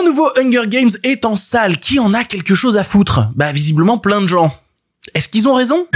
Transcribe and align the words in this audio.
Un 0.00 0.04
nouveau 0.04 0.30
Hunger 0.38 0.66
Games 0.66 0.90
est 1.02 1.26
en 1.26 1.36
salle. 1.36 1.78
Qui 1.78 1.98
en 1.98 2.14
a 2.14 2.24
quelque 2.24 2.54
chose 2.54 2.78
à 2.78 2.84
foutre? 2.84 3.28
Bah 3.34 3.52
visiblement 3.52 3.98
plein 3.98 4.22
de 4.22 4.26
gens. 4.26 4.54
Est-ce 5.14 5.28
qu'ils 5.28 5.46
ont 5.46 5.54
raison? 5.54 5.86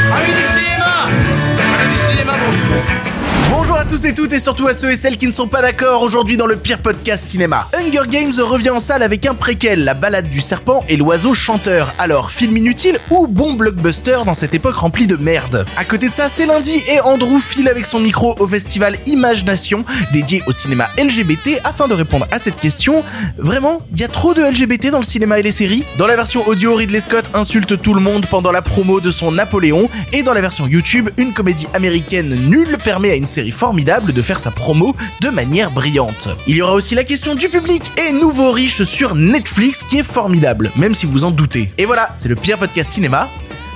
Bonjour 3.51 3.77
à 3.77 3.85
tous 3.85 4.05
et 4.05 4.15
toutes 4.15 4.33
et 4.33 4.39
surtout 4.39 4.67
à 4.67 4.75
ceux 4.75 4.93
et 4.93 4.97
celles 4.97 5.17
qui 5.17 5.27
ne 5.27 5.33
sont 5.33 5.47
pas 5.47 5.63
d'accord 5.63 6.03
aujourd'hui 6.03 6.37
dans 6.37 6.47
le 6.47 6.57
pire 6.57 6.79
podcast 6.79 7.27
cinéma. 7.27 7.69
Hunger 7.75 8.09
Games 8.09 8.33
revient 8.39 8.71
en 8.71 8.81
salle 8.81 9.03
avec 9.03 9.27
un 9.27 9.35
préquel, 9.35 9.85
la 9.85 9.95
balade 9.95 10.29
du 10.29 10.41
serpent 10.41 10.85
et 10.89 10.97
l'oiseau 10.97 11.35
chanteur. 11.35 11.95
Alors, 11.99 12.31
film 12.31 12.57
inutile 12.57 12.99
ou 13.11 13.27
bon 13.27 13.55
blockbuster 13.55 14.19
dans 14.27 14.35
cette 14.35 14.55
époque 14.55 14.77
remplie 14.77 15.07
de 15.07 15.17
merde? 15.17 15.67
À 15.77 15.85
côté 15.85 16.09
de 16.09 16.15
ça, 16.15 16.29
c'est 16.29 16.47
lundi 16.47 16.83
et 16.89 17.01
Andrew 17.01 17.39
file 17.39 17.69
avec 17.69 17.87
son 17.87 18.01
micro 18.01 18.35
au 18.39 18.47
festival 18.47 18.99
Imagination 19.07 19.85
dédié 20.13 20.43
au 20.47 20.53
cinéma 20.53 20.89
LGBT 20.99 21.61
afin 21.65 21.89
de 21.89 21.95
répondre 21.95 22.27
à 22.31 22.39
cette 22.39 22.59
question. 22.59 23.05
Vraiment, 23.37 23.79
il 23.93 24.01
y 24.01 24.05
a 24.05 24.09
trop 24.09 24.35
de 24.35 24.43
LGBT 24.43 24.91
dans 24.91 24.99
le 24.99 25.05
cinéma 25.05 25.39
et 25.39 25.43
les 25.43 25.53
séries? 25.53 25.85
Dans 25.99 26.07
la 26.07 26.17
version 26.17 26.47
audio, 26.47 26.75
Ridley 26.75 27.01
Scott 27.01 27.27
insulte 27.35 27.81
tout 27.81 27.95
le 27.95 28.01
monde 28.01 28.27
pendant 28.27 28.53
la 28.53 28.63
promo 28.63 29.01
de 29.01 29.11
son 29.11 29.33
Napoléon 29.33 29.89
et 30.13 30.23
dans 30.23 30.35
la 30.35 30.41
version 30.41 30.67
YouTube, 30.67 31.11
une 31.17 31.33
comédie 31.33 31.69
américaine 31.75 32.35
nulle 32.49 32.79
permet 32.83 33.11
à 33.11 33.15
une 33.15 33.27
série 33.35 33.51
formidable 33.51 34.13
de 34.13 34.23
faire 34.23 34.39
sa 34.39 34.51
promo 34.51 34.95
de 35.21 35.29
manière 35.29 35.71
brillante. 35.71 36.29
Il 36.47 36.57
y 36.57 36.63
aura 36.63 36.75
aussi 36.75 36.95
la 36.95 37.05
question 37.05 37.35
du 37.35 37.49
public 37.49 37.83
et 37.99 38.13
nouveau 38.13 38.53
riche 38.53 38.85
sur 38.85 39.15
Netflix 39.15 39.83
qui 39.83 39.99
est 39.99 40.05
formidable, 40.05 40.71
même 40.77 40.95
si 40.95 41.07
vous 41.07 41.25
en 41.25 41.31
doutez. 41.31 41.71
Et 41.79 41.85
voilà, 41.85 42.11
c'est 42.15 42.29
le 42.29 42.37
pire 42.37 42.59
podcast 42.59 42.93
cinéma 42.93 43.29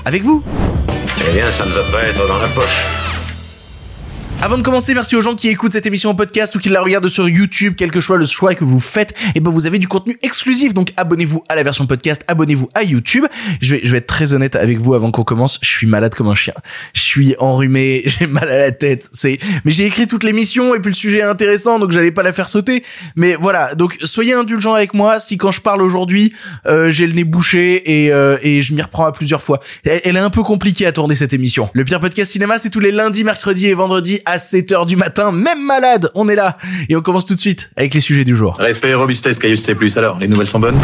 avec 0.05 0.23
vous. 0.23 0.43
Eh 1.29 1.35
bien, 1.35 1.51
ça 1.51 1.65
ne 1.67 1.71
va 1.71 1.83
pas 1.91 2.03
être 2.05 2.27
dans 2.29 2.39
la 2.39 2.49
poche. 2.49 3.08
Avant 4.41 4.57
de 4.57 4.63
commencer, 4.63 4.95
merci 4.95 5.17
aux 5.17 5.21
gens 5.21 5.35
qui 5.35 5.49
écoutent 5.49 5.73
cette 5.73 5.87
émission 5.87 6.11
en 6.11 6.15
podcast 6.15 6.55
ou 6.55 6.61
qui 6.61 6.69
la 6.69 6.81
regardent 6.81 7.09
sur 7.09 7.29
YouTube, 7.29 7.75
quel 7.77 7.91
que 7.91 8.01
soit 8.01 8.19
le 8.19 8.25
choix 8.25 8.55
que 8.55 8.63
vous 8.63 8.79
faites, 8.79 9.13
et 9.35 9.41
ben 9.41 9.51
vous 9.51 9.67
avez 9.67 9.81
du 9.81 9.89
contenu 9.89 10.17
exclusif. 10.23 10.75
Donc 10.75 10.93
abonnez-vous 10.97 11.43
à 11.49 11.57
la 11.57 11.65
version 11.65 11.87
podcast, 11.87 12.25
abonnez-vous 12.29 12.69
à 12.73 12.85
YouTube. 12.85 13.25
Je 13.61 13.75
vais, 13.75 13.81
je 13.83 13.91
vais 13.91 13.99
être 13.99 14.07
très 14.07 14.35
honnête 14.35 14.55
avec 14.55 14.79
vous 14.79 14.95
avant 14.95 15.11
qu'on 15.11 15.25
commence. 15.25 15.59
Je 15.61 15.69
suis 15.69 15.89
malade 15.89 16.15
comme 16.15 16.29
un 16.29 16.37
chien. 16.37 16.55
Je 16.95 17.01
suis 17.01 17.35
enrhumé, 17.41 18.03
j'ai 18.07 18.29
mal 18.29 18.49
à 18.49 18.59
la 18.59 18.71
tête. 18.71 19.09
C'est, 19.13 19.41
mais 19.65 19.73
j'ai 19.73 19.87
écrit 19.87 20.07
toute 20.07 20.23
l'émission 20.23 20.73
et 20.73 20.79
puis 20.79 20.91
le 20.91 20.97
sujet 20.97 21.19
est 21.19 21.23
intéressant, 21.23 21.81
donc 21.81 21.91
j'allais 21.91 22.13
pas 22.13 22.23
la 22.23 22.33
faire 22.33 22.49
sauter. 22.49 22.85
Mais 23.17 23.35
voilà, 23.35 23.75
donc 23.75 23.97
soyez 24.05 24.35
indulgents 24.35 24.75
avec 24.75 24.95
moi. 24.95 25.19
Si 25.19 25.37
quand 25.37 25.51
je 25.51 25.61
parle 25.61 25.83
aujourd'hui, 25.83 26.33
euh, 26.67 26.91
j'ai 26.91 27.09
le 27.09 27.15
nez 27.15 27.25
bouché 27.25 28.05
et 28.05 28.13
euh, 28.13 28.39
et 28.43 28.63
je 28.63 28.73
m'y 28.73 28.83
reprends 28.83 29.07
à 29.07 29.11
plusieurs 29.11 29.43
fois. 29.43 29.59
Elle 29.85 30.17
est 30.17 30.21
un 30.21 30.31
peu 30.31 30.45
compliquée 30.45 30.87
à 30.87 30.93
tourner 30.93 31.17
cette 31.17 31.33
émission. 31.33 31.71
Le 31.73 31.85
pire 31.85 31.99
podcast 31.99 32.31
cinéma, 32.31 32.59
c'est 32.59 32.71
tous 32.71 32.79
les 32.79 32.93
lundis, 32.93 33.25
mercredis 33.25 33.67
et 33.67 33.75
vendredis 33.75 34.21
à 34.29 34.37
7h 34.37 34.85
du 34.85 34.97
matin, 34.97 35.33
même 35.33 35.65
malade, 35.65 36.11
on 36.15 36.29
est 36.29 36.35
là. 36.35 36.59
Et 36.91 36.97
on 36.97 37.01
commence 37.01 37.25
tout 37.25 37.35
de 37.35 37.41
suite 37.41 37.71
avec 37.77 37.95
les 37.95 38.01
sujets 38.01 38.25
du 38.25 38.37
jour. 38.37 38.57
Respect 38.59 38.91
et 38.91 38.95
robustesse, 38.95 39.39
Caius 39.39 39.63
C+. 39.63 39.75
Alors, 39.97 40.19
les 40.19 40.29
nouvelles 40.29 40.47
sont 40.47 40.61
bonnes? 40.61 40.79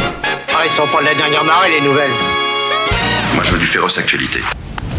Ah, 0.49 0.63
ils 0.65 0.71
sont 0.71 0.87
pas 0.87 1.01
de 1.01 1.07
la 1.07 1.15
dernière 1.15 1.45
marée, 1.45 1.69
les 1.79 1.87
nouvelles 1.87 2.11
Moi, 3.35 3.45
je 3.45 3.53
veux 3.53 3.59
du 3.59 3.67
féroce 3.67 3.99
actualité. 3.99 4.41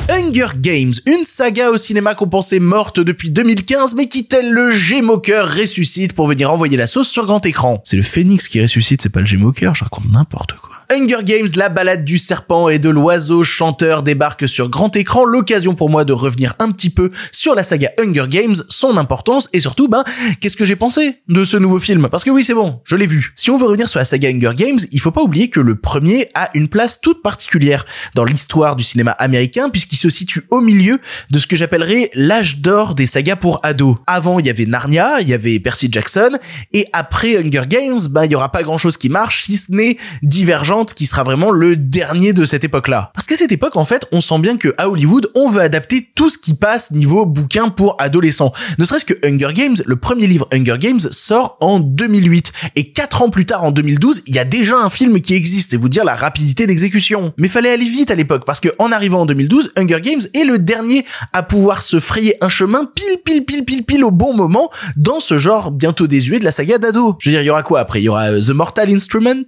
Hunger 0.07 0.49
Games, 0.57 0.93
une 1.07 1.25
saga 1.25 1.71
au 1.71 1.77
cinéma 1.77 2.13
qu'on 2.13 2.27
pensait 2.27 2.59
morte 2.59 2.99
depuis 2.99 3.31
2015, 3.31 3.95
mais 3.95 4.07
qui, 4.07 4.25
tel 4.25 4.51
le 4.51 4.71
Gémoqueur, 4.71 5.49
ressuscite 5.49 6.13
pour 6.13 6.27
venir 6.27 6.51
envoyer 6.51 6.77
la 6.77 6.85
sauce 6.85 7.09
sur 7.09 7.25
grand 7.25 7.43
écran. 7.45 7.81
C'est 7.83 7.97
le 7.97 8.03
Phénix 8.03 8.47
qui 8.47 8.61
ressuscite, 8.61 9.01
c'est 9.01 9.09
pas 9.09 9.21
le 9.21 9.25
Gémoqueur, 9.25 9.73
je 9.73 9.83
raconte 9.83 10.11
n'importe 10.11 10.53
quoi. 10.61 10.75
Hunger 10.91 11.23
Games, 11.23 11.47
la 11.55 11.69
balade 11.69 12.05
du 12.05 12.19
serpent 12.19 12.69
et 12.69 12.77
de 12.77 12.89
l'oiseau 12.89 13.43
chanteur 13.43 14.03
débarque 14.03 14.47
sur 14.47 14.69
grand 14.69 14.95
écran, 14.95 15.25
l'occasion 15.25 15.73
pour 15.73 15.89
moi 15.89 16.05
de 16.05 16.13
revenir 16.13 16.53
un 16.59 16.71
petit 16.71 16.91
peu 16.91 17.09
sur 17.31 17.55
la 17.55 17.63
saga 17.63 17.89
Hunger 17.99 18.25
Games, 18.29 18.55
son 18.69 18.97
importance 18.97 19.49
et 19.53 19.59
surtout, 19.59 19.87
ben, 19.87 20.03
qu'est-ce 20.39 20.55
que 20.55 20.65
j'ai 20.65 20.75
pensé 20.75 21.21
de 21.27 21.43
ce 21.43 21.57
nouveau 21.57 21.79
film? 21.79 22.07
Parce 22.09 22.23
que 22.23 22.29
oui, 22.29 22.43
c'est 22.43 22.53
bon, 22.53 22.81
je 22.83 22.95
l'ai 22.95 23.07
vu. 23.07 23.33
Si 23.35 23.49
on 23.49 23.57
veut 23.57 23.65
revenir 23.65 23.89
sur 23.89 23.97
la 23.97 24.05
saga 24.05 24.29
Hunger 24.29 24.53
Games, 24.55 24.79
il 24.91 25.01
faut 25.01 25.11
pas 25.11 25.23
oublier 25.23 25.49
que 25.49 25.59
le 25.59 25.75
premier 25.75 26.29
a 26.35 26.51
une 26.53 26.67
place 26.67 27.01
toute 27.01 27.23
particulière 27.23 27.85
dans 28.13 28.25
l'histoire 28.25 28.75
du 28.75 28.83
cinéma 28.83 29.11
américain 29.11 29.69
puisqu'il 29.69 29.94
se 29.95 30.09
situe 30.09 30.43
au 30.49 30.61
milieu 30.61 30.99
de 31.29 31.39
ce 31.39 31.47
que 31.47 31.55
j'appellerais 31.55 32.09
l'âge 32.13 32.59
d'or 32.59 32.95
des 32.95 33.05
sagas 33.05 33.35
pour 33.35 33.59
ados. 33.63 33.97
Avant, 34.07 34.39
il 34.39 34.45
y 34.45 34.49
avait 34.49 34.65
Narnia, 34.65 35.21
il 35.21 35.27
y 35.27 35.33
avait 35.33 35.59
Percy 35.59 35.89
Jackson 35.91 36.31
et 36.73 36.87
après 36.93 37.37
Hunger 37.37 37.63
Games, 37.67 37.99
ben, 38.09 38.25
il 38.25 38.31
y 38.31 38.35
aura 38.35 38.51
pas 38.51 38.63
grand-chose 38.63 38.97
qui 38.97 39.09
marche 39.09 39.43
si 39.43 39.57
ce 39.57 39.71
n'est 39.71 39.97
Divergente 40.21 40.93
qui 40.93 41.05
sera 41.05 41.23
vraiment 41.23 41.51
le 41.51 41.75
dernier 41.75 42.33
de 42.33 42.45
cette 42.45 42.63
époque-là. 42.63 43.11
Parce 43.13 43.27
qu'à 43.27 43.35
cette 43.35 43.51
époque, 43.51 43.75
en 43.75 43.85
fait, 43.85 44.05
on 44.11 44.21
sent 44.21 44.39
bien 44.39 44.57
que 44.57 44.73
à 44.77 44.89
Hollywood, 44.89 45.31
on 45.35 45.49
veut 45.49 45.61
adapter 45.61 46.09
tout 46.15 46.29
ce 46.29 46.37
qui 46.37 46.53
passe 46.53 46.91
niveau 46.91 47.25
bouquin 47.25 47.69
pour 47.69 47.95
adolescents. 47.99 48.53
Ne 48.77 48.85
serait-ce 48.85 49.05
que 49.05 49.13
Hunger 49.25 49.53
Games, 49.53 49.75
le 49.85 49.95
premier 49.95 50.27
livre 50.27 50.47
Hunger 50.53 50.77
Games 50.79 50.99
sort 50.99 51.57
en 51.61 51.79
2008 51.79 52.51
et 52.75 52.91
quatre 52.91 53.21
ans 53.21 53.29
plus 53.29 53.45
tard, 53.45 53.63
en 53.63 53.71
2012, 53.71 54.23
il 54.27 54.35
y 54.35 54.39
a 54.39 54.45
déjà 54.45 54.77
un 54.77 54.89
film 54.89 55.21
qui 55.21 55.33
existe. 55.33 55.71
C'est 55.71 55.77
vous 55.77 55.89
dire 55.89 56.05
la 56.05 56.15
rapidité 56.15 56.67
d'exécution. 56.67 57.33
Mais 57.37 57.47
fallait 57.47 57.71
aller 57.71 57.87
vite 57.87 58.11
à 58.11 58.15
l'époque 58.15 58.45
parce 58.45 58.59
que 58.59 58.69
en 58.79 58.91
arrivant 58.91 59.21
en 59.21 59.25
2012, 59.25 59.73
Hunger 59.77 59.84
Games 59.85 60.21
est 60.33 60.43
le 60.43 60.59
dernier 60.59 61.05
à 61.33 61.43
pouvoir 61.43 61.81
se 61.81 61.99
frayer 61.99 62.37
un 62.41 62.49
chemin 62.49 62.85
pile 62.85 63.19
pile 63.23 63.45
pile 63.45 63.65
pile 63.65 63.83
pile 63.83 64.03
au 64.03 64.11
bon 64.11 64.33
moment 64.33 64.69
dans 64.95 65.19
ce 65.19 65.37
genre 65.37 65.71
bientôt 65.71 66.07
désuet 66.07 66.39
de 66.39 66.43
la 66.43 66.51
saga 66.51 66.77
d'ado. 66.77 67.17
Je 67.19 67.29
veux 67.29 67.33
dire, 67.33 67.41
il 67.41 67.45
y 67.45 67.49
aura 67.49 67.63
quoi 67.63 67.79
après? 67.79 68.01
Il 68.01 68.05
y 68.05 68.09
aura 68.09 68.31
euh, 68.31 68.41
The 68.41 68.49
Mortal 68.49 68.91
Instrument? 68.91 69.45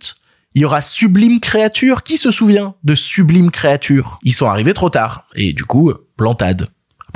Il 0.55 0.61
y 0.61 0.65
aura 0.65 0.81
Sublime 0.81 1.39
Créature? 1.39 2.03
Qui 2.03 2.17
se 2.17 2.31
souvient 2.31 2.75
de 2.83 2.95
Sublime 2.95 3.51
Créature? 3.51 4.17
Ils 4.23 4.33
sont 4.33 4.47
arrivés 4.47 4.73
trop 4.73 4.89
tard. 4.89 5.27
Et 5.35 5.53
du 5.53 5.65
coup, 5.65 5.93
plantade. 6.15 6.67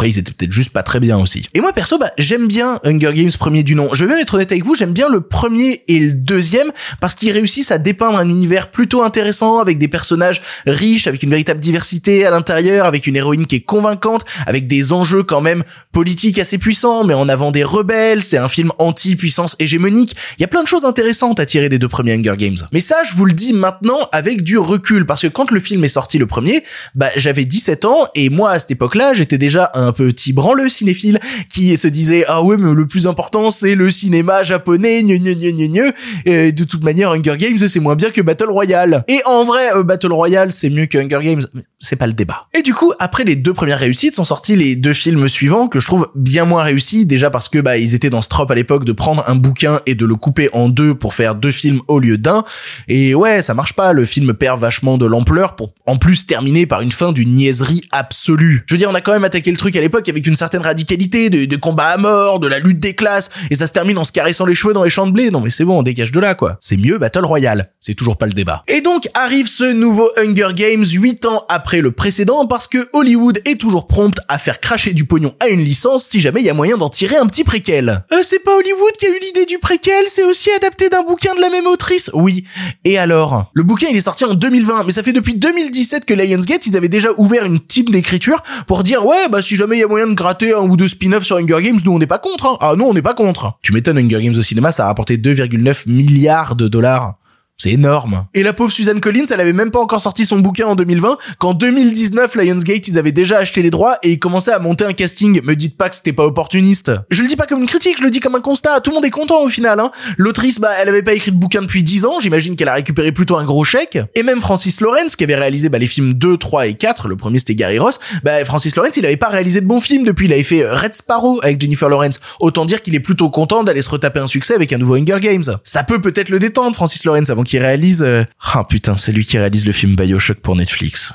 Après, 0.01 0.09
ils 0.09 0.17
étaient 0.17 0.31
peut-être 0.31 0.51
juste 0.51 0.71
pas 0.71 0.81
très 0.81 0.99
bien 0.99 1.19
aussi. 1.19 1.47
Et 1.53 1.61
moi, 1.61 1.73
perso, 1.73 1.99
bah, 1.99 2.09
j'aime 2.17 2.47
bien 2.47 2.79
Hunger 2.83 3.11
Games 3.13 3.29
premier 3.37 3.61
du 3.61 3.75
nom. 3.75 3.93
Je 3.93 4.03
vais 4.03 4.09
même 4.09 4.19
être 4.19 4.33
honnête 4.33 4.51
avec 4.51 4.65
vous, 4.65 4.73
j'aime 4.73 4.93
bien 4.93 5.07
le 5.09 5.21
premier 5.21 5.83
et 5.87 5.99
le 5.99 6.13
deuxième 6.13 6.71
parce 6.99 7.13
qu'ils 7.13 7.31
réussissent 7.31 7.69
à 7.69 7.77
dépeindre 7.77 8.17
un 8.17 8.27
univers 8.27 8.71
plutôt 8.71 9.03
intéressant 9.03 9.59
avec 9.59 9.77
des 9.77 9.87
personnages 9.87 10.41
riches, 10.65 11.05
avec 11.05 11.21
une 11.21 11.29
véritable 11.29 11.59
diversité 11.59 12.25
à 12.25 12.31
l'intérieur, 12.31 12.87
avec 12.87 13.05
une 13.05 13.15
héroïne 13.15 13.45
qui 13.45 13.57
est 13.57 13.61
convaincante, 13.61 14.25
avec 14.47 14.65
des 14.65 14.91
enjeux 14.91 15.21
quand 15.21 15.39
même 15.39 15.61
politiques 15.91 16.39
assez 16.39 16.57
puissants, 16.57 17.03
mais 17.03 17.13
en 17.13 17.29
avant 17.29 17.51
des 17.51 17.63
rebelles. 17.63 18.23
C'est 18.23 18.39
un 18.39 18.49
film 18.49 18.71
anti-puissance 18.79 19.55
hégémonique. 19.59 20.15
Il 20.39 20.41
y 20.41 20.45
a 20.45 20.47
plein 20.47 20.63
de 20.63 20.67
choses 20.67 20.83
intéressantes 20.83 21.39
à 21.39 21.45
tirer 21.45 21.69
des 21.69 21.77
deux 21.77 21.89
premiers 21.89 22.13
Hunger 22.13 22.37
Games. 22.37 22.57
Mais 22.71 22.79
ça, 22.79 23.03
je 23.03 23.13
vous 23.15 23.25
le 23.25 23.33
dis 23.33 23.53
maintenant 23.53 23.99
avec 24.11 24.41
du 24.41 24.57
recul 24.57 25.05
parce 25.05 25.21
que 25.21 25.27
quand 25.27 25.51
le 25.51 25.59
film 25.59 25.83
est 25.83 25.89
sorti 25.89 26.17
le 26.17 26.25
premier, 26.25 26.63
bah, 26.95 27.11
j'avais 27.17 27.45
17 27.45 27.85
ans 27.85 28.07
et 28.15 28.31
moi, 28.31 28.49
à 28.49 28.57
cette 28.57 28.71
époque-là, 28.71 29.13
j'étais 29.13 29.37
déjà 29.37 29.69
un 29.75 29.90
petit 29.91 30.33
branleux 30.33 30.69
cinéphile 30.69 31.19
qui 31.53 31.75
se 31.77 31.87
disait 31.87 32.25
ah 32.27 32.43
ouais 32.43 32.57
mais 32.57 32.73
le 32.73 32.87
plus 32.87 33.07
important 33.07 33.51
c'est 33.51 33.75
le 33.75 33.91
cinéma 33.91 34.43
japonais 34.43 35.03
gne 35.03 35.17
gne 35.17 35.33
gne 35.33 35.67
gne 35.67 35.91
et 36.25 36.51
de 36.51 36.63
toute 36.63 36.83
manière 36.83 37.11
Hunger 37.11 37.35
Games 37.37 37.57
c'est 37.67 37.79
moins 37.79 37.95
bien 37.95 38.11
que 38.11 38.21
Battle 38.21 38.49
Royale. 38.49 39.03
Et 39.07 39.21
en 39.25 39.43
vrai 39.43 39.73
euh, 39.75 39.83
Battle 39.83 40.13
Royale 40.13 40.51
c'est 40.51 40.69
mieux 40.69 40.85
que 40.85 40.97
Hunger 40.97 41.19
Games. 41.23 41.41
C'est 41.79 41.95
pas 41.95 42.07
le 42.07 42.13
débat. 42.13 42.47
Et 42.53 42.61
du 42.61 42.73
coup 42.73 42.91
après 42.99 43.23
les 43.23 43.35
deux 43.35 43.53
premières 43.53 43.79
réussites 43.79 44.15
sont 44.15 44.23
sortis 44.23 44.55
les 44.55 44.75
deux 44.75 44.93
films 44.93 45.27
suivants 45.27 45.67
que 45.67 45.79
je 45.79 45.85
trouve 45.85 46.09
bien 46.15 46.45
moins 46.45 46.63
réussis. 46.63 47.05
Déjà 47.05 47.29
parce 47.29 47.49
que 47.49 47.59
bah 47.59 47.77
ils 47.77 47.95
étaient 47.95 48.09
dans 48.09 48.21
ce 48.21 48.29
trope 48.29 48.51
à 48.51 48.55
l'époque 48.55 48.85
de 48.85 48.91
prendre 48.91 49.23
un 49.27 49.35
bouquin 49.35 49.81
et 49.85 49.95
de 49.95 50.05
le 50.05 50.15
couper 50.15 50.49
en 50.53 50.69
deux 50.69 50.95
pour 50.95 51.13
faire 51.13 51.35
deux 51.35 51.51
films 51.51 51.81
au 51.87 51.99
lieu 51.99 52.17
d'un. 52.17 52.43
Et 52.87 53.15
ouais 53.15 53.41
ça 53.41 53.53
marche 53.53 53.73
pas. 53.73 53.93
Le 53.93 54.05
film 54.05 54.33
perd 54.33 54.59
vachement 54.59 54.97
de 54.97 55.05
l'ampleur 55.05 55.55
pour 55.55 55.73
en 55.85 55.97
plus 55.97 56.25
terminer 56.25 56.65
par 56.65 56.81
une 56.81 56.91
fin 56.91 57.11
d'une 57.11 57.35
niaiserie 57.35 57.83
absolue. 57.91 58.63
Je 58.67 58.73
veux 58.73 58.77
dire 58.77 58.89
on 58.89 58.95
a 58.95 59.01
quand 59.01 59.13
même 59.13 59.23
attaqué 59.23 59.51
le 59.51 59.57
truc 59.57 59.70
à 59.75 59.81
l'époque 59.81 60.07
avec 60.09 60.25
une 60.27 60.35
certaine 60.35 60.61
radicalité, 60.61 61.29
de, 61.29 61.45
de 61.45 61.55
combats 61.55 61.89
à 61.89 61.97
mort, 61.97 62.39
de 62.39 62.47
la 62.47 62.59
lutte 62.59 62.79
des 62.79 62.93
classes, 62.93 63.29
et 63.49 63.55
ça 63.55 63.67
se 63.67 63.71
termine 63.71 63.97
en 63.97 64.03
se 64.03 64.11
caressant 64.11 64.45
les 64.45 64.55
cheveux 64.55 64.73
dans 64.73 64.83
les 64.83 64.89
champs 64.89 65.07
de 65.07 65.11
blé. 65.11 65.31
Non 65.31 65.39
mais 65.41 65.49
c'est 65.49 65.65
bon, 65.65 65.79
on 65.79 65.83
dégage 65.83 66.11
de 66.11 66.19
là 66.19 66.35
quoi. 66.35 66.57
C'est 66.59 66.77
mieux 66.77 66.97
Battle 66.97 67.25
Royale. 67.25 67.71
C'est 67.79 67.95
toujours 67.95 68.17
pas 68.17 68.27
le 68.27 68.33
débat. 68.33 68.63
Et 68.67 68.81
donc 68.81 69.09
arrive 69.13 69.47
ce 69.47 69.63
nouveau 69.63 70.09
Hunger 70.17 70.49
Games 70.55 70.85
8 70.85 71.25
ans 71.25 71.45
après 71.49 71.81
le 71.81 71.91
précédent 71.91 72.45
parce 72.45 72.67
que 72.67 72.89
Hollywood 72.93 73.39
est 73.45 73.59
toujours 73.59 73.87
prompte 73.87 74.19
à 74.27 74.37
faire 74.37 74.59
cracher 74.59 74.93
du 74.93 75.05
pognon 75.05 75.35
à 75.39 75.47
une 75.47 75.61
licence 75.61 76.05
si 76.05 76.19
jamais 76.19 76.41
il 76.41 76.45
y 76.45 76.49
a 76.49 76.53
moyen 76.53 76.77
d'en 76.77 76.89
tirer 76.89 77.17
un 77.17 77.27
petit 77.27 77.43
préquel. 77.43 78.03
Euh, 78.11 78.21
c'est 78.23 78.43
pas 78.43 78.55
Hollywood 78.55 78.91
qui 78.99 79.05
a 79.05 79.09
eu 79.09 79.19
l'idée 79.21 79.45
du 79.45 79.57
préquel, 79.57 80.05
c'est 80.07 80.23
aussi 80.23 80.51
adapté 80.51 80.89
d'un 80.89 81.03
bouquin 81.03 81.35
de 81.35 81.41
la 81.41 81.49
même 81.49 81.67
autrice. 81.67 82.09
Oui. 82.13 82.43
Et 82.85 82.97
alors? 82.97 83.49
Le 83.53 83.63
bouquin 83.63 83.87
il 83.89 83.97
est 83.97 84.01
sorti 84.01 84.25
en 84.25 84.33
2020, 84.33 84.83
mais 84.85 84.91
ça 84.91 85.03
fait 85.03 85.13
depuis 85.13 85.33
2017 85.33 86.05
que 86.05 86.13
Lionsgate 86.13 86.67
ils 86.67 86.77
avaient 86.77 86.89
déjà 86.89 87.09
ouvert 87.17 87.45
une 87.45 87.59
team 87.59 87.85
d'écriture 87.85 88.43
pour 88.67 88.83
dire 88.83 89.05
ouais 89.05 89.29
bah 89.29 89.41
si 89.41 89.55
jamais 89.61 89.77
il 89.77 89.81
y 89.81 89.83
a 89.83 89.87
moyen 89.87 90.07
de 90.07 90.15
gratter 90.15 90.55
un 90.55 90.61
ou 90.61 90.75
deux 90.75 90.87
spin-offs 90.87 91.23
sur 91.23 91.35
Hunger 91.37 91.61
Games, 91.61 91.79
nous 91.85 91.91
on 91.91 91.99
n'est 91.99 92.07
pas 92.07 92.17
contre. 92.17 92.47
Hein. 92.47 92.57
Ah 92.61 92.73
non, 92.75 92.89
on 92.89 92.93
n'est 92.95 93.03
pas 93.03 93.13
contre. 93.13 93.59
Tu 93.61 93.73
m'étonnes, 93.73 93.99
Hunger 93.99 94.19
Games 94.19 94.33
au 94.35 94.41
cinéma, 94.41 94.71
ça 94.71 94.85
a 94.85 94.87
rapporté 94.87 95.17
2,9 95.17 95.87
milliards 95.87 96.55
de 96.55 96.67
dollars. 96.67 97.20
C'est 97.63 97.69
énorme. 97.69 98.25
Et 98.33 98.41
la 98.41 98.53
pauvre 98.53 98.71
Suzanne 98.71 98.99
Collins, 98.99 99.25
elle 99.29 99.39
avait 99.39 99.53
même 99.53 99.69
pas 99.69 99.77
encore 99.77 100.01
sorti 100.01 100.25
son 100.25 100.39
bouquin 100.39 100.65
en 100.65 100.75
2020, 100.75 101.19
qu'en 101.37 101.53
2019, 101.53 102.33
Lionsgate, 102.33 102.87
ils 102.87 102.97
avaient 102.97 103.11
déjà 103.11 103.37
acheté 103.37 103.61
les 103.61 103.69
droits 103.69 103.97
et 104.01 104.13
ils 104.13 104.17
commençaient 104.17 104.51
à 104.51 104.57
monter 104.57 104.83
un 104.83 104.93
casting. 104.93 105.43
Me 105.43 105.55
dites 105.55 105.77
pas 105.77 105.87
que 105.87 105.95
c'était 105.95 106.11
pas 106.11 106.25
opportuniste. 106.25 106.91
Je 107.11 107.21
le 107.21 107.27
dis 107.27 107.35
pas 107.35 107.45
comme 107.45 107.59
une 107.59 107.67
critique, 107.67 107.99
je 107.99 108.03
le 108.03 108.09
dis 108.09 108.19
comme 108.19 108.33
un 108.33 108.41
constat. 108.41 108.81
Tout 108.81 108.89
le 108.89 108.95
monde 108.95 109.05
est 109.05 109.11
content 109.11 109.43
au 109.43 109.47
final, 109.47 109.79
hein. 109.79 109.91
L'autrice, 110.17 110.59
bah, 110.59 110.71
elle 110.81 110.89
avait 110.89 111.03
pas 111.03 111.13
écrit 111.13 111.31
de 111.31 111.37
bouquin 111.37 111.61
depuis 111.61 111.83
10 111.83 112.05
ans, 112.05 112.19
j'imagine 112.19 112.55
qu'elle 112.55 112.67
a 112.67 112.73
récupéré 112.73 113.11
plutôt 113.11 113.37
un 113.37 113.45
gros 113.45 113.63
chèque. 113.63 113.99
Et 114.15 114.23
même 114.23 114.39
Francis 114.39 114.81
Lawrence, 114.81 115.15
qui 115.15 115.23
avait 115.23 115.35
réalisé, 115.35 115.69
bah, 115.69 115.77
les 115.77 115.85
films 115.85 116.15
2, 116.15 116.37
3 116.37 116.65
et 116.65 116.73
4, 116.73 117.09
le 117.09 117.15
premier 117.15 117.37
c'était 117.37 117.53
Gary 117.53 117.77
Ross, 117.77 117.99
bah, 118.23 118.43
Francis 118.43 118.75
Lawrence, 118.75 118.97
il 118.97 119.05
avait 119.05 119.17
pas 119.17 119.29
réalisé 119.29 119.61
de 119.61 119.67
bons 119.67 119.81
films 119.81 120.03
depuis, 120.03 120.25
il 120.25 120.33
avait 120.33 120.41
fait 120.41 120.67
Red 120.67 120.95
Sparrow 120.95 121.39
avec 121.43 121.61
Jennifer 121.61 121.89
Lawrence. 121.89 122.19
Autant 122.39 122.65
dire 122.65 122.81
qu'il 122.81 122.95
est 122.95 122.99
plutôt 122.99 123.29
content 123.29 123.61
d'aller 123.61 123.83
se 123.83 123.89
retaper 123.89 124.19
un 124.19 124.25
succès 124.25 124.55
avec 124.55 124.73
un 124.73 124.79
nouveau 124.79 124.95
Hunger 124.95 125.19
Games. 125.21 125.43
Ça 125.63 125.83
peut 125.83 126.01
peut-être 126.01 126.29
le 126.29 126.39
détendre, 126.39 126.75
Francis 126.75 127.05
Lawrence, 127.05 127.29
avant 127.29 127.43
qu'il 127.43 127.50
qui 127.51 127.59
réalise... 127.59 128.05
Ah 128.53 128.63
putain, 128.63 128.95
c'est 128.95 129.11
lui 129.11 129.25
qui 129.25 129.37
réalise 129.37 129.65
le 129.65 129.73
film 129.73 129.93
Bioshock 129.97 130.39
pour 130.39 130.55
Netflix. 130.55 131.11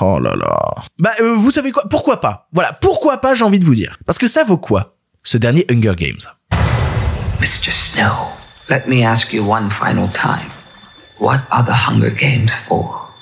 Oh 0.00 0.20
là 0.20 0.36
là. 0.36 0.56
Bah, 1.00 1.10
euh, 1.20 1.34
vous 1.34 1.50
savez 1.50 1.72
quoi? 1.72 1.88
Pourquoi 1.90 2.20
pas? 2.20 2.46
Voilà, 2.52 2.72
pourquoi 2.74 3.20
pas, 3.20 3.34
j'ai 3.34 3.44
envie 3.44 3.58
de 3.58 3.64
vous 3.64 3.74
dire. 3.74 3.98
Parce 4.06 4.16
que 4.16 4.28
ça 4.28 4.44
vaut 4.44 4.56
quoi? 4.56 4.94
Ce 5.24 5.36
dernier 5.36 5.66
Hunger 5.68 5.94
Games. 5.96 6.20
Mr. 7.40 7.72
Snow, 7.72 8.28
let 8.68 8.84
me 8.86 9.04
ask 9.04 9.32
you 9.32 9.42
one 9.42 9.68
final 9.68 10.08
time. 10.12 10.48
What 11.18 11.40
are 11.50 11.64
the 11.64 11.88
Hunger 11.88 12.12
Games 12.12 12.50
for? 12.68 13.12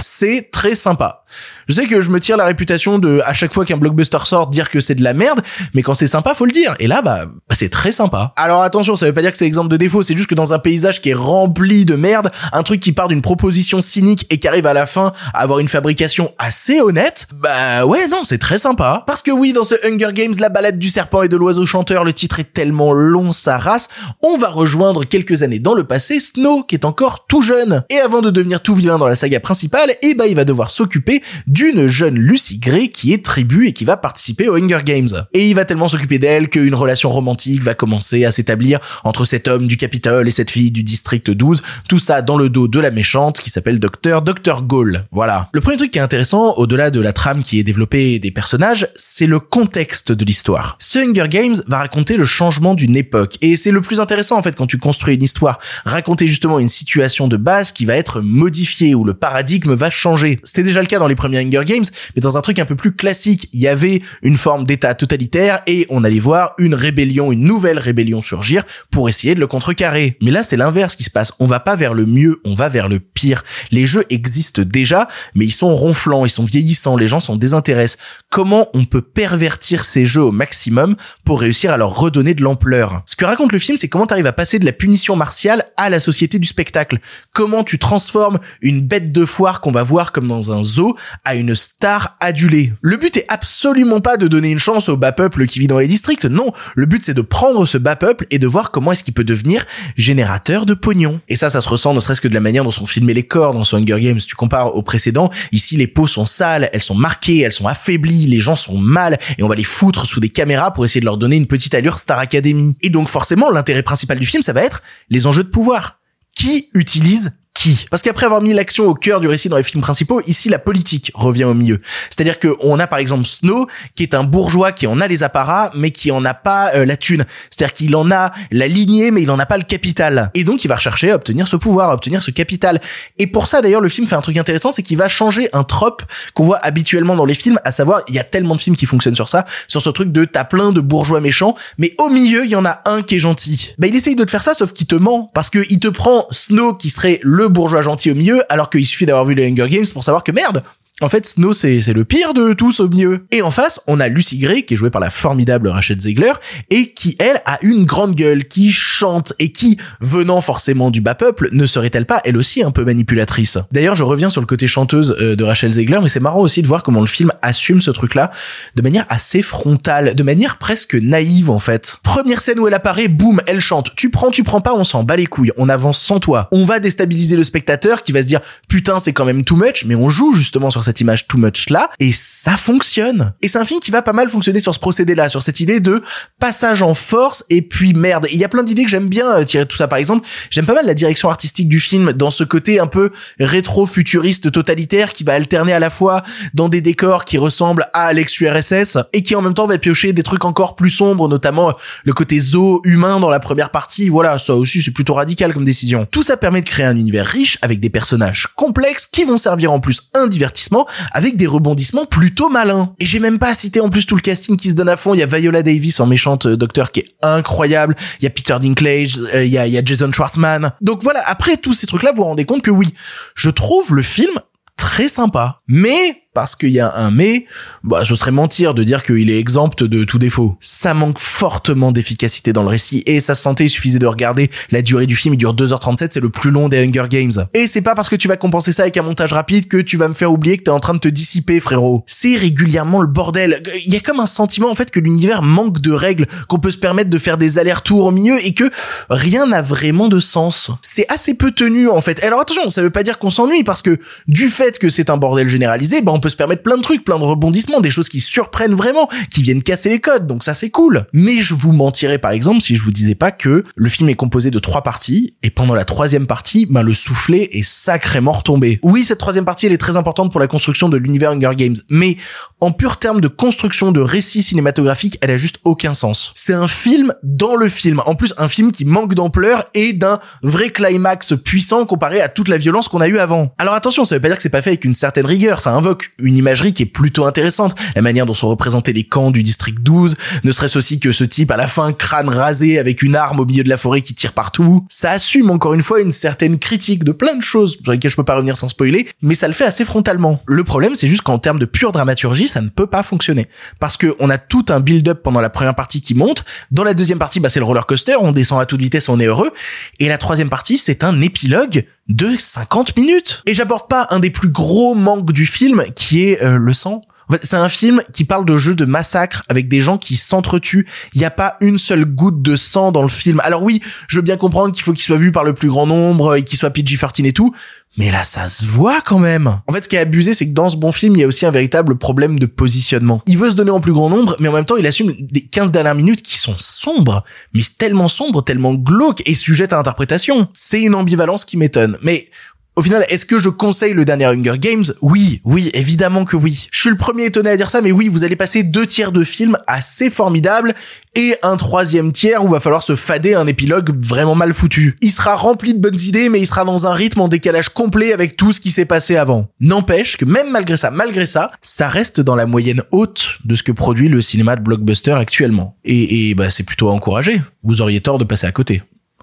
C'est 0.00 0.50
très 0.52 0.76
sympa. 0.76 1.24
Je 1.68 1.74
sais 1.74 1.86
que 1.86 2.00
je 2.00 2.10
me 2.10 2.20
tire 2.20 2.36
la 2.36 2.44
réputation 2.46 2.98
de, 2.98 3.20
à 3.24 3.32
chaque 3.32 3.52
fois 3.52 3.64
qu'un 3.64 3.76
blockbuster 3.76 4.18
sort, 4.24 4.48
dire 4.48 4.70
que 4.70 4.80
c'est 4.80 4.94
de 4.94 5.02
la 5.02 5.14
merde, 5.14 5.42
mais 5.74 5.82
quand 5.82 5.94
c'est 5.94 6.06
sympa, 6.06 6.34
faut 6.34 6.44
le 6.44 6.52
dire. 6.52 6.74
Et 6.78 6.86
là, 6.86 7.02
bah, 7.02 7.26
c'est 7.52 7.70
très 7.70 7.92
sympa. 7.92 8.32
Alors 8.36 8.62
attention, 8.62 8.96
ça 8.96 9.06
veut 9.06 9.12
pas 9.12 9.22
dire 9.22 9.32
que 9.32 9.38
c'est 9.38 9.46
exemple 9.46 9.68
de 9.68 9.76
défaut, 9.76 10.02
c'est 10.02 10.16
juste 10.16 10.28
que 10.28 10.34
dans 10.34 10.52
un 10.52 10.58
paysage 10.58 11.00
qui 11.00 11.10
est 11.10 11.14
rempli 11.14 11.84
de 11.84 11.96
merde, 11.96 12.30
un 12.52 12.62
truc 12.62 12.80
qui 12.80 12.92
part 12.92 13.08
d'une 13.08 13.22
proposition 13.22 13.80
cynique 13.80 14.26
et 14.30 14.38
qui 14.38 14.48
arrive 14.48 14.66
à 14.66 14.74
la 14.74 14.86
fin 14.86 15.12
à 15.32 15.40
avoir 15.40 15.58
une 15.58 15.68
fabrication 15.68 16.32
assez 16.38 16.80
honnête, 16.80 17.26
bah 17.32 17.84
ouais, 17.86 18.08
non, 18.08 18.24
c'est 18.24 18.38
très 18.38 18.58
sympa. 18.58 19.04
Parce 19.06 19.22
que 19.22 19.30
oui, 19.30 19.52
dans 19.52 19.64
ce 19.64 19.74
Hunger 19.86 20.12
Games, 20.12 20.34
la 20.38 20.48
balade 20.48 20.78
du 20.78 20.90
serpent 20.90 21.22
et 21.22 21.28
de 21.28 21.36
l'oiseau 21.36 21.66
chanteur, 21.66 22.04
le 22.04 22.12
titre 22.12 22.40
est 22.40 22.52
tellement 22.52 22.92
long, 22.92 23.32
sa 23.32 23.58
race, 23.58 23.88
on 24.22 24.36
va 24.38 24.48
rejoindre 24.48 25.04
quelques 25.04 25.42
années 25.42 25.58
dans 25.58 25.74
le 25.74 25.84
passé 25.84 26.20
Snow, 26.20 26.62
qui 26.62 26.74
est 26.74 26.84
encore 26.84 27.26
tout 27.26 27.42
jeune. 27.42 27.84
Et 27.90 27.98
avant 27.98 28.22
de 28.22 28.30
devenir 28.30 28.60
tout 28.60 28.74
vilain 28.74 28.98
dans 28.98 29.08
la 29.08 29.14
saga 29.14 29.40
principale, 29.40 29.94
eh 30.02 30.14
bah, 30.14 30.26
il 30.26 30.36
va 30.36 30.44
devoir 30.44 30.70
s'occuper 30.70 31.22
d'une 31.54 31.86
jeune 31.86 32.18
Lucy 32.18 32.58
Gray 32.58 32.88
qui 32.88 33.12
est 33.12 33.24
tribu 33.24 33.68
et 33.68 33.72
qui 33.72 33.84
va 33.84 33.96
participer 33.96 34.48
aux 34.48 34.56
Hunger 34.56 34.80
Games. 34.84 35.24
Et 35.32 35.48
il 35.48 35.54
va 35.54 35.64
tellement 35.64 35.86
s'occuper 35.86 36.18
d'elle 36.18 36.48
qu'une 36.48 36.74
relation 36.74 37.10
romantique 37.10 37.62
va 37.62 37.74
commencer 37.74 38.24
à 38.24 38.32
s'établir 38.32 38.80
entre 39.04 39.24
cet 39.24 39.46
homme 39.46 39.68
du 39.68 39.76
Capitole 39.76 40.26
et 40.26 40.32
cette 40.32 40.50
fille 40.50 40.72
du 40.72 40.82
district 40.82 41.30
12, 41.30 41.62
tout 41.88 42.00
ça 42.00 42.22
dans 42.22 42.36
le 42.36 42.48
dos 42.48 42.66
de 42.66 42.80
la 42.80 42.90
méchante 42.90 43.38
qui 43.38 43.50
s'appelle 43.50 43.78
Docteur 43.78 44.22
Dr 44.22 44.62
Gaulle. 44.62 45.04
Voilà. 45.12 45.48
Le 45.52 45.60
premier 45.60 45.76
truc 45.76 45.92
qui 45.92 45.98
est 45.98 46.02
intéressant, 46.02 46.54
au-delà 46.56 46.90
de 46.90 46.98
la 46.98 47.12
trame 47.12 47.44
qui 47.44 47.60
est 47.60 47.62
développée 47.62 48.18
des 48.18 48.32
personnages, 48.32 48.88
c'est 48.96 49.26
le 49.26 49.38
contexte 49.38 50.10
de 50.10 50.24
l'histoire. 50.24 50.76
Ce 50.80 50.98
Hunger 50.98 51.28
Games 51.28 51.62
va 51.68 51.78
raconter 51.78 52.16
le 52.16 52.24
changement 52.24 52.74
d'une 52.74 52.96
époque, 52.96 53.38
et 53.42 53.54
c'est 53.54 53.70
le 53.70 53.80
plus 53.80 54.00
intéressant 54.00 54.36
en 54.36 54.42
fait 54.42 54.56
quand 54.56 54.66
tu 54.66 54.78
construis 54.78 55.14
une 55.14 55.22
histoire, 55.22 55.60
raconter 55.84 56.26
justement 56.26 56.58
une 56.58 56.68
situation 56.68 57.28
de 57.28 57.36
base 57.36 57.70
qui 57.70 57.84
va 57.84 57.94
être 57.94 58.20
modifiée, 58.20 58.96
où 58.96 59.04
le 59.04 59.14
paradigme 59.14 59.74
va 59.74 59.88
changer. 59.88 60.40
C'était 60.42 60.64
déjà 60.64 60.80
le 60.80 60.88
cas 60.88 60.98
dans 60.98 61.06
les 61.06 61.14
premiers 61.14 61.43
Mais 61.50 62.20
dans 62.20 62.36
un 62.36 62.40
truc 62.40 62.58
un 62.58 62.64
peu 62.64 62.76
plus 62.76 62.92
classique, 62.92 63.48
il 63.52 63.60
y 63.60 63.68
avait 63.68 64.02
une 64.22 64.36
forme 64.36 64.64
d'état 64.64 64.94
totalitaire 64.94 65.60
et 65.66 65.86
on 65.90 66.04
allait 66.04 66.18
voir 66.18 66.54
une 66.58 66.74
rébellion, 66.74 67.32
une 67.32 67.44
nouvelle 67.44 67.78
rébellion 67.78 68.22
surgir 68.22 68.64
pour 68.90 69.08
essayer 69.08 69.34
de 69.34 69.40
le 69.40 69.46
contrecarrer. 69.46 70.16
Mais 70.22 70.30
là, 70.30 70.42
c'est 70.42 70.56
l'inverse 70.56 70.96
qui 70.96 71.04
se 71.04 71.10
passe. 71.10 71.32
On 71.38 71.46
va 71.46 71.60
pas 71.60 71.76
vers 71.76 71.94
le 71.94 72.06
mieux, 72.06 72.40
on 72.44 72.54
va 72.54 72.68
vers 72.68 72.88
le 72.88 73.00
pire. 73.00 73.42
Les 73.70 73.86
jeux 73.86 74.04
existent 74.10 74.62
déjà, 74.64 75.08
mais 75.34 75.44
ils 75.46 75.52
sont 75.52 75.74
ronflants, 75.74 76.24
ils 76.24 76.30
sont 76.30 76.44
vieillissants, 76.44 76.96
les 76.96 77.08
gens 77.08 77.20
s'en 77.20 77.36
désintéressent. 77.36 77.98
Comment 78.30 78.68
on 78.74 78.84
peut 78.84 79.02
pervertir 79.02 79.84
ces 79.84 80.06
jeux 80.06 80.22
au 80.22 80.32
maximum 80.32 80.96
pour 81.24 81.40
réussir 81.40 81.70
à 81.70 81.76
leur 81.76 81.96
redonner 81.96 82.34
de 82.34 82.42
l'ampleur? 82.42 83.02
Ce 83.06 83.16
que 83.16 83.24
raconte 83.24 83.52
le 83.52 83.58
film, 83.58 83.78
c'est 83.78 83.88
comment 83.88 84.06
tu 84.06 84.14
arrives 84.14 84.26
à 84.26 84.32
passer 84.32 84.58
de 84.58 84.64
la 84.64 84.72
punition 84.72 85.16
martiale 85.16 85.64
à 85.76 85.90
la 85.90 86.00
société 86.00 86.38
du 86.38 86.46
spectacle. 86.46 86.98
Comment 87.32 87.64
tu 87.64 87.78
transformes 87.78 88.38
une 88.60 88.80
bête 88.80 89.12
de 89.12 89.24
foire 89.24 89.60
qu'on 89.60 89.72
va 89.72 89.82
voir 89.82 90.12
comme 90.12 90.28
dans 90.28 90.52
un 90.52 90.62
zoo 90.62 90.96
à 91.24 91.33
une 91.34 91.54
star 91.54 92.16
adulée. 92.20 92.72
Le 92.80 92.96
but 92.96 93.16
est 93.16 93.26
absolument 93.28 94.00
pas 94.00 94.16
de 94.16 94.28
donner 94.28 94.50
une 94.50 94.58
chance 94.58 94.88
au 94.88 94.96
bas 94.96 95.12
peuple 95.12 95.46
qui 95.46 95.58
vit 95.58 95.66
dans 95.66 95.78
les 95.78 95.88
districts, 95.88 96.24
non. 96.24 96.52
Le 96.74 96.86
but 96.86 97.04
c'est 97.04 97.14
de 97.14 97.22
prendre 97.22 97.66
ce 97.66 97.78
bas 97.78 97.96
peuple 97.96 98.26
et 98.30 98.38
de 98.38 98.46
voir 98.46 98.70
comment 98.70 98.92
est-ce 98.92 99.04
qu'il 99.04 99.14
peut 99.14 99.24
devenir 99.24 99.64
générateur 99.96 100.66
de 100.66 100.74
pognon. 100.74 101.20
Et 101.28 101.36
ça, 101.36 101.50
ça 101.50 101.60
se 101.60 101.68
ressent 101.68 101.94
ne 101.94 102.00
serait-ce 102.00 102.20
que 102.20 102.28
de 102.28 102.34
la 102.34 102.40
manière 102.40 102.64
dont 102.64 102.70
sont 102.70 102.86
filmés 102.86 103.14
les 103.14 103.22
corps 103.22 103.54
dans 103.54 103.64
ce 103.64 103.76
Hunger 103.76 104.00
Games. 104.00 104.18
Tu 104.18 104.34
compares 104.34 104.74
au 104.74 104.82
précédent, 104.82 105.30
ici 105.52 105.76
les 105.76 105.86
peaux 105.86 106.06
sont 106.06 106.26
sales, 106.26 106.70
elles 106.72 106.82
sont 106.82 106.94
marquées, 106.94 107.40
elles 107.40 107.52
sont 107.52 107.66
affaiblies, 107.66 108.26
les 108.26 108.40
gens 108.40 108.56
sont 108.56 108.76
mal 108.76 109.18
et 109.38 109.42
on 109.42 109.48
va 109.48 109.54
les 109.54 109.64
foutre 109.64 110.06
sous 110.06 110.20
des 110.20 110.28
caméras 110.28 110.72
pour 110.72 110.84
essayer 110.84 111.00
de 111.00 111.06
leur 111.06 111.18
donner 111.18 111.36
une 111.36 111.46
petite 111.46 111.74
allure 111.74 111.98
Star 111.98 112.18
Academy. 112.18 112.76
Et 112.82 112.90
donc 112.90 113.08
forcément, 113.08 113.50
l'intérêt 113.50 113.82
principal 113.82 114.18
du 114.18 114.26
film, 114.26 114.42
ça 114.42 114.52
va 114.52 114.62
être 114.62 114.82
les 115.10 115.26
enjeux 115.26 115.44
de 115.44 115.48
pouvoir. 115.48 115.98
Qui 116.36 116.68
utilise 116.74 117.32
qui? 117.54 117.86
Parce 117.88 118.02
qu'après 118.02 118.26
avoir 118.26 118.42
mis 118.42 118.52
l'action 118.52 118.86
au 118.86 118.94
cœur 118.94 119.20
du 119.20 119.28
récit 119.28 119.48
dans 119.48 119.56
les 119.56 119.62
films 119.62 119.80
principaux, 119.80 120.20
ici 120.26 120.48
la 120.48 120.58
politique 120.58 121.12
revient 121.14 121.44
au 121.44 121.54
milieu. 121.54 121.80
C'est-à-dire 122.10 122.38
que 122.38 122.56
on 122.60 122.78
a 122.78 122.86
par 122.86 122.98
exemple 122.98 123.24
Snow, 123.24 123.68
qui 123.94 124.02
est 124.02 124.14
un 124.14 124.24
bourgeois 124.24 124.72
qui 124.72 124.86
en 124.86 125.00
a 125.00 125.06
les 125.06 125.22
apparats, 125.22 125.70
mais 125.74 125.92
qui 125.92 126.10
en 126.10 126.24
a 126.24 126.34
pas 126.34 126.72
euh, 126.74 126.84
la 126.84 126.96
thune. 126.96 127.24
C'est-à-dire 127.50 127.72
qu'il 127.72 127.96
en 127.96 128.10
a 128.10 128.32
la 128.50 128.66
lignée, 128.66 129.10
mais 129.10 129.22
il 129.22 129.30
en 129.30 129.38
a 129.38 129.46
pas 129.46 129.56
le 129.56 129.62
capital. 129.62 130.30
Et 130.34 130.44
donc 130.44 130.64
il 130.64 130.68
va 130.68 130.74
rechercher 130.74 131.12
à 131.12 131.14
obtenir 131.14 131.46
ce 131.46 131.56
pouvoir, 131.56 131.90
à 131.90 131.94
obtenir 131.94 132.22
ce 132.22 132.32
capital. 132.32 132.80
Et 133.18 133.26
pour 133.26 133.46
ça 133.46 133.62
d'ailleurs, 133.62 133.80
le 133.80 133.88
film 133.88 134.06
fait 134.08 134.16
un 134.16 134.20
truc 134.20 134.36
intéressant, 134.36 134.72
c'est 134.72 134.82
qu'il 134.82 134.98
va 134.98 135.08
changer 135.08 135.48
un 135.52 135.62
trope 135.62 136.02
qu'on 136.34 136.44
voit 136.44 136.58
habituellement 136.58 137.14
dans 137.14 137.24
les 137.24 137.34
films, 137.34 137.60
à 137.64 137.70
savoir 137.70 138.02
il 138.08 138.14
y 138.14 138.18
a 138.18 138.24
tellement 138.24 138.56
de 138.56 138.60
films 138.60 138.76
qui 138.76 138.86
fonctionnent 138.86 139.14
sur 139.14 139.28
ça, 139.28 139.44
sur 139.68 139.80
ce 139.80 139.90
truc 139.90 140.10
de 140.10 140.24
t'as 140.24 140.44
plein 140.44 140.72
de 140.72 140.80
bourgeois 140.80 141.20
méchants, 141.20 141.54
mais 141.78 141.94
au 141.98 142.08
milieu 142.08 142.44
il 142.44 142.50
y 142.50 142.56
en 142.56 142.64
a 142.64 142.82
un 142.84 143.02
qui 143.02 143.14
est 143.16 143.20
gentil. 143.20 143.74
Bah 143.78 143.86
il 143.86 143.94
essaye 143.94 144.16
de 144.16 144.24
te 144.24 144.30
faire 144.30 144.42
ça, 144.42 144.54
sauf 144.54 144.72
qu'il 144.72 144.86
te 144.86 144.96
ment, 144.96 145.30
parce 145.34 145.50
que 145.50 145.64
il 145.70 145.78
te 145.78 145.88
prend 145.88 146.26
Snow 146.30 146.74
qui 146.74 146.90
serait 146.90 147.20
le 147.22 147.43
bourgeois 147.48 147.82
gentil 147.82 148.10
au 148.10 148.14
milieu, 148.14 148.42
alors 148.52 148.70
qu'il 148.70 148.84
suffit 148.84 149.06
d'avoir 149.06 149.24
vu 149.24 149.34
les 149.34 149.46
Hunger 149.46 149.68
Games 149.68 149.86
pour 149.92 150.04
savoir 150.04 150.24
que 150.24 150.32
merde, 150.32 150.62
en 151.00 151.08
fait, 151.08 151.26
Snow, 151.26 151.52
c'est, 151.52 151.80
le 151.92 152.04
pire 152.04 152.34
de 152.34 152.52
tous 152.52 152.78
au 152.78 152.88
milieu. 152.88 153.26
Et 153.32 153.42
en 153.42 153.50
face, 153.50 153.80
on 153.88 153.98
a 153.98 154.06
Lucy 154.06 154.38
Gray, 154.38 154.64
qui 154.64 154.74
est 154.74 154.76
jouée 154.76 154.90
par 154.90 155.00
la 155.00 155.10
formidable 155.10 155.66
Rachel 155.66 156.00
Zegler, 156.00 156.34
et 156.70 156.92
qui, 156.92 157.16
elle, 157.18 157.42
a 157.46 157.58
une 157.62 157.84
grande 157.84 158.14
gueule, 158.14 158.44
qui 158.44 158.70
chante, 158.70 159.32
et 159.40 159.50
qui, 159.50 159.76
venant 160.00 160.40
forcément 160.40 160.92
du 160.92 161.00
bas 161.00 161.16
peuple, 161.16 161.48
ne 161.50 161.66
serait-elle 161.66 162.06
pas, 162.06 162.20
elle 162.24 162.36
aussi, 162.36 162.62
un 162.62 162.70
peu 162.70 162.84
manipulatrice. 162.84 163.58
D'ailleurs, 163.72 163.96
je 163.96 164.04
reviens 164.04 164.28
sur 164.28 164.40
le 164.40 164.46
côté 164.46 164.68
chanteuse 164.68 165.16
euh, 165.20 165.34
de 165.34 165.42
Rachel 165.42 165.72
Zegler, 165.72 165.98
mais 166.00 166.08
c'est 166.08 166.20
marrant 166.20 166.40
aussi 166.40 166.62
de 166.62 166.68
voir 166.68 166.84
comment 166.84 167.00
le 167.00 167.06
film 167.06 167.32
assume 167.42 167.80
ce 167.80 167.90
truc-là, 167.90 168.30
de 168.76 168.82
manière 168.82 169.04
assez 169.08 169.42
frontale, 169.42 170.14
de 170.14 170.22
manière 170.22 170.58
presque 170.58 170.94
naïve, 170.94 171.50
en 171.50 171.58
fait. 171.58 171.98
Première 172.04 172.40
scène 172.40 172.60
où 172.60 172.68
elle 172.68 172.74
apparaît, 172.74 173.08
boum, 173.08 173.40
elle 173.48 173.60
chante. 173.60 173.90
Tu 173.96 174.10
prends, 174.10 174.30
tu 174.30 174.44
prends 174.44 174.60
pas, 174.60 174.74
on 174.74 174.84
s'en 174.84 175.02
bat 175.02 175.16
les 175.16 175.26
couilles. 175.26 175.52
On 175.56 175.68
avance 175.68 176.00
sans 176.00 176.20
toi. 176.20 176.46
On 176.52 176.64
va 176.64 176.78
déstabiliser 176.78 177.34
le 177.34 177.42
spectateur 177.42 178.04
qui 178.04 178.12
va 178.12 178.22
se 178.22 178.28
dire, 178.28 178.40
putain, 178.68 179.00
c'est 179.00 179.12
quand 179.12 179.24
même 179.24 179.42
too 179.42 179.56
much, 179.56 179.84
mais 179.86 179.96
on 179.96 180.08
joue 180.08 180.34
justement 180.34 180.70
sur 180.70 180.83
cette 180.84 181.00
image 181.00 181.26
too 181.26 181.38
much 181.38 181.68
là 181.70 181.90
et 182.00 182.12
ça 182.12 182.56
fonctionne. 182.56 183.32
Et 183.42 183.48
c'est 183.48 183.58
un 183.58 183.64
film 183.64 183.80
qui 183.80 183.90
va 183.90 184.02
pas 184.02 184.12
mal 184.12 184.28
fonctionner 184.28 184.60
sur 184.60 184.74
ce 184.74 184.78
procédé 184.78 185.14
là, 185.14 185.28
sur 185.28 185.42
cette 185.42 185.60
idée 185.60 185.80
de 185.80 186.02
passage 186.38 186.82
en 186.82 186.94
force 186.94 187.44
et 187.50 187.62
puis 187.62 187.94
merde. 187.94 188.26
Il 188.30 188.38
y 188.38 188.44
a 188.44 188.48
plein 188.48 188.62
d'idées 188.62 188.84
que 188.84 188.90
j'aime 188.90 189.08
bien 189.08 189.38
euh, 189.38 189.44
tirer 189.44 189.66
tout 189.66 189.76
ça 189.76 189.88
par 189.88 189.98
exemple. 189.98 190.26
J'aime 190.50 190.66
pas 190.66 190.74
mal 190.74 190.86
la 190.86 190.94
direction 190.94 191.28
artistique 191.28 191.68
du 191.68 191.80
film 191.80 192.12
dans 192.12 192.30
ce 192.30 192.44
côté 192.44 192.80
un 192.80 192.86
peu 192.86 193.10
rétro-futuriste 193.40 194.52
totalitaire 194.52 195.12
qui 195.12 195.24
va 195.24 195.32
alterner 195.32 195.72
à 195.72 195.80
la 195.80 195.90
fois 195.90 196.22
dans 196.52 196.68
des 196.68 196.80
décors 196.80 197.24
qui 197.24 197.38
ressemblent 197.38 197.88
à 197.92 198.12
l'ex-URSS 198.12 198.98
et 199.12 199.22
qui 199.22 199.34
en 199.34 199.42
même 199.42 199.54
temps 199.54 199.66
va 199.66 199.78
piocher 199.78 200.12
des 200.12 200.22
trucs 200.22 200.44
encore 200.44 200.76
plus 200.76 200.90
sombres, 200.90 201.28
notamment 201.28 201.72
le 202.04 202.12
côté 202.12 202.38
zoo 202.38 202.80
humain 202.84 203.20
dans 203.20 203.30
la 203.30 203.40
première 203.40 203.70
partie. 203.70 204.08
Voilà, 204.08 204.38
ça 204.38 204.54
aussi 204.54 204.82
c'est 204.82 204.90
plutôt 204.90 205.14
radical 205.14 205.52
comme 205.52 205.64
décision. 205.64 206.06
Tout 206.10 206.22
ça 206.22 206.36
permet 206.36 206.60
de 206.60 206.68
créer 206.68 206.86
un 206.86 206.96
univers 206.96 207.26
riche 207.26 207.58
avec 207.62 207.80
des 207.80 207.90
personnages 207.90 208.48
complexes 208.56 209.06
qui 209.06 209.24
vont 209.24 209.36
servir 209.36 209.72
en 209.72 209.80
plus 209.80 210.02
un 210.14 210.26
divertissement 210.26 210.73
avec 211.12 211.36
des 211.36 211.46
rebondissements 211.46 212.06
plutôt 212.06 212.48
malins. 212.48 212.94
Et 212.98 213.06
j'ai 213.06 213.20
même 213.20 213.38
pas 213.38 213.54
cité 213.54 213.80
en 213.80 213.90
plus 213.90 214.06
tout 214.06 214.16
le 214.16 214.20
casting 214.20 214.56
qui 214.56 214.70
se 214.70 214.74
donne 214.74 214.88
à 214.88 214.96
fond. 214.96 215.14
Il 215.14 215.20
y 215.20 215.22
a 215.22 215.26
Viola 215.26 215.62
Davis 215.62 216.00
en 216.00 216.06
méchante 216.06 216.46
euh, 216.46 216.56
docteur 216.56 216.92
qui 216.92 217.00
est 217.00 217.14
incroyable. 217.22 217.96
Il 218.20 218.24
y 218.24 218.26
a 218.26 218.30
Peter 218.30 218.56
Dinklage, 218.60 219.18
euh, 219.34 219.44
il 219.44 219.50
y 219.50 219.58
a, 219.58 219.66
y 219.66 219.78
a 219.78 219.84
Jason 219.84 220.10
Schwartzman. 220.10 220.72
Donc 220.80 221.02
voilà, 221.02 221.22
après 221.26 221.56
tous 221.56 221.72
ces 221.72 221.86
trucs-là, 221.86 222.10
vous 222.12 222.18
vous 222.18 222.24
rendez 222.24 222.44
compte 222.44 222.62
que 222.62 222.70
oui, 222.70 222.92
je 223.34 223.50
trouve 223.50 223.94
le 223.94 224.02
film 224.02 224.34
très 224.76 225.08
sympa. 225.08 225.60
Mais 225.68 226.23
parce 226.34 226.56
qu'il 226.56 226.70
y 226.70 226.80
a 226.80 226.92
un 226.96 227.10
mais, 227.10 227.46
bah, 227.84 228.04
ce 228.04 228.14
serait 228.16 228.32
mentir 228.32 228.74
de 228.74 228.82
dire 228.82 229.02
qu'il 229.02 229.30
est 229.30 229.38
exempt 229.38 229.84
de 229.84 230.04
tout 230.04 230.18
défaut. 230.18 230.56
Ça 230.60 230.92
manque 230.92 231.20
fortement 231.20 231.92
d'efficacité 231.92 232.52
dans 232.52 232.62
le 232.62 232.68
récit 232.68 233.02
et 233.06 233.20
se 233.20 233.34
sentait, 233.34 233.66
il 233.66 233.70
suffisait 233.70 233.98
de 234.00 234.06
regarder 234.06 234.50
la 234.70 234.82
durée 234.82 235.06
du 235.06 235.16
film, 235.16 235.34
il 235.34 235.38
dure 235.38 235.54
2h37, 235.54 236.08
c'est 236.10 236.20
le 236.20 236.30
plus 236.30 236.50
long 236.50 236.68
des 236.68 236.84
Hunger 236.84 237.06
Games. 237.08 237.46
Et 237.54 237.66
c'est 237.66 237.82
pas 237.82 237.94
parce 237.94 238.08
que 238.08 238.16
tu 238.16 238.26
vas 238.26 238.36
compenser 238.36 238.72
ça 238.72 238.82
avec 238.82 238.96
un 238.96 239.02
montage 239.02 239.32
rapide 239.32 239.68
que 239.68 239.76
tu 239.76 239.96
vas 239.96 240.08
me 240.08 240.14
faire 240.14 240.32
oublier 240.32 240.58
que 240.58 240.64
t'es 240.64 240.70
en 240.70 240.80
train 240.80 240.94
de 240.94 240.98
te 240.98 241.08
dissiper, 241.08 241.60
frérot. 241.60 242.02
C'est 242.06 242.36
régulièrement 242.36 243.00
le 243.00 243.08
bordel. 243.08 243.62
Il 243.84 243.92
y 243.92 243.96
a 243.96 244.00
comme 244.00 244.20
un 244.20 244.26
sentiment, 244.26 244.70
en 244.70 244.74
fait, 244.74 244.90
que 244.90 245.00
l'univers 245.00 245.42
manque 245.42 245.80
de 245.80 245.92
règles, 245.92 246.26
qu'on 246.48 246.58
peut 246.58 246.70
se 246.70 246.78
permettre 246.78 247.10
de 247.10 247.18
faire 247.18 247.38
des 247.38 247.58
allers-retours 247.58 248.06
au 248.06 248.10
milieu 248.10 248.44
et 248.44 248.54
que 248.54 248.70
rien 249.08 249.46
n'a 249.46 249.62
vraiment 249.62 250.08
de 250.08 250.18
sens. 250.18 250.70
C'est 250.82 251.06
assez 251.08 251.34
peu 251.34 251.52
tenu, 251.52 251.88
en 251.88 252.00
fait. 252.00 252.22
Alors 252.24 252.40
attention, 252.40 252.68
ça 252.70 252.82
veut 252.82 252.90
pas 252.90 253.02
dire 253.02 253.18
qu'on 253.18 253.30
s'ennuie 253.30 253.62
parce 253.62 253.82
que 253.82 253.98
du 254.26 254.48
fait 254.48 254.78
que 254.78 254.88
c'est 254.88 255.10
un 255.10 255.16
bordel 255.16 255.48
généralisé, 255.48 256.02
on 256.14 256.20
peut 256.24 256.30
se 256.30 256.36
permettre 256.36 256.62
plein 256.62 256.78
de 256.78 256.82
trucs, 256.82 257.04
plein 257.04 257.18
de 257.18 257.24
rebondissements, 257.24 257.82
des 257.82 257.90
choses 257.90 258.08
qui 258.08 258.18
surprennent 258.18 258.74
vraiment, 258.74 259.10
qui 259.30 259.42
viennent 259.42 259.62
casser 259.62 259.90
les 259.90 260.00
codes, 260.00 260.26
donc 260.26 260.42
ça 260.42 260.54
c'est 260.54 260.70
cool. 260.70 261.04
Mais 261.12 261.42
je 261.42 261.52
vous 261.52 261.72
mentirais 261.72 262.16
par 262.16 262.30
exemple 262.30 262.62
si 262.62 262.76
je 262.76 262.82
vous 262.82 262.92
disais 262.92 263.14
pas 263.14 263.30
que 263.30 263.62
le 263.76 263.88
film 263.90 264.08
est 264.08 264.14
composé 264.14 264.50
de 264.50 264.58
trois 264.58 264.82
parties, 264.82 265.36
et 265.42 265.50
pendant 265.50 265.74
la 265.74 265.84
troisième 265.84 266.26
partie, 266.26 266.64
bah, 266.64 266.82
le 266.82 266.94
soufflet 266.94 267.50
est 267.52 267.62
sacrément 267.62 268.32
retombé. 268.32 268.80
Oui, 268.82 269.04
cette 269.04 269.18
troisième 269.18 269.44
partie, 269.44 269.66
elle 269.66 269.72
est 269.72 269.78
très 269.78 269.98
importante 269.98 270.30
pour 270.30 270.40
la 270.40 270.46
construction 270.46 270.88
de 270.88 270.96
l'univers 270.96 271.32
Hunger 271.32 271.52
Games, 271.56 271.76
mais 271.90 272.16
en 272.60 272.72
pur 272.72 272.96
terme 272.96 273.20
de 273.20 273.28
construction 273.28 273.92
de 273.92 274.00
récit 274.00 274.42
cinématographique, 274.42 275.18
elle 275.20 275.30
a 275.30 275.36
juste 275.36 275.58
aucun 275.64 275.92
sens. 275.92 276.32
C'est 276.34 276.54
un 276.54 276.68
film 276.68 277.12
dans 277.22 277.54
le 277.54 277.68
film. 277.68 278.00
En 278.06 278.14
plus, 278.14 278.32
un 278.38 278.48
film 278.48 278.72
qui 278.72 278.86
manque 278.86 279.12
d'ampleur 279.12 279.66
et 279.74 279.92
d'un 279.92 280.20
vrai 280.42 280.70
climax 280.70 281.34
puissant 281.44 281.84
comparé 281.84 282.22
à 282.22 282.30
toute 282.30 282.48
la 282.48 282.56
violence 282.56 282.88
qu'on 282.88 283.02
a 283.02 283.08
eu 283.08 283.18
avant. 283.18 283.52
Alors 283.58 283.74
attention, 283.74 284.06
ça 284.06 284.14
veut 284.14 284.22
pas 284.22 284.28
dire 284.28 284.38
que 284.38 284.42
c'est 284.42 284.48
pas 284.48 284.62
fait 284.62 284.70
avec 284.70 284.86
une 284.86 284.94
certaine 284.94 285.26
rigueur, 285.26 285.60
ça 285.60 285.74
invoque 285.74 286.13
une 286.18 286.36
imagerie 286.36 286.72
qui 286.72 286.82
est 286.82 286.86
plutôt 286.86 287.24
intéressante. 287.24 287.74
La 287.94 288.02
manière 288.02 288.26
dont 288.26 288.34
sont 288.34 288.48
représentés 288.48 288.92
les 288.92 289.04
camps 289.04 289.30
du 289.30 289.42
district 289.42 289.78
12, 289.82 290.16
ne 290.44 290.52
serait-ce 290.52 290.78
aussi 290.78 291.00
que 291.00 291.12
ce 291.12 291.24
type 291.24 291.50
à 291.50 291.56
la 291.56 291.66
fin 291.66 291.92
crâne 291.92 292.28
rasé 292.28 292.78
avec 292.78 293.02
une 293.02 293.16
arme 293.16 293.40
au 293.40 293.46
milieu 293.46 293.64
de 293.64 293.68
la 293.68 293.76
forêt 293.76 294.02
qui 294.02 294.14
tire 294.14 294.32
partout. 294.32 294.84
Ça 294.88 295.12
assume 295.12 295.50
encore 295.50 295.74
une 295.74 295.82
fois 295.82 296.00
une 296.00 296.12
certaine 296.12 296.58
critique 296.58 297.04
de 297.04 297.12
plein 297.12 297.34
de 297.34 297.42
choses 297.42 297.78
sur 297.82 297.92
lesquelles 297.92 298.10
je 298.10 298.16
peux 298.16 298.24
pas 298.24 298.36
revenir 298.36 298.56
sans 298.56 298.68
spoiler, 298.68 299.08
mais 299.22 299.34
ça 299.34 299.46
le 299.46 299.54
fait 299.54 299.64
assez 299.64 299.84
frontalement. 299.84 300.40
Le 300.46 300.64
problème, 300.64 300.94
c'est 300.94 301.08
juste 301.08 301.22
qu'en 301.22 301.38
termes 301.38 301.58
de 301.58 301.64
pure 301.64 301.92
dramaturgie, 301.92 302.48
ça 302.48 302.60
ne 302.60 302.68
peut 302.68 302.86
pas 302.86 303.02
fonctionner. 303.02 303.48
Parce 303.78 303.96
que 303.96 304.14
on 304.18 304.30
a 304.30 304.38
tout 304.38 304.66
un 304.68 304.80
build-up 304.80 305.22
pendant 305.22 305.40
la 305.40 305.50
première 305.50 305.74
partie 305.74 306.00
qui 306.00 306.14
monte. 306.14 306.44
Dans 306.70 306.84
la 306.84 306.94
deuxième 306.94 307.18
partie, 307.18 307.40
bah, 307.40 307.48
c'est 307.48 307.60
le 307.60 307.66
roller 307.66 307.86
coaster. 307.86 308.14
On 308.20 308.32
descend 308.32 308.60
à 308.60 308.66
toute 308.66 308.80
vitesse, 308.80 309.08
on 309.08 309.20
est 309.20 309.26
heureux. 309.26 309.52
Et 310.00 310.08
la 310.08 310.18
troisième 310.18 310.48
partie, 310.48 310.78
c'est 310.78 311.04
un 311.04 311.20
épilogue 311.20 311.84
de 312.08 312.36
50 312.36 312.96
minutes. 312.96 313.42
Et 313.46 313.54
j'apporte 313.54 313.88
pas 313.88 314.06
un 314.10 314.20
des 314.20 314.30
plus 314.30 314.50
gros 314.50 314.94
manques 314.94 315.32
du 315.32 315.46
film, 315.46 315.84
qui 315.94 316.24
est 316.24 316.42
euh, 316.42 316.58
le 316.58 316.74
sang. 316.74 317.00
En 317.28 317.34
fait, 317.34 317.40
c'est 317.44 317.56
un 317.56 317.68
film 317.68 318.02
qui 318.12 318.24
parle 318.24 318.44
de 318.44 318.56
jeux 318.58 318.74
de 318.74 318.84
massacre 318.84 319.44
avec 319.48 319.68
des 319.68 319.80
gens 319.80 319.98
qui 319.98 320.16
s'entretuent. 320.16 320.86
Il 321.14 321.18
n'y 321.18 321.24
a 321.24 321.30
pas 321.30 321.56
une 321.60 321.78
seule 321.78 322.04
goutte 322.04 322.42
de 322.42 322.56
sang 322.56 322.92
dans 322.92 323.02
le 323.02 323.08
film. 323.08 323.40
Alors 323.44 323.62
oui, 323.62 323.80
je 324.08 324.16
veux 324.16 324.22
bien 324.22 324.36
comprendre 324.36 324.72
qu'il 324.72 324.82
faut 324.82 324.92
qu'il 324.92 325.02
soit 325.02 325.16
vu 325.16 325.32
par 325.32 325.44
le 325.44 325.54
plus 325.54 325.68
grand 325.68 325.86
nombre 325.86 326.36
et 326.36 326.42
qu'il 326.42 326.58
soit 326.58 326.70
PG-13 326.70 327.26
et 327.26 327.32
tout. 327.32 327.54
Mais 327.96 328.10
là, 328.10 328.24
ça 328.24 328.48
se 328.48 328.64
voit 328.64 329.00
quand 329.00 329.20
même. 329.20 329.46
En 329.68 329.72
fait, 329.72 329.84
ce 329.84 329.88
qui 329.88 329.94
est 329.94 330.00
abusé, 330.00 330.34
c'est 330.34 330.48
que 330.48 330.52
dans 330.52 330.68
ce 330.68 330.76
bon 330.76 330.90
film, 330.90 331.14
il 331.14 331.20
y 331.20 331.22
a 331.22 331.28
aussi 331.28 331.46
un 331.46 331.52
véritable 331.52 331.96
problème 331.96 332.40
de 332.40 332.46
positionnement. 332.46 333.22
Il 333.26 333.38
veut 333.38 333.50
se 333.50 333.54
donner 333.54 333.70
en 333.70 333.80
plus 333.80 333.92
grand 333.92 334.10
nombre, 334.10 334.36
mais 334.40 334.48
en 334.48 334.52
même 334.52 334.64
temps, 334.64 334.76
il 334.76 334.86
assume 334.86 335.12
des 335.20 335.42
15 335.42 335.70
dernières 335.70 335.94
minutes 335.94 336.22
qui 336.22 336.36
sont 336.36 336.56
sombres, 336.58 337.24
mais 337.54 337.62
tellement 337.78 338.08
sombres, 338.08 338.42
tellement 338.42 338.74
glauques 338.74 339.22
et 339.26 339.36
sujettes 339.36 339.72
à 339.72 339.78
interprétation. 339.78 340.48
C'est 340.52 340.82
une 340.82 340.96
ambivalence 340.96 341.44
qui 341.44 341.56
m'étonne. 341.56 341.96
Mais 342.02 342.28
au 342.76 342.82
final, 342.82 343.04
est-ce 343.08 343.24
que 343.24 343.38
je 343.38 343.48
conseille 343.48 343.94
le 343.94 344.04
dernier 344.04 344.24
Hunger 344.24 344.58
Games? 344.58 344.84
Oui, 345.00 345.40
oui, 345.44 345.70
évidemment 345.74 346.24
que 346.24 346.36
oui. 346.36 346.66
Je 346.72 346.80
suis 346.80 346.90
le 346.90 346.96
premier 346.96 347.26
étonné 347.26 347.50
à 347.50 347.56
dire 347.56 347.70
ça, 347.70 347.80
mais 347.80 347.92
oui, 347.92 348.08
vous 348.08 348.24
allez 348.24 348.34
passer 348.34 348.64
deux 348.64 348.84
tiers 348.84 349.12
de 349.12 349.22
film 349.22 349.56
assez 349.68 350.10
formidables 350.10 350.74
et 351.14 351.36
un 351.44 351.56
troisième 351.56 352.10
tiers 352.10 352.44
où 352.44 352.48
va 352.48 352.58
falloir 352.58 352.82
se 352.82 352.96
fader 352.96 353.34
un 353.34 353.46
épilogue 353.46 353.94
vraiment 354.04 354.34
mal 354.34 354.52
foutu. 354.52 354.96
Il 355.02 355.12
sera 355.12 355.36
rempli 355.36 355.74
de 355.74 355.78
bonnes 355.78 356.00
idées, 356.00 356.28
mais 356.28 356.40
il 356.40 356.46
sera 356.46 356.64
dans 356.64 356.86
un 356.86 356.92
rythme 356.92 357.20
en 357.20 357.28
décalage 357.28 357.68
complet 357.68 358.12
avec 358.12 358.36
tout 358.36 358.52
ce 358.52 358.58
qui 358.58 358.72
s'est 358.72 358.86
passé 358.86 359.16
avant. 359.16 359.48
N'empêche 359.60 360.16
que 360.16 360.24
même 360.24 360.50
malgré 360.50 360.76
ça, 360.76 360.90
malgré 360.90 361.26
ça, 361.26 361.52
ça 361.62 361.86
reste 361.86 362.20
dans 362.20 362.34
la 362.34 362.46
moyenne 362.46 362.82
haute 362.90 363.38
de 363.44 363.54
ce 363.54 363.62
que 363.62 363.70
produit 363.72 364.08
le 364.08 364.20
cinéma 364.20 364.56
de 364.56 364.62
blockbuster 364.62 365.12
actuellement. 365.12 365.76
Et, 365.84 366.30
et 366.30 366.34
bah, 366.34 366.50
c'est 366.50 366.64
plutôt 366.64 366.90
encouragé. 366.90 367.40
Vous 367.62 367.80
auriez 367.80 368.00
tort 368.00 368.18
de 368.18 368.24
passer 368.24 368.48
à 368.48 368.52
côté. 368.52 368.82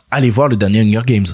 Allez 0.10 0.30
voir 0.30 0.48
le 0.48 0.56
dernier 0.56 0.82
Hunger 0.82 1.02
Games. 1.06 1.28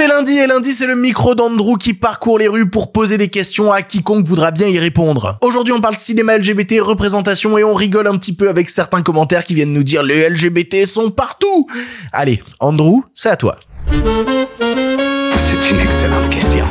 C'est 0.00 0.08
lundi 0.08 0.38
et 0.38 0.46
lundi 0.46 0.72
c'est 0.72 0.86
le 0.86 0.96
micro 0.96 1.34
d'Andrew 1.34 1.76
qui 1.76 1.92
parcourt 1.92 2.38
les 2.38 2.48
rues 2.48 2.70
pour 2.70 2.90
poser 2.90 3.18
des 3.18 3.28
questions 3.28 3.70
à 3.70 3.82
quiconque 3.82 4.24
voudra 4.24 4.50
bien 4.50 4.66
y 4.66 4.78
répondre. 4.78 5.36
Aujourd'hui 5.42 5.74
on 5.74 5.82
parle 5.82 5.94
cinéma 5.94 6.38
LGBT, 6.38 6.80
représentation 6.80 7.58
et 7.58 7.64
on 7.64 7.74
rigole 7.74 8.06
un 8.06 8.16
petit 8.16 8.34
peu 8.34 8.48
avec 8.48 8.70
certains 8.70 9.02
commentaires 9.02 9.44
qui 9.44 9.52
viennent 9.52 9.74
nous 9.74 9.82
dire 9.82 10.02
les 10.02 10.30
LGBT 10.30 10.86
sont 10.86 11.10
partout. 11.10 11.66
Allez, 12.14 12.42
Andrew, 12.60 13.02
c'est 13.12 13.28
à 13.28 13.36
toi. 13.36 13.58
C'est 13.90 15.70
une 15.70 15.80
excellente 15.80 16.30
question. 16.30 16.64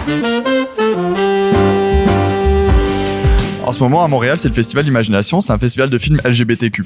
En 3.69 3.73
ce 3.73 3.83
moment, 3.83 4.03
à 4.03 4.07
Montréal, 4.07 4.35
c'est 4.39 4.47
le 4.47 4.55
Festival 4.55 4.83
d'Imagination. 4.83 5.41
C'est 5.41 5.53
un 5.53 5.59
festival 5.59 5.91
de 5.91 5.97
films 5.99 6.17
LGBTQ+. 6.25 6.83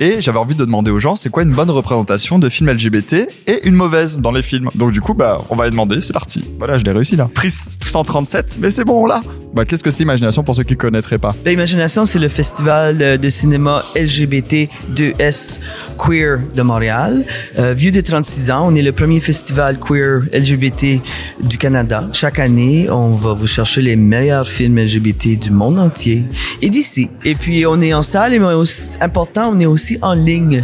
Et 0.00 0.20
j'avais 0.20 0.40
envie 0.40 0.56
de 0.56 0.64
demander 0.64 0.90
aux 0.90 0.98
gens, 0.98 1.14
c'est 1.14 1.30
quoi 1.30 1.44
une 1.44 1.52
bonne 1.52 1.70
représentation 1.70 2.40
de 2.40 2.48
films 2.48 2.68
LGBT 2.68 3.28
et 3.46 3.60
une 3.62 3.76
mauvaise 3.76 4.18
dans 4.18 4.32
les 4.32 4.42
films? 4.42 4.68
Donc 4.74 4.90
du 4.90 5.00
coup, 5.00 5.14
bah, 5.14 5.40
on 5.50 5.54
va 5.54 5.68
y 5.68 5.70
demander. 5.70 6.00
C'est 6.00 6.12
parti. 6.12 6.42
Voilà, 6.58 6.78
je 6.78 6.84
l'ai 6.84 6.90
réussi 6.90 7.14
là. 7.14 7.30
Triste 7.32 7.80
137, 7.80 8.58
mais 8.60 8.72
c'est 8.72 8.84
bon 8.84 9.06
là. 9.06 9.22
Bah, 9.54 9.64
qu'est-ce 9.64 9.84
que 9.84 9.90
c'est 9.90 10.02
Imagination 10.02 10.42
pour 10.42 10.56
ceux 10.56 10.64
qui 10.64 10.76
connaîtraient 10.76 11.16
pas? 11.16 11.34
L'Imagination, 11.46 12.04
c'est 12.06 12.18
le 12.18 12.28
festival 12.28 12.98
euh, 13.00 13.16
de 13.16 13.28
cinéma 13.28 13.84
LGBT 13.94 14.68
2S 14.94 15.60
queer 15.96 16.40
de 16.54 16.62
Montréal. 16.62 17.24
Euh, 17.58 17.72
vieux 17.72 17.92
de 17.92 18.00
36 18.00 18.50
ans, 18.50 18.66
on 18.68 18.74
est 18.74 18.82
le 18.82 18.92
premier 18.92 19.20
festival 19.20 19.78
queer 19.78 20.22
LGBT 20.34 21.00
du 21.44 21.56
Canada. 21.56 22.08
Chaque 22.12 22.40
année, 22.40 22.90
on 22.90 23.14
va 23.14 23.32
vous 23.32 23.46
chercher 23.46 23.80
les 23.80 23.94
meilleurs 23.94 24.48
films 24.48 24.78
LGBT 24.78 25.38
du 25.38 25.52
monde 25.52 25.78
entier 25.78 26.15
et 26.62 26.70
d'ici. 26.70 27.08
Et 27.24 27.34
puis, 27.34 27.66
on 27.66 27.80
est 27.80 27.94
en 27.94 28.02
salle, 28.02 28.32
mais 28.32 28.54
aussi 28.54 28.96
important, 29.00 29.50
on 29.52 29.60
est 29.60 29.66
aussi 29.66 29.98
en 30.02 30.14
ligne. 30.14 30.62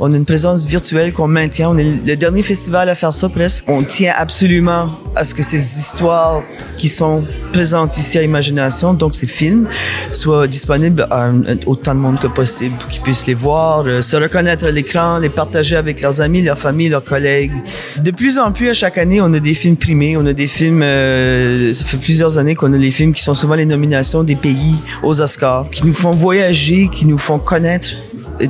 On 0.00 0.12
a 0.12 0.16
une 0.16 0.24
présence 0.24 0.64
virtuelle 0.64 1.12
qu'on 1.12 1.28
maintient. 1.28 1.70
On 1.70 1.78
est 1.78 2.06
le 2.06 2.16
dernier 2.16 2.42
festival 2.42 2.88
à 2.88 2.94
faire 2.94 3.12
ça 3.12 3.28
presque. 3.28 3.64
On 3.68 3.82
tient 3.82 4.12
absolument 4.16 4.90
à 5.14 5.24
ce 5.24 5.34
que 5.34 5.42
ces 5.42 5.78
histoires 5.78 6.42
qui 6.76 6.88
sont 6.88 7.24
présentes 7.52 7.98
ici 7.98 8.18
à 8.18 8.22
Imagination, 8.22 8.94
donc 8.94 9.14
ces 9.14 9.26
films, 9.26 9.68
soient 10.12 10.46
disponibles 10.46 11.06
à 11.10 11.24
un- 11.26 11.42
autant 11.66 11.94
de 11.94 12.00
monde 12.00 12.18
que 12.20 12.26
possible 12.26 12.74
pour 12.78 12.88
qu'ils 12.90 13.02
puissent 13.02 13.26
les 13.26 13.34
voir, 13.34 13.84
euh, 13.86 14.00
se 14.02 14.16
reconnaître 14.16 14.64
à 14.66 14.70
l'écran, 14.70 15.18
les 15.18 15.28
partager 15.28 15.76
avec 15.76 16.00
leurs 16.02 16.20
amis, 16.20 16.42
leurs 16.42 16.58
familles, 16.58 16.88
leurs 16.88 17.04
collègues. 17.04 17.52
De 18.02 18.10
plus 18.10 18.38
en 18.38 18.52
plus, 18.52 18.68
à 18.70 18.74
chaque 18.74 18.98
année, 18.98 19.20
on 19.20 19.32
a 19.34 19.40
des 19.40 19.54
films 19.54 19.76
primés, 19.76 20.16
on 20.16 20.26
a 20.26 20.32
des 20.32 20.46
films, 20.46 20.82
euh, 20.82 21.72
ça 21.72 21.84
fait 21.84 21.96
plusieurs 21.96 22.38
années 22.38 22.54
qu'on 22.54 22.72
a 22.72 22.76
les 22.76 22.90
films 22.90 23.12
qui 23.12 23.22
sont 23.22 23.34
souvent 23.34 23.54
les 23.54 23.66
nominations 23.66 24.24
des 24.24 24.36
pays 24.36 24.74
aux 25.02 25.20
Oscars, 25.20 25.68
qui 25.70 25.86
nous 25.86 25.94
font 25.94 26.12
voyager, 26.12 26.88
qui 26.92 27.06
nous 27.06 27.18
font 27.18 27.38
connaître 27.38 27.90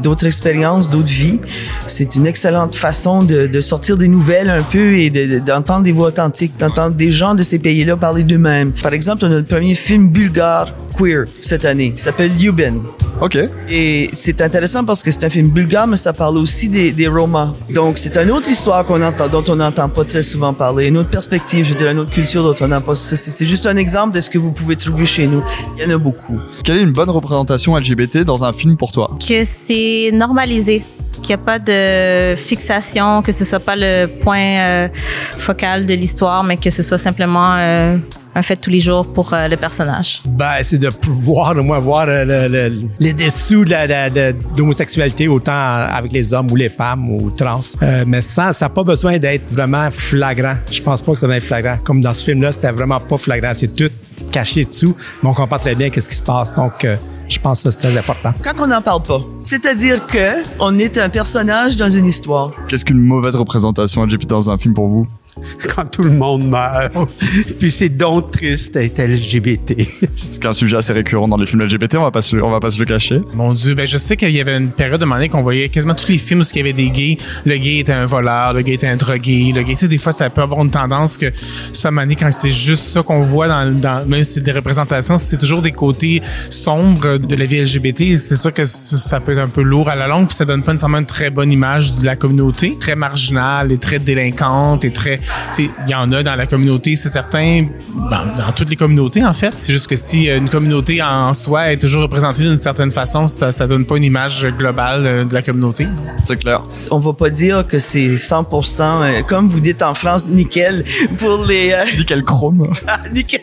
d'autres 0.03 0.27
expériences, 0.27 0.89
d'autres 0.91 1.11
vies. 1.13 1.41
C'est 1.87 2.15
une 2.15 2.27
excellente 2.27 2.77
façon 2.77 3.23
de, 3.23 3.47
de 3.47 3.61
sortir 3.61 3.97
des 3.97 4.09
nouvelles 4.09 4.51
un 4.51 4.63
peu 4.63 4.95
et 4.97 5.11
de- 5.11 5.27
de- 5.27 5.39
d'entendre 5.39 5.83
des 5.85 5.93
voix 5.93 6.09
authentiques, 6.09 6.57
d'entendre 6.59 6.95
des 6.97 7.11
gens 7.11 7.35
de 7.35 7.43
ces 7.43 7.59
pays-là 7.59 7.97
parler 7.97 8.23
d'eux-mêmes. 8.23 8.73
Par 8.83 8.93
exemple, 8.93 9.25
on 9.27 9.33
a 9.33 9.37
le 9.37 9.45
premier 9.45 9.75
film 9.75 10.09
bulgare 10.11 10.73
queer 10.97 11.25
cette 11.41 11.65
année. 11.65 11.93
Il 11.97 12.01
s'appelle 12.01 12.31
Lubin. 12.39 12.83
Ok. 13.21 13.39
Et 13.71 14.11
c'est 14.13 14.41
intéressant 14.41 14.85
parce 14.85 15.03
que 15.03 15.11
c'est 15.11 15.25
un 15.25 15.31
film 15.31 15.49
bulgare, 15.49 15.87
mais 15.87 15.97
ça 15.97 16.13
parle 16.13 16.37
aussi 16.37 16.69
des, 16.69 16.91
des 16.91 17.07
Romas. 17.07 17.53
Donc, 17.73 17.97
c'est 17.99 18.17
une 18.17 18.31
autre 18.33 18.49
histoire 18.49 18.85
qu'on 18.85 19.01
entend, 19.03 19.29
dont 19.29 19.45
on 19.49 19.57
n'entend 19.57 19.89
pas 19.89 20.05
très 20.05 20.23
souvent 20.25 20.53
parler, 20.53 20.87
une 20.89 20.97
autre 20.99 21.11
perspective, 21.11 21.65
je 21.65 21.75
dirais, 21.75 21.93
une 21.93 22.01
autre 22.01 22.11
culture 22.11 22.43
dont 22.43 22.55
on 22.61 22.69
n'a 22.69 22.81
pas. 22.81 22.95
C'est 22.97 23.15
c'est 23.17 23.45
juste 23.47 23.67
un 23.67 23.77
exemple 23.77 24.15
de 24.17 24.21
ce 24.21 24.29
que 24.29 24.39
vous 24.39 24.51
pouvez 24.53 24.75
trouver 24.77 25.05
chez 25.05 25.27
nous. 25.29 25.43
Il 25.77 25.83
y 25.83 25.87
en 25.87 25.95
a 25.95 25.99
beaucoup. 25.99 26.41
Quelle 26.65 26.79
est 26.79 26.83
une 26.83 26.93
bonne 26.93 27.11
représentation 27.11 27.77
LGBT 27.77 28.19
dans 28.25 28.43
un 28.45 28.53
film 28.53 28.77
pour 28.77 28.91
toi? 28.91 29.11
Que 29.27 29.45
c'est 29.45 29.74
normalisé 30.13 30.83
qu'il 31.23 31.29
n'y 31.37 31.43
a 31.43 31.45
pas 31.45 31.59
de 31.59 32.35
fixation, 32.37 33.23
que 33.23 33.33
ce 33.33 33.45
soit 33.45 33.61
pas 33.61 33.77
le 33.77 34.07
point 34.07 34.39
euh, 34.59 34.89
focal 34.93 35.87
de 35.87 35.95
l'histoire, 35.95 36.45
mais 36.45 36.57
que 36.59 36.69
ce 36.71 36.83
soit 36.83 36.99
simplement 36.99 37.55
euh, 37.57 37.97
un 38.35 38.43
fait 38.43 38.57
tous 38.57 38.69
les 38.69 38.81
jours 38.81 39.11
pour 39.11 39.33
euh, 39.33 39.49
le 39.49 39.57
personnage. 39.57 40.21
Ben, 40.27 40.57
c'est 40.63 40.77
de 40.77 40.91
pouvoir 40.91 41.57
au 41.57 41.63
moins 41.63 41.79
voir 41.79 42.05
le- 42.07 42.25
le- 42.25 42.49
le- 42.49 42.89
les 43.01 43.13
dessous 43.15 43.65
de 43.65 44.33
d'homosexualité, 44.55 45.27
autant 45.29 45.53
avec 45.55 46.13
les 46.13 46.35
hommes 46.35 46.51
ou 46.53 46.57
les 46.57 46.69
femmes 46.69 47.09
ou 47.09 47.31
trans. 47.31 47.61
Mais 48.07 48.21
ça, 48.21 48.53
ça 48.53 48.67
n'a 48.67 48.69
pas 48.71 48.85
besoin 48.85 49.17
d'être 49.19 49.45
vraiment 49.51 49.89
flagrant. 49.91 50.57
Je 50.71 50.83
pense 50.83 51.01
pas 51.01 51.13
que 51.13 51.19
ça 51.19 51.27
va 51.27 51.37
être 51.39 51.45
flagrant. 51.45 51.79
Comme 51.85 52.03
dans 52.03 52.13
ce 52.13 52.23
film-là, 52.25 52.53
c'était 52.53 52.73
vraiment 52.73 53.01
pas 53.01 53.17
flagrant. 53.17 53.53
C'est 53.55 53.75
tout 53.75 53.91
caché 54.31 54.65
dessous, 54.65 54.95
mais 55.23 55.29
on 55.31 55.35
comprend 55.35 55.59
très 55.59 55.75
bien 55.75 55.89
qu'est-ce 55.91 56.09
qui 56.11 56.17
se 56.17 56.23
passe. 56.23 56.55
Donc, 56.57 56.85
je 57.29 57.39
pense 57.39 57.63
que 57.63 57.71
ça, 57.71 57.79
c'est 57.79 57.89
très 57.89 57.99
important. 57.99 58.35
Quand 58.43 58.53
on 58.61 58.67
n'en 58.67 58.83
parle 58.83 59.03
pas. 59.03 59.21
C'est-à-dire 59.43 60.07
que 60.07 60.43
on 60.59 60.79
est 60.79 60.99
un 60.99 61.09
personnage 61.09 61.77
dans 61.77 61.91
une 61.91 62.07
histoire. 62.07 62.53
Qu'est-ce 62.69 62.85
qu'une 62.85 62.99
mauvaise 62.99 63.37
représentation 63.37 64.05
LGBT 64.05 64.29
dans 64.29 64.51
un 64.51 64.57
film 64.57 64.75
pour 64.75 64.89
vous? 64.89 65.07
Quand 65.75 65.85
tout 65.85 66.03
le 66.03 66.11
monde 66.11 66.49
meurt, 66.49 66.93
puis 67.59 67.71
c'est 67.71 67.89
donc 67.89 68.31
triste 68.31 68.75
d'être 68.75 69.01
LGBT. 69.01 69.75
C'est 70.33 70.47
un 70.47 70.53
sujet 70.53 70.77
assez 70.77 70.93
récurrent 70.93 71.27
dans 71.27 71.37
les 71.37 71.47
films 71.47 71.63
LGBT, 71.63 71.97
on 71.97 72.03
va 72.03 72.11
pas 72.11 72.23
se, 72.23 72.37
on 72.37 72.51
va 72.51 72.61
pas 72.61 72.71
se 72.71 72.79
le 72.79 72.85
cacher. 72.85 73.21
Mon 73.33 73.53
Dieu, 73.53 73.75
ben 73.75 73.87
je 73.87 73.97
sais 73.97 74.17
qu'il 74.17 74.31
y 74.31 74.41
avait 74.41 74.57
une 74.57 74.71
période 74.71 75.01
de 75.01 75.05
moment 75.05 75.27
qu'on 75.29 75.43
voyait 75.43 75.69
quasiment 75.69 75.95
tous 75.95 76.09
les 76.09 76.19
films 76.19 76.41
où 76.41 76.45
il 76.45 76.57
y 76.57 76.61
avait 76.61 76.73
des 76.73 76.91
gays. 76.91 77.19
Le 77.45 77.57
gay 77.57 77.79
était 77.79 77.93
un 77.93 78.07
voleur, 78.07 78.53
le 78.53 78.63
gay 78.63 78.75
était 78.75 78.87
un 78.87 78.97
drogué, 78.97 79.53
le 79.55 79.63
gay, 79.63 79.73
tu 79.73 79.81
sais, 79.81 79.89
des 79.89 79.99
fois 79.99 80.13
ça 80.13 80.31
peut 80.31 80.43
avoir 80.43 80.63
une 80.63 80.71
tendance 80.71 81.17
que 81.17 81.33
ça 81.73 81.91
mané 81.91 82.17
quand 82.17 82.31
c'est 82.31 82.51
juste 82.51 82.85
ça 82.85 83.03
qu'on 83.03 83.23
voit 83.23 83.49
dans, 83.49 83.79
dans 83.79 84.07
même 84.07 84.25
si 84.25 84.35
c'est 84.35 84.41
des 84.41 84.53
représentations, 84.53 85.19
c'est 85.19 85.39
toujours 85.39 85.63
des 85.63 85.73
côtés 85.73 86.23
sombres 86.51 87.14
de 87.19 87.37
la 87.37 87.45
vie 87.45 87.61
LGBT, 87.61 88.17
c'est 88.17 88.37
sûr 88.37 88.53
que 88.53 88.65
ça 88.65 89.21
peut 89.21 89.33
être 89.33 89.39
un 89.39 89.49
peu 89.49 89.63
lourd 89.63 89.89
à 89.89 89.95
la 89.97 90.07
longue, 90.07 90.27
puis 90.27 90.37
ça 90.37 90.45
donne 90.45 90.63
pas 90.63 90.73
nécessairement 90.73 90.99
une 90.99 91.07
très 91.07 91.31
bonne 91.31 91.51
image 91.53 91.95
de 91.95 92.05
la 92.05 92.17
communauté, 92.17 92.77
très 92.79 92.97
marginale 92.97 93.73
et 93.73 93.79
très 93.79 93.99
délinquante 93.99 94.85
et 94.85 94.93
très, 94.93 95.19
tu 95.19 95.25
sais, 95.65 95.71
il 95.87 95.91
y 95.91 95.95
en 95.95 96.11
a 96.13 96.23
dans 96.23 96.35
la 96.37 96.47
communauté, 96.47 96.97
c'est 96.97 97.09
certain, 97.09 97.67
dans, 98.11 98.27
dans 98.45 98.53
toutes 98.53 98.71
les 98.71 98.77
communautés 98.77 99.25
en 99.25 99.33
fait. 99.33 99.53
C'est 99.57 99.73
juste 99.73 99.87
que 99.87 99.97
si 99.97 100.29
euh, 100.31 100.39
une 100.39 100.49
communauté 100.49 101.03
en 101.03 101.33
soi 101.35 101.73
est 101.73 101.79
toujours 101.79 102.03
représentée 102.03 102.43
d'une 102.43 102.57
certaine 102.59 102.91
façon, 102.91 103.27
ça, 103.27 103.53
ça 103.53 103.67
donne 103.67 103.85
pas 103.85 103.97
une 103.97 104.05
image 104.05 104.47
globale 104.59 105.07
euh, 105.07 105.25
de 105.25 105.35
la 105.35 105.43
communauté. 105.43 105.87
C'est 106.25 106.37
clair. 106.39 106.61
On 106.91 106.99
va 106.99 107.13
pas 107.13 107.31
dire 107.31 107.67
que 107.67 107.79
c'est 107.79 108.15
100%, 108.15 108.81
euh, 108.81 109.23
comme 109.23 109.49
vous 109.49 109.61
dites 109.61 109.83
en 109.83 109.95
France, 109.95 110.29
nickel 110.29 110.85
pour 111.19 111.45
les... 111.45 111.73
euh, 111.73 111.85
Nickel 111.97 112.23
chrome. 112.23 112.73
nickel. 113.13 113.41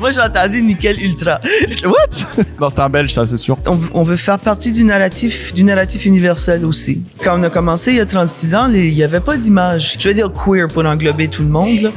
Moi, 0.00 0.10
j'ai 0.10 0.20
entendu 0.20 0.62
nickel 0.62 1.00
ultra. 1.02 1.40
What? 1.84 2.44
Non, 2.60 2.68
c'était 2.68 2.80
un 2.82 2.88
On, 3.94 4.04
veut 4.04 4.16
faire 4.16 4.38
partie 4.38 4.72
du 4.72 4.84
narratif, 4.84 5.52
du 5.52 5.64
narratif 5.64 6.06
universel 6.06 6.64
aussi. 6.64 7.02
Quand 7.22 7.38
on 7.38 7.42
a 7.42 7.50
commencé 7.50 7.90
il 7.90 7.96
y 7.96 8.00
a 8.00 8.06
36 8.06 8.54
ans, 8.54 8.70
il 8.72 8.92
y 8.92 9.02
avait 9.02 9.20
pas 9.20 9.36
d'image. 9.36 9.96
Je 9.98 10.08
veux 10.08 10.14
dire 10.14 10.28
queer 10.32 10.68
pour 10.68 10.84
englober 10.84 11.28
tout 11.28 11.42
le 11.42 11.48
monde. 11.48 11.80
là. 11.80 11.90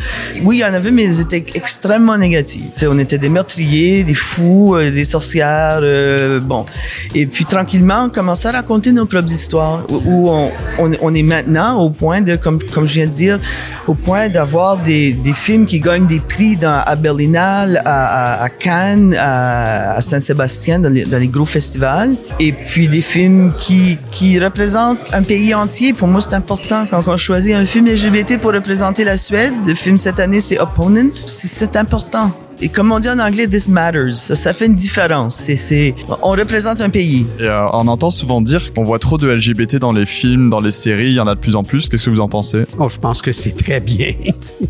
Oui, 0.43 0.57
il 0.57 0.59
y 0.59 0.65
en 0.65 0.73
avait, 0.73 0.91
mais 0.91 1.03
ils 1.03 1.21
étaient 1.21 1.45
extrêmement 1.53 2.17
négatifs. 2.17 2.63
On 2.83 2.97
était 2.97 3.17
des 3.17 3.29
meurtriers, 3.29 4.03
des 4.03 4.13
fous, 4.13 4.75
euh, 4.75 4.91
des 4.91 5.05
sorcières, 5.05 5.79
euh, 5.81 6.39
bon. 6.39 6.65
Et 7.13 7.25
puis 7.25 7.45
tranquillement, 7.45 8.05
on 8.05 8.09
commençait 8.09 8.49
à 8.49 8.53
raconter 8.53 8.91
nos 8.91 9.05
propres 9.05 9.31
histoires, 9.31 9.85
où, 9.89 10.31
on, 10.79 11.13
est 11.13 11.23
maintenant 11.23 11.79
au 11.79 11.89
point 11.89 12.21
de, 12.21 12.35
comme, 12.35 12.59
je 12.75 12.93
viens 12.93 13.07
de 13.07 13.11
dire, 13.11 13.39
au 13.87 13.93
point 13.93 14.29
d'avoir 14.29 14.77
des, 14.77 15.15
films 15.33 15.65
qui 15.65 15.79
gagnent 15.79 16.07
des 16.07 16.19
prix 16.19 16.57
à 16.63 16.95
Berlinale, 16.95 17.81
à 17.85 18.47
Cannes, 18.59 19.15
à, 19.17 19.93
à 19.95 20.01
Saint-Sébastien, 20.01 20.79
dans 20.79 20.89
les, 20.89 21.02
dans 21.09 21.19
les 21.19 21.27
gros 21.27 21.45
festivals. 21.45 22.15
Et 22.39 22.51
puis 22.51 22.87
des 22.87 23.01
films 23.01 23.53
qui, 23.57 23.97
qui 24.11 24.39
représentent 24.39 24.99
un 25.13 25.23
pays 25.23 25.53
entier. 25.53 25.93
Pour 25.93 26.07
moi, 26.07 26.21
c'est 26.21 26.33
important. 26.33 26.85
Quand 26.89 27.03
on 27.07 27.17
choisit 27.17 27.53
un 27.53 27.65
film 27.65 27.87
LGBT 27.87 28.39
pour 28.39 28.53
représenter 28.53 29.03
la 29.03 29.17
Suède, 29.17 29.53
le 29.65 29.75
film 29.75 29.97
cette 29.97 30.19
année, 30.19 30.39
c'est 30.39 30.59
Opponent. 30.59 31.09
C'est- 31.25 31.73
important. 31.75 32.31
Et 32.61 32.69
comme 32.69 32.91
on 32.91 32.99
dit 32.99 33.09
en 33.09 33.19
anglais, 33.19 33.47
this 33.47 33.67
matters. 33.67 34.13
Ça, 34.15 34.35
ça 34.35 34.53
fait 34.53 34.67
une 34.67 34.75
différence. 34.75 35.35
C'est, 35.35 35.55
c'est, 35.55 35.95
on 36.21 36.31
représente 36.31 36.81
un 36.81 36.89
pays. 36.89 37.25
Et 37.39 37.43
euh, 37.47 37.65
on 37.73 37.87
entend 37.87 38.09
souvent 38.11 38.41
dire 38.41 38.73
qu'on 38.73 38.83
voit 38.83 38.99
trop 38.99 39.17
de 39.17 39.27
LGBT 39.27 39.77
dans 39.77 39.91
les 39.91 40.05
films, 40.05 40.49
dans 40.49 40.59
les 40.59 40.71
séries, 40.71 41.07
il 41.09 41.15
y 41.15 41.19
en 41.19 41.27
a 41.27 41.35
de 41.35 41.39
plus 41.39 41.55
en 41.55 41.63
plus. 41.63 41.89
Qu'est-ce 41.89 42.05
que 42.05 42.09
vous 42.11 42.19
en 42.19 42.29
pensez? 42.29 42.65
Oh, 42.77 42.87
je 42.87 42.97
pense 42.97 43.21
que 43.21 43.31
c'est 43.31 43.57
très 43.57 43.79
bien. 43.79 44.13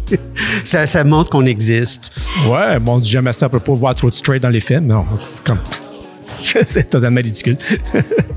ça, 0.64 0.88
ça 0.88 1.04
montre 1.04 1.30
qu'on 1.30 1.46
existe. 1.46 2.12
Ouais, 2.48 2.80
bon, 2.80 2.96
on 2.96 3.00
dit 3.00 3.10
jamais 3.10 3.34
ça 3.34 3.48
à 3.48 3.50
propos 3.50 3.74
de 3.74 3.80
voir 3.80 3.96
trop 3.96 4.10
de 4.10 4.16
straight 4.16 4.42
dans 4.42 4.50
les 4.50 4.62
films. 4.62 4.88
Non, 4.88 5.06
comme... 5.44 5.60
c'est 6.68 6.90
totalement 6.90 7.22
ridicule. 7.22 7.58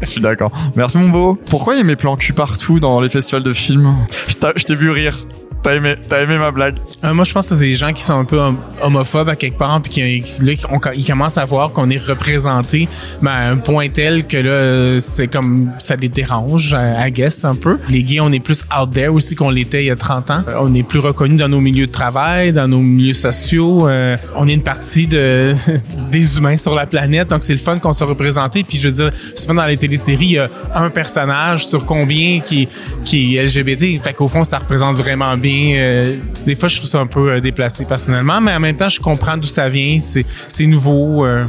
Je 0.03 0.07
suis 0.07 0.21
d'accord. 0.21 0.51
Merci 0.77 0.99
mon 0.99 1.09
beau. 1.09 1.39
Pourquoi 1.51 1.75
il 1.75 1.79
y 1.79 1.81
a 1.81 1.85
mes 1.85 1.97
plans 1.97 2.17
cul 2.17 2.33
partout 2.33 2.81
dans 2.81 3.01
les 3.01 3.09
festivals 3.09 3.43
de 3.43 3.53
films? 3.53 3.95
Je 4.29 4.35
t'ai- 4.35 4.53
je 4.57 4.65
t'ai 4.65 4.75
vu 4.75 4.91
rire. 4.91 5.17
T'as 5.67 5.75
aimé, 5.75 5.97
t'as 6.09 6.23
aimé 6.23 6.39
ma 6.39 6.53
blague? 6.53 6.77
Euh, 7.03 7.13
moi, 7.13 7.25
je 7.25 7.33
pense 7.33 7.49
que 7.49 7.57
c'est 7.57 7.61
des 7.61 7.75
gens 7.75 7.93
qui 7.93 8.01
sont 8.05 8.17
un 8.17 8.25
peu 8.25 8.39
hom- 8.39 8.57
homophobes 8.83 9.29
à 9.29 9.35
quelque 9.35 9.59
part, 9.59 9.81
puis 9.83 9.91
qui, 9.93 10.23
là, 10.45 10.53
ils 10.95 11.05
commencent 11.05 11.39
à 11.39 11.45
voir 11.45 11.73
qu'on 11.73 11.91
est 11.91 11.97
représenté 12.01 12.89
ben, 13.21 13.33
à 13.33 13.49
un 13.51 13.57
point 13.57 13.89
tel 13.89 14.29
que 14.29 14.37
là, 14.37 14.49
euh, 14.51 14.99
c'est 15.01 15.27
comme 15.27 15.73
ça 15.79 15.97
les 15.97 16.09
dérange, 16.09 16.71
I 16.79 17.09
I 17.09 17.11
guess, 17.11 17.45
un 17.45 17.57
peu. 17.57 17.79
Les 17.89 18.05
gays, 18.05 18.21
on 18.21 18.31
est 18.31 18.39
plus 18.39 18.63
out 18.81 18.93
there 18.93 19.09
aussi 19.09 19.35
qu'on 19.35 19.51
l'était 19.51 19.83
il 19.83 19.87
y 19.87 19.91
a 19.91 19.97
30 19.97 20.31
ans. 20.31 20.45
Euh, 20.47 20.55
On 20.61 20.73
est 20.73 20.87
plus 20.87 21.01
reconnus 21.01 21.41
dans 21.41 21.49
nos 21.49 21.61
milieux 21.61 21.89
de 21.89 21.93
travail, 21.93 22.53
dans 22.53 22.69
nos 22.69 22.79
milieux 22.79 23.13
sociaux. 23.13 23.89
Euh, 23.89 24.17
on 24.37 24.47
est 24.47 24.55
une 24.55 24.63
partie 24.63 25.09
de 25.09 25.53
des 26.13 26.37
humains 26.39 26.57
sur 26.59 26.77
la 26.77 26.87
planète, 26.87 27.31
donc 27.31 27.43
c'est 27.43 27.55
le 27.55 27.59
fun 27.59 27.81
qu'on 27.81 27.93
soit 27.93 28.07
représenté. 28.07 28.63
Puis 28.63 28.79
je 28.79 28.89
veux 28.89 28.95
dire, 29.11 29.11
souvent 29.35 29.55
dans 29.55 29.67
les 29.67 29.77
téléséries, 29.77 30.27
il 30.27 30.31
y 30.35 30.39
a 30.39 30.49
un 30.77 30.91
personnage 30.91 31.67
sur 31.67 31.85
combien 31.85 32.39
qui, 32.39 32.69
qui 33.05 33.37
est 33.37 33.43
LGBT. 33.47 34.01
Fait 34.01 34.15
qu'au 34.15 34.29
fond, 34.29 34.45
ça 34.45 34.59
représente 34.59 34.95
vraiment 34.95 35.37
bien. 35.37 35.56
Euh, 35.77 36.17
des 36.45 36.55
fois, 36.55 36.69
je 36.69 36.77
trouve 36.77 36.89
ça 36.89 36.99
un 36.99 37.07
peu 37.07 37.33
euh, 37.33 37.41
déplacé 37.41 37.85
personnellement, 37.85 38.41
mais 38.41 38.53
en 38.53 38.61
même 38.61 38.77
temps, 38.77 38.89
je 38.89 39.01
comprends 39.01 39.37
d'où 39.37 39.47
ça 39.47 39.69
vient. 39.69 39.99
C'est, 39.99 40.67
nouveau. 40.67 41.25
euh, 41.25 41.45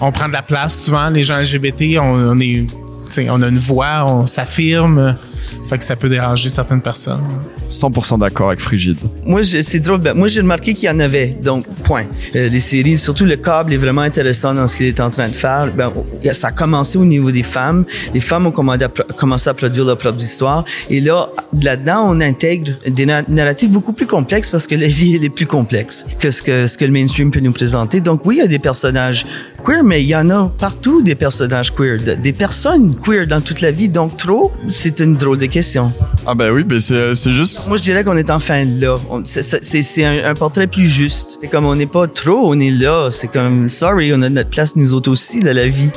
on 0.00 0.12
prend 0.12 0.28
de 0.28 0.32
la 0.32 0.42
place 0.42 0.84
souvent, 0.84 1.08
les 1.10 1.22
gens 1.22 1.38
LGBT. 1.38 1.98
On, 1.98 2.36
on 2.36 2.40
est, 2.40 2.66
on 3.28 3.42
a 3.42 3.48
une 3.48 3.58
voix, 3.58 4.04
on 4.08 4.26
s'affirme. 4.26 5.14
Fait 5.68 5.78
que 5.78 5.84
ça 5.84 5.96
peut 5.96 6.08
déranger 6.08 6.48
certaines 6.48 6.80
personnes. 6.80 7.22
100% 7.70 8.18
d'accord 8.18 8.48
avec 8.48 8.60
Frigide. 8.60 8.98
Moi, 9.24 9.40
c'est 9.44 9.80
drôle. 9.80 10.00
Ben, 10.00 10.14
moi, 10.14 10.28
j'ai 10.28 10.40
remarqué 10.40 10.74
qu'il 10.74 10.88
y 10.88 10.90
en 10.92 11.00
avait. 11.00 11.28
Donc, 11.42 11.66
point. 11.84 12.04
Euh, 12.36 12.48
les 12.48 12.60
séries, 12.60 12.98
surtout 12.98 13.24
le 13.24 13.36
câble 13.36 13.72
est 13.72 13.76
vraiment 13.78 14.02
intéressant 14.02 14.52
dans 14.54 14.66
ce 14.66 14.76
qu'il 14.76 14.86
est 14.86 15.00
en 15.00 15.10
train 15.10 15.28
de 15.28 15.34
faire. 15.34 15.72
Ben, 15.74 15.90
ça 16.32 16.48
a 16.48 16.52
commencé 16.52 16.98
au 16.98 17.04
niveau 17.04 17.30
des 17.30 17.42
femmes. 17.42 17.84
Les 18.12 18.20
femmes 18.20 18.46
ont 18.46 18.50
commandé 18.52 18.84
à 18.84 18.88
pro- 18.88 19.04
commencé 19.16 19.48
à 19.48 19.54
produire 19.54 19.84
leurs 19.84 19.96
propres 19.98 20.22
histoires. 20.22 20.64
Et 20.90 21.00
là, 21.00 21.28
là-dedans, 21.62 22.04
on 22.10 22.20
intègre 22.20 22.72
des 22.86 23.06
na- 23.06 23.22
narratifs 23.28 23.70
beaucoup 23.70 23.92
plus 23.94 24.06
complexes 24.06 24.50
parce 24.50 24.66
que 24.66 24.74
la 24.74 24.86
vie, 24.88 25.16
elle 25.16 25.24
est 25.24 25.30
plus 25.30 25.46
complexe 25.46 26.04
que 26.18 26.30
ce 26.30 26.42
que, 26.42 26.66
ce 26.66 26.76
que 26.76 26.84
le 26.84 26.92
mainstream 26.92 27.30
peut 27.30 27.40
nous 27.40 27.52
présenter. 27.52 28.00
Donc, 28.00 28.26
oui, 28.26 28.36
il 28.36 28.38
y 28.38 28.42
a 28.42 28.46
des 28.48 28.58
personnages 28.58 29.24
queer, 29.64 29.82
mais 29.84 30.02
il 30.02 30.08
y 30.08 30.16
en 30.16 30.28
a 30.30 30.52
partout 30.58 31.02
des 31.02 31.14
personnages 31.14 31.70
queer, 31.72 31.96
de- 31.98 32.14
des 32.14 32.32
personnes 32.32 32.94
queer 32.98 33.26
dans 33.26 33.40
toute 33.40 33.60
la 33.60 33.70
vie. 33.70 33.88
Donc, 33.88 34.16
trop, 34.16 34.52
c'est 34.68 35.00
une 35.00 35.16
drôle 35.16 35.38
de 35.46 35.52
question. 35.52 35.92
Ah 36.26 36.34
bah 36.34 36.46
oui, 36.52 36.64
mais 36.68 36.78
c'est 36.78 37.14
c'est 37.14 37.32
juste... 37.32 37.66
Moi, 37.68 37.76
je 37.76 37.82
dirais 37.82 38.04
qu'on 38.04 38.16
est 38.16 38.30
enfin 38.30 38.64
là. 38.64 38.96
C'est- 39.24 40.04
un, 40.04 40.24
un 40.30 40.34
portrait 40.34 40.66
plus 40.66 40.86
juste. 40.86 41.38
C'est 41.40 41.48
comme 41.48 41.64
on 41.66 41.74
n'est 41.74 41.86
pas 41.86 42.06
trop, 42.06 42.48
on 42.52 42.58
est 42.60 42.70
là. 42.70 43.08
C'est 43.10 43.26
comme, 43.28 43.68
sorry, 43.68 44.12
on 44.14 44.22
a 44.22 44.28
notre 44.28 44.50
place 44.50 44.76
nous 44.76 44.92
autres 44.94 45.10
aussi 45.10 45.40
dans 45.40 45.54
la 45.54 45.68
vie. 45.68 45.90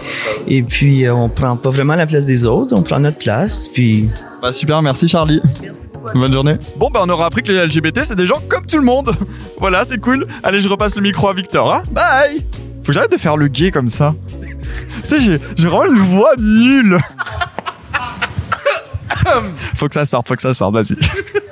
Et 0.47 0.63
puis, 0.63 1.05
euh, 1.05 1.13
on 1.13 1.29
prend 1.29 1.55
pas 1.58 1.69
vraiment 1.69 1.95
la 1.95 2.05
place 2.08 2.25
des 2.25 2.45
autres, 2.45 2.75
on 2.75 2.81
prend 2.81 2.99
notre 2.99 3.17
place. 3.17 3.67
Puis, 3.73 4.10
Bah 4.41 4.51
super, 4.51 4.81
merci 4.81 5.08
Charlie. 5.08 5.41
Bonne 6.13 6.34
journée. 6.34 6.58
Bon 6.77 6.89
bah 6.93 7.01
on 7.03 7.10
aura 7.10 7.25
appris 7.27 7.41
que 7.43 7.51
les 7.51 7.65
LGBT 7.65 7.99
c'est 8.03 8.15
des 8.15 8.27
gens 8.27 8.41
comme 8.47 8.65
tout 8.65 8.77
le 8.77 8.84
monde. 8.84 9.12
voilà, 9.60 9.86
c'est 9.88 9.99
cool. 9.99 10.27
Allez, 10.43 10.62
je 10.62 10.67
repasse 10.67 10.95
le 10.95 11.01
micro 11.01 11.27
à 11.29 11.34
Victor. 11.34 11.73
Hein 11.73 11.84
Bye 11.91 12.43
Faut 12.84 12.88
que 12.88 12.93
j'arrête 12.93 13.12
de 13.12 13.17
faire 13.17 13.38
le 13.38 13.47
gay 13.47 13.71
comme 13.71 13.88
ça. 13.88 14.13
tu 15.03 15.08
sais, 15.08 15.39
j'ai 15.55 15.67
vraiment 15.67 15.86
une 15.93 15.99
voix 16.01 16.31
nulle. 16.39 16.97
faut 19.75 19.88
que 19.88 19.93
ça 19.93 20.05
sorte, 20.05 20.27
faut 20.27 20.35
que 20.35 20.41
ça 20.41 20.53
sorte, 20.53 20.73
vas-y. 20.73 20.95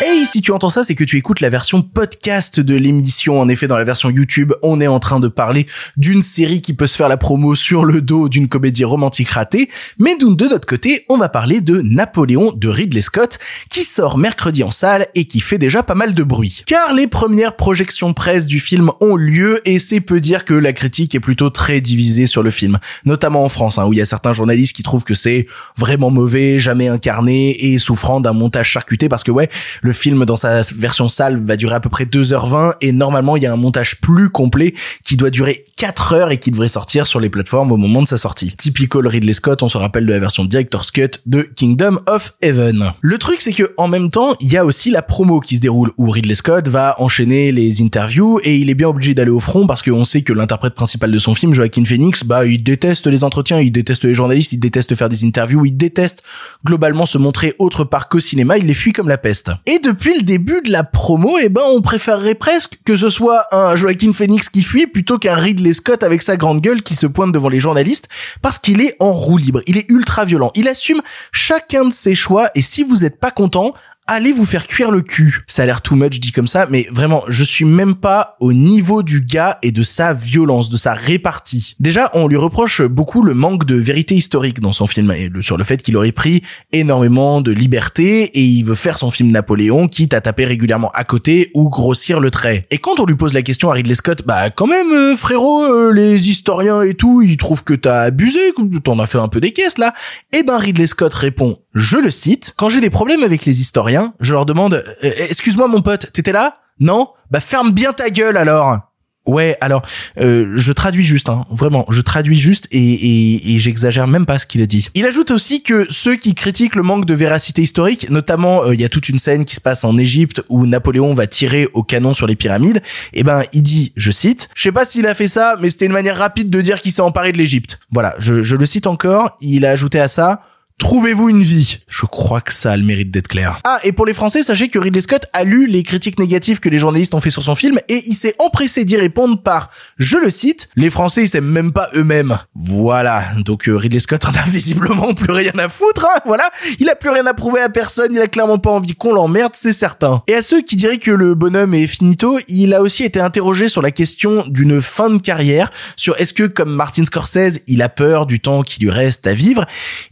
Hey, 0.00 0.26
si 0.26 0.42
tu 0.42 0.50
entends 0.50 0.70
ça, 0.70 0.82
c'est 0.82 0.96
que 0.96 1.04
tu 1.04 1.18
écoutes 1.18 1.40
la 1.40 1.50
version 1.50 1.80
podcast 1.80 2.58
de 2.58 2.74
l'émission. 2.74 3.40
En 3.40 3.48
effet, 3.48 3.68
dans 3.68 3.78
la 3.78 3.84
version 3.84 4.10
YouTube, 4.10 4.52
on 4.62 4.80
est 4.80 4.88
en 4.88 4.98
train 4.98 5.20
de 5.20 5.28
parler 5.28 5.66
d'une 5.96 6.20
série 6.20 6.60
qui 6.60 6.74
peut 6.74 6.88
se 6.88 6.96
faire 6.96 7.08
la 7.08 7.16
promo 7.16 7.54
sur 7.54 7.84
le 7.84 8.02
dos 8.02 8.28
d'une 8.28 8.48
comédie 8.48 8.82
romantique 8.82 9.28
ratée. 9.30 9.70
Mais 9.98 10.16
de 10.18 10.48
notre 10.48 10.66
côté, 10.66 11.04
on 11.08 11.16
va 11.16 11.28
parler 11.28 11.60
de 11.60 11.80
Napoléon 11.80 12.52
de 12.56 12.68
Ridley 12.68 13.02
Scott, 13.02 13.38
qui 13.70 13.84
sort 13.84 14.18
mercredi 14.18 14.64
en 14.64 14.72
salle 14.72 15.06
et 15.14 15.26
qui 15.26 15.38
fait 15.38 15.58
déjà 15.58 15.84
pas 15.84 15.94
mal 15.94 16.12
de 16.12 16.22
bruit. 16.24 16.64
Car 16.66 16.92
les 16.92 17.06
premières 17.06 17.54
projections 17.54 18.14
presse 18.14 18.46
du 18.46 18.58
film 18.58 18.90
ont 19.00 19.14
lieu 19.14 19.60
et 19.64 19.78
c'est 19.78 20.00
peu 20.00 20.18
dire 20.18 20.44
que 20.44 20.54
la 20.54 20.72
critique 20.72 21.14
est 21.14 21.20
plutôt 21.20 21.50
très 21.50 21.80
divisée 21.80 22.26
sur 22.26 22.42
le 22.42 22.50
film. 22.50 22.78
Notamment 23.04 23.44
en 23.44 23.48
France, 23.48 23.78
hein, 23.78 23.86
où 23.86 23.92
il 23.92 24.00
y 24.00 24.02
a 24.02 24.06
certains 24.06 24.32
journalistes 24.32 24.74
qui 24.74 24.82
trouvent 24.82 25.04
que 25.04 25.14
c'est 25.14 25.46
vraiment 25.76 26.10
mauvais, 26.10 26.58
jamais 26.58 26.88
incarné 26.88 27.72
et 27.72 27.78
souffrant 27.78 28.20
d'un 28.20 28.32
montage 28.32 28.70
charcuté 28.70 29.08
parce 29.08 29.22
que 29.22 29.30
ouais, 29.30 29.48
le 29.84 29.92
film 29.94 30.24
dans 30.24 30.36
sa 30.36 30.62
version 30.62 31.08
salle 31.08 31.42
va 31.44 31.56
durer 31.56 31.74
à 31.74 31.80
peu 31.80 31.88
près 31.88 32.04
2h20 32.04 32.74
et 32.80 32.92
normalement 32.92 33.36
il 33.36 33.42
y 33.42 33.46
a 33.46 33.52
un 33.52 33.56
montage 33.56 34.00
plus 34.00 34.30
complet 34.30 34.74
qui 35.04 35.16
doit 35.16 35.30
durer 35.30 35.64
4 35.76 36.12
heures 36.14 36.30
et 36.30 36.38
qui 36.38 36.50
devrait 36.50 36.68
sortir 36.68 37.06
sur 37.06 37.20
les 37.20 37.30
plateformes 37.30 37.72
au 37.72 37.76
moment 37.76 38.02
de 38.02 38.08
sa 38.08 38.18
sortie. 38.18 38.54
Typical 38.56 39.06
Ridley 39.06 39.32
Scott, 39.32 39.62
on 39.62 39.68
se 39.68 39.78
rappelle 39.78 40.06
de 40.06 40.12
la 40.12 40.18
version 40.18 40.44
Director's 40.44 40.90
Cut 40.90 41.20
de 41.26 41.42
Kingdom 41.42 41.98
of 42.06 42.34
Heaven. 42.42 42.92
Le 43.00 43.18
truc 43.18 43.40
c'est 43.40 43.52
que 43.52 43.72
en 43.76 43.88
même 43.88 44.10
temps, 44.10 44.36
il 44.40 44.52
y 44.52 44.56
a 44.56 44.64
aussi 44.64 44.90
la 44.90 45.02
promo 45.02 45.40
qui 45.40 45.56
se 45.56 45.60
déroule 45.60 45.92
où 45.96 46.10
Ridley 46.10 46.34
Scott 46.34 46.68
va 46.68 46.96
enchaîner 46.98 47.52
les 47.52 47.82
interviews 47.82 48.40
et 48.42 48.56
il 48.56 48.70
est 48.70 48.74
bien 48.74 48.88
obligé 48.88 49.14
d'aller 49.14 49.30
au 49.30 49.40
front 49.40 49.66
parce 49.66 49.82
qu'on 49.82 50.04
sait 50.04 50.22
que 50.22 50.32
l'interprète 50.32 50.74
principal 50.74 51.10
de 51.10 51.18
son 51.18 51.34
film, 51.34 51.52
Joaquin 51.52 51.84
Phoenix, 51.84 52.24
bah 52.24 52.44
il 52.46 52.62
déteste 52.62 53.06
les 53.06 53.24
entretiens, 53.24 53.60
il 53.60 53.70
déteste 53.70 54.04
les 54.04 54.14
journalistes, 54.14 54.52
il 54.52 54.58
déteste 54.58 54.94
faire 54.94 55.08
des 55.08 55.24
interviews, 55.24 55.64
il 55.64 55.76
déteste 55.76 56.22
globalement 56.64 57.06
se 57.06 57.18
montrer 57.18 57.54
autre 57.58 57.84
part 57.84 58.08
qu'au 58.08 58.20
cinéma, 58.20 58.58
il 58.58 58.66
les 58.66 58.74
fuit 58.74 58.92
comme 58.92 59.08
la 59.08 59.18
peste. 59.18 59.50
Depuis 59.78 60.14
le 60.14 60.22
début 60.22 60.60
de 60.62 60.70
la 60.70 60.84
promo, 60.84 61.38
eh 61.40 61.48
ben, 61.48 61.62
on 61.66 61.80
préférerait 61.80 62.34
presque 62.34 62.78
que 62.84 62.96
ce 62.96 63.08
soit 63.08 63.44
un 63.52 63.76
Joaquin 63.76 64.12
Phoenix 64.12 64.48
qui 64.48 64.62
fuit 64.62 64.86
plutôt 64.86 65.18
qu'un 65.18 65.34
Ridley 65.34 65.72
Scott 65.72 66.02
avec 66.02 66.22
sa 66.22 66.36
grande 66.36 66.60
gueule 66.60 66.82
qui 66.82 66.94
se 66.94 67.06
pointe 67.06 67.32
devant 67.32 67.48
les 67.48 67.60
journalistes 67.60 68.08
parce 68.42 68.58
qu'il 68.58 68.80
est 68.80 68.96
en 69.00 69.10
roue 69.10 69.38
libre. 69.38 69.60
Il 69.66 69.76
est 69.76 69.90
ultra 69.90 70.24
violent. 70.24 70.50
Il 70.54 70.68
assume 70.68 71.00
chacun 71.32 71.84
de 71.86 71.92
ses 71.92 72.14
choix 72.14 72.50
et 72.54 72.62
si 72.62 72.82
vous 72.82 73.04
êtes 73.04 73.18
pas 73.18 73.30
content, 73.30 73.72
allez 74.06 74.32
vous 74.32 74.44
faire 74.44 74.66
cuire 74.66 74.90
le 74.90 75.00
cul. 75.00 75.42
Ça 75.46 75.62
a 75.62 75.66
l'air 75.66 75.82
too 75.82 75.94
much 75.94 76.20
dit 76.20 76.32
comme 76.32 76.46
ça, 76.46 76.66
mais 76.70 76.86
vraiment, 76.90 77.24
je 77.28 77.44
suis 77.44 77.64
même 77.64 77.94
pas 77.94 78.36
au 78.40 78.52
niveau 78.52 79.02
du 79.02 79.22
gars 79.22 79.58
et 79.62 79.72
de 79.72 79.82
sa 79.82 80.12
violence, 80.12 80.68
de 80.68 80.76
sa 80.76 80.92
répartie. 80.92 81.76
Déjà, 81.80 82.10
on 82.14 82.26
lui 82.26 82.36
reproche 82.36 82.82
beaucoup 82.82 83.22
le 83.22 83.34
manque 83.34 83.64
de 83.64 83.76
vérité 83.76 84.14
historique 84.14 84.60
dans 84.60 84.72
son 84.72 84.86
film 84.86 85.10
et 85.12 85.30
sur 85.40 85.56
le 85.56 85.64
fait 85.64 85.82
qu'il 85.82 85.96
aurait 85.96 86.12
pris 86.12 86.42
énormément 86.72 87.40
de 87.40 87.52
liberté 87.52 88.24
et 88.24 88.42
il 88.42 88.64
veut 88.64 88.74
faire 88.74 88.98
son 88.98 89.10
film 89.10 89.30
Napoléon 89.30 89.88
quitte 89.88 90.14
à 90.14 90.20
taper 90.20 90.44
régulièrement 90.44 90.90
à 90.94 91.04
côté 91.04 91.50
ou 91.54 91.68
grossir 91.68 92.20
le 92.20 92.30
trait. 92.30 92.66
Et 92.70 92.78
quand 92.78 93.00
on 93.00 93.06
lui 93.06 93.16
pose 93.16 93.32
la 93.32 93.42
question 93.42 93.70
à 93.70 93.74
Ridley 93.74 93.94
Scott, 93.94 94.22
bah 94.26 94.50
quand 94.50 94.66
même 94.66 94.92
euh, 94.92 95.16
frérot, 95.16 95.64
euh, 95.64 95.92
les 95.92 96.28
historiens 96.28 96.82
et 96.82 96.94
tout, 96.94 97.22
ils 97.22 97.36
trouvent 97.36 97.64
que 97.64 97.74
t'as 97.74 98.02
abusé, 98.02 98.40
que 98.56 98.78
t'en 98.78 98.98
as 98.98 99.06
fait 99.06 99.18
un 99.18 99.28
peu 99.28 99.40
des 99.40 99.52
caisses 99.52 99.78
là. 99.78 99.94
Et 100.32 100.42
ben 100.42 100.58
Ridley 100.58 100.86
Scott 100.86 101.14
répond, 101.14 101.58
je 101.74 101.96
le 101.96 102.10
cite, 102.10 102.54
quand 102.56 102.68
j'ai 102.68 102.80
des 102.80 102.90
problèmes 102.90 103.22
avec 103.22 103.44
les 103.44 103.60
historiens, 103.60 103.93
je 104.20 104.32
leur 104.32 104.46
demande, 104.46 104.84
Euh, 105.02 105.10
excuse-moi 105.28 105.68
mon 105.68 105.82
pote, 105.82 106.10
t'étais 106.12 106.32
là? 106.32 106.58
Non? 106.80 107.08
Bah 107.30 107.40
ferme 107.40 107.72
bien 107.72 107.92
ta 107.92 108.10
gueule 108.10 108.36
alors. 108.36 108.78
Ouais, 109.26 109.56
alors 109.62 109.80
euh, 110.20 110.52
je 110.56 110.72
traduis 110.72 111.04
juste, 111.04 111.30
hein, 111.30 111.46
vraiment, 111.50 111.86
je 111.88 112.02
traduis 112.02 112.38
juste 112.38 112.68
et, 112.70 113.56
j'exagère 113.58 114.06
même 114.06 114.26
pas 114.26 114.38
ce 114.38 114.44
qu'il 114.44 114.60
a 114.60 114.66
dit. 114.66 114.90
Il 114.94 115.06
ajoute 115.06 115.30
aussi 115.30 115.62
que 115.62 115.86
ceux 115.88 116.16
qui 116.16 116.34
critiquent 116.34 116.74
le 116.74 116.82
manque 116.82 117.06
de 117.06 117.14
véracité 117.14 117.62
historique, 117.62 118.10
notamment 118.10 118.64
euh, 118.64 118.74
il 118.74 118.80
y 118.82 118.84
a 118.84 118.90
toute 118.90 119.08
une 119.08 119.18
scène 119.18 119.46
qui 119.46 119.54
se 119.56 119.62
passe 119.62 119.82
en 119.82 119.96
Égypte 119.96 120.42
où 120.50 120.66
Napoléon 120.66 121.14
va 121.14 121.26
tirer 121.26 121.68
au 121.72 121.82
canon 121.82 122.12
sur 122.12 122.26
les 122.26 122.36
pyramides, 122.36 122.82
et 123.14 123.22
ben 123.22 123.44
il 123.54 123.62
dit, 123.62 123.94
je 123.96 124.10
cite, 124.10 124.50
je 124.54 124.62
sais 124.64 124.72
pas 124.72 124.84
s'il 124.84 125.06
a 125.06 125.14
fait 125.14 125.28
ça, 125.28 125.56
mais 125.58 125.70
c'était 125.70 125.86
une 125.86 125.92
manière 125.92 126.18
rapide 126.18 126.50
de 126.50 126.60
dire 126.60 126.82
qu'il 126.82 126.92
s'est 126.92 127.00
emparé 127.00 127.32
de 127.32 127.38
l'Égypte. 127.38 127.78
Voilà, 127.92 128.16
je, 128.18 128.42
je 128.42 128.56
le 128.56 128.66
cite 128.66 128.86
encore, 128.86 129.38
il 129.40 129.64
a 129.64 129.70
ajouté 129.70 130.00
à 130.00 130.08
ça. 130.08 130.42
Trouvez-vous 130.80 131.28
une 131.28 131.40
vie? 131.40 131.78
Je 131.86 132.04
crois 132.04 132.40
que 132.40 132.52
ça 132.52 132.72
a 132.72 132.76
le 132.76 132.82
mérite 132.82 133.12
d'être 133.12 133.28
clair. 133.28 133.60
Ah, 133.64 133.78
et 133.84 133.92
pour 133.92 134.06
les 134.06 134.12
Français, 134.12 134.42
sachez 134.42 134.68
que 134.68 134.78
Ridley 134.80 135.00
Scott 135.00 135.26
a 135.32 135.44
lu 135.44 135.68
les 135.68 135.84
critiques 135.84 136.18
négatives 136.18 136.58
que 136.58 136.68
les 136.68 136.78
journalistes 136.78 137.14
ont 137.14 137.20
fait 137.20 137.30
sur 137.30 137.44
son 137.44 137.54
film 137.54 137.78
et 137.88 138.02
il 138.06 138.14
s'est 138.14 138.34
empressé 138.40 138.84
d'y 138.84 138.96
répondre 138.96 139.40
par, 139.40 139.70
je 139.98 140.18
le 140.18 140.30
cite, 140.30 140.68
les 140.74 140.90
Français 140.90 141.22
ils 141.22 141.28
s'aiment 141.28 141.44
même 141.44 141.72
pas 141.72 141.90
eux-mêmes. 141.94 142.38
Voilà. 142.56 143.24
Donc 143.44 143.68
euh, 143.68 143.76
Ridley 143.76 144.00
Scott 144.00 144.24
en 144.24 144.32
a 144.32 144.42
visiblement 144.50 145.14
plus 145.14 145.32
rien 145.32 145.52
à 145.58 145.68
foutre, 145.68 146.08
hein, 146.12 146.18
voilà. 146.26 146.50
Il 146.80 146.88
a 146.90 146.96
plus 146.96 147.10
rien 147.10 147.26
à 147.26 147.34
prouver 147.34 147.60
à 147.60 147.68
personne, 147.68 148.12
il 148.12 148.20
a 148.20 148.26
clairement 148.26 148.58
pas 148.58 148.70
envie 148.70 148.96
qu'on 148.96 149.12
l'emmerde, 149.12 149.52
c'est 149.54 149.72
certain. 149.72 150.24
Et 150.26 150.34
à 150.34 150.42
ceux 150.42 150.60
qui 150.60 150.74
diraient 150.74 150.98
que 150.98 151.12
le 151.12 151.36
bonhomme 151.36 151.74
est 151.74 151.86
finito, 151.86 152.40
il 152.48 152.74
a 152.74 152.82
aussi 152.82 153.04
été 153.04 153.20
interrogé 153.20 153.68
sur 153.68 153.80
la 153.80 153.92
question 153.92 154.44
d'une 154.48 154.80
fin 154.80 155.08
de 155.10 155.20
carrière, 155.20 155.70
sur 155.94 156.20
est-ce 156.20 156.32
que 156.32 156.42
comme 156.42 156.74
Martin 156.74 157.04
Scorsese, 157.04 157.60
il 157.68 157.80
a 157.80 157.88
peur 157.88 158.26
du 158.26 158.40
temps 158.40 158.62
qui 158.62 158.80
lui 158.80 158.90
reste 158.90 159.28
à 159.28 159.34
vivre, 159.34 159.66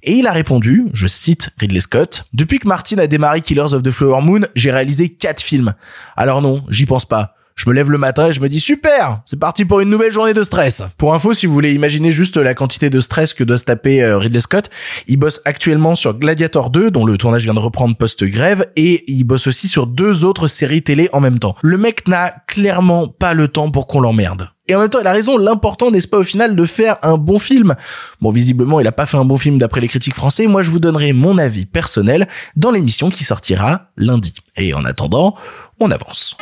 et 0.05 0.13
il 0.13 0.29
a 0.29 0.31
répondu, 0.31 0.52
je 0.93 1.07
cite 1.07 1.51
Ridley 1.59 1.81
Scott, 1.81 2.25
depuis 2.35 2.59
que 2.59 2.69
Martin 2.69 2.99
a 2.99 3.07
démarré 3.07 3.41
Killers 3.41 3.73
of 3.73 3.83
the 3.83 3.91
Flower 3.91 4.21
Moon, 4.21 4.41
j'ai 4.55 4.71
réalisé 4.71 5.09
quatre 5.09 5.41
films. 5.41 5.73
Alors 6.17 6.43
non, 6.43 6.65
j'y 6.69 6.85
pense 6.85 7.07
pas. 7.07 7.35
Je 7.55 7.69
me 7.69 7.75
lève 7.75 7.91
le 7.91 7.99
matin 7.99 8.29
et 8.29 8.33
je 8.33 8.41
me 8.41 8.49
dis 8.49 8.61
super, 8.61 9.21
c'est 9.27 9.39
parti 9.39 9.65
pour 9.65 9.81
une 9.81 9.91
nouvelle 9.91 10.11
journée 10.11 10.35
de 10.35 10.43
stress. 10.43 10.83
Pour 10.97 11.15
info, 11.15 11.33
si 11.33 11.47
vous 11.47 11.53
voulez 11.53 11.73
imaginer 11.73 12.11
juste 12.11 12.37
la 12.37 12.55
quantité 12.55 12.91
de 12.91 13.01
stress 13.01 13.35
que 13.35 13.45
doit 13.45 13.59
se 13.59 13.65
taper 13.65 14.03
euh, 14.03 14.19
Ridley 14.19 14.41
Scott, 14.41 14.71
il 15.07 15.19
bosse 15.19 15.41
actuellement 15.45 15.95
sur 15.95 16.19
Gladiator 16.19 16.71
2, 16.71 16.91
dont 16.91 17.05
le 17.05 17.17
tournage 17.19 17.45
vient 17.45 17.55
de 17.55 17.59
reprendre 17.59 17.97
post-grève, 17.97 18.67
et 18.77 19.05
il 19.07 19.25
bosse 19.25 19.47
aussi 19.47 19.69
sur 19.69 19.87
deux 19.87 20.25
autres 20.25 20.47
séries 20.47 20.83
télé 20.83 21.09
en 21.13 21.21
même 21.21 21.39
temps. 21.39 21.55
Le 21.63 21.79
mec 21.79 22.09
n'a 22.09 22.35
clairement 22.47 23.09
pas 23.09 23.35
le 23.35 23.49
temps 23.49 23.71
pour 23.71 23.87
qu'on 23.87 24.01
l'emmerde. 24.01 24.49
Et 24.69 24.77
en 24.77 24.81
même 24.81 24.89
temps, 24.89 25.01
il 25.01 25.07
a 25.07 25.13
raison, 25.13 25.39
l'important 25.39 25.91
n'est-ce 25.91 26.07
pas 26.07 26.19
au 26.19 26.25
final 26.25 26.55
de 26.55 26.65
faire 26.65 26.97
un 27.03 27.17
bon 27.17 27.39
film. 27.39 27.75
Bon, 28.21 28.31
visiblement, 28.31 28.79
il 28.79 28.87
a 28.87 28.93
pas 28.93 29.07
fait 29.07 29.17
un 29.17 29.25
bon 29.25 29.37
film 29.37 29.59
d'après 29.59 29.81
les 29.81 29.89
critiques 29.89 30.15
français. 30.15 30.47
Moi, 30.47 30.63
je 30.63 30.71
vous 30.71 30.79
donnerai 30.79 31.13
mon 31.13 31.37
avis 31.37 31.67
personnel 31.67 32.29
dans 32.55 32.71
l'émission 32.71 33.11
qui 33.11 33.25
sortira 33.25 33.89
lundi. 33.97 34.35
Et 34.57 34.73
en 34.73 34.85
attendant, 34.85 35.35
on 35.81 35.91
avance. 35.91 36.37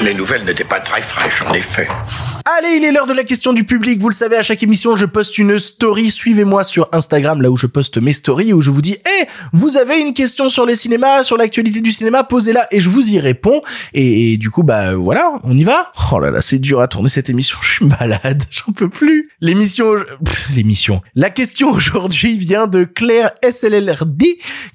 Les 0.00 0.14
nouvelles 0.14 0.44
n'étaient 0.44 0.64
pas 0.64 0.80
très 0.80 1.02
fraîches, 1.02 1.42
en 1.42 1.54
effet. 1.54 1.88
Allez, 2.56 2.78
il 2.78 2.84
est 2.84 2.92
l'heure 2.92 3.06
de 3.06 3.12
la 3.12 3.24
question 3.24 3.52
du 3.52 3.64
public. 3.64 4.00
Vous 4.00 4.08
le 4.08 4.14
savez, 4.14 4.36
à 4.36 4.42
chaque 4.42 4.62
émission, 4.62 4.96
je 4.96 5.04
poste 5.04 5.36
une 5.36 5.58
story. 5.58 6.10
Suivez-moi 6.10 6.64
sur 6.64 6.88
Instagram, 6.92 7.42
là 7.42 7.50
où 7.50 7.58
je 7.58 7.66
poste 7.66 8.00
mes 8.00 8.14
stories, 8.14 8.54
où 8.54 8.62
je 8.62 8.70
vous 8.70 8.80
dis, 8.80 8.96
eh, 9.04 9.26
vous 9.52 9.76
avez 9.76 9.98
une 9.98 10.14
question 10.14 10.48
sur 10.48 10.64
les 10.64 10.74
cinémas, 10.74 11.24
sur 11.24 11.36
l'actualité 11.36 11.82
du 11.82 11.92
cinéma, 11.92 12.24
posez-la 12.24 12.66
et 12.70 12.80
je 12.80 12.88
vous 12.88 13.06
y 13.10 13.18
réponds. 13.18 13.60
Et, 13.92 14.38
du 14.38 14.48
coup, 14.48 14.62
bah 14.62 14.94
voilà, 14.94 15.30
on 15.44 15.58
y 15.58 15.64
va. 15.64 15.92
Oh 16.10 16.20
là 16.20 16.30
là, 16.30 16.40
c'est 16.40 16.58
dur 16.58 16.80
à 16.80 16.88
tourner 16.88 17.10
cette 17.10 17.28
émission. 17.28 17.58
Je 17.62 17.68
suis 17.68 17.84
malade, 17.84 18.42
j'en 18.50 18.72
peux 18.72 18.88
plus. 18.88 19.28
L'émission, 19.42 19.96
l'émission. 20.54 21.02
La 21.14 21.28
question 21.28 21.70
aujourd'hui 21.70 22.38
vient 22.38 22.66
de 22.66 22.84
Claire 22.84 23.30
SLLRD 23.46 24.24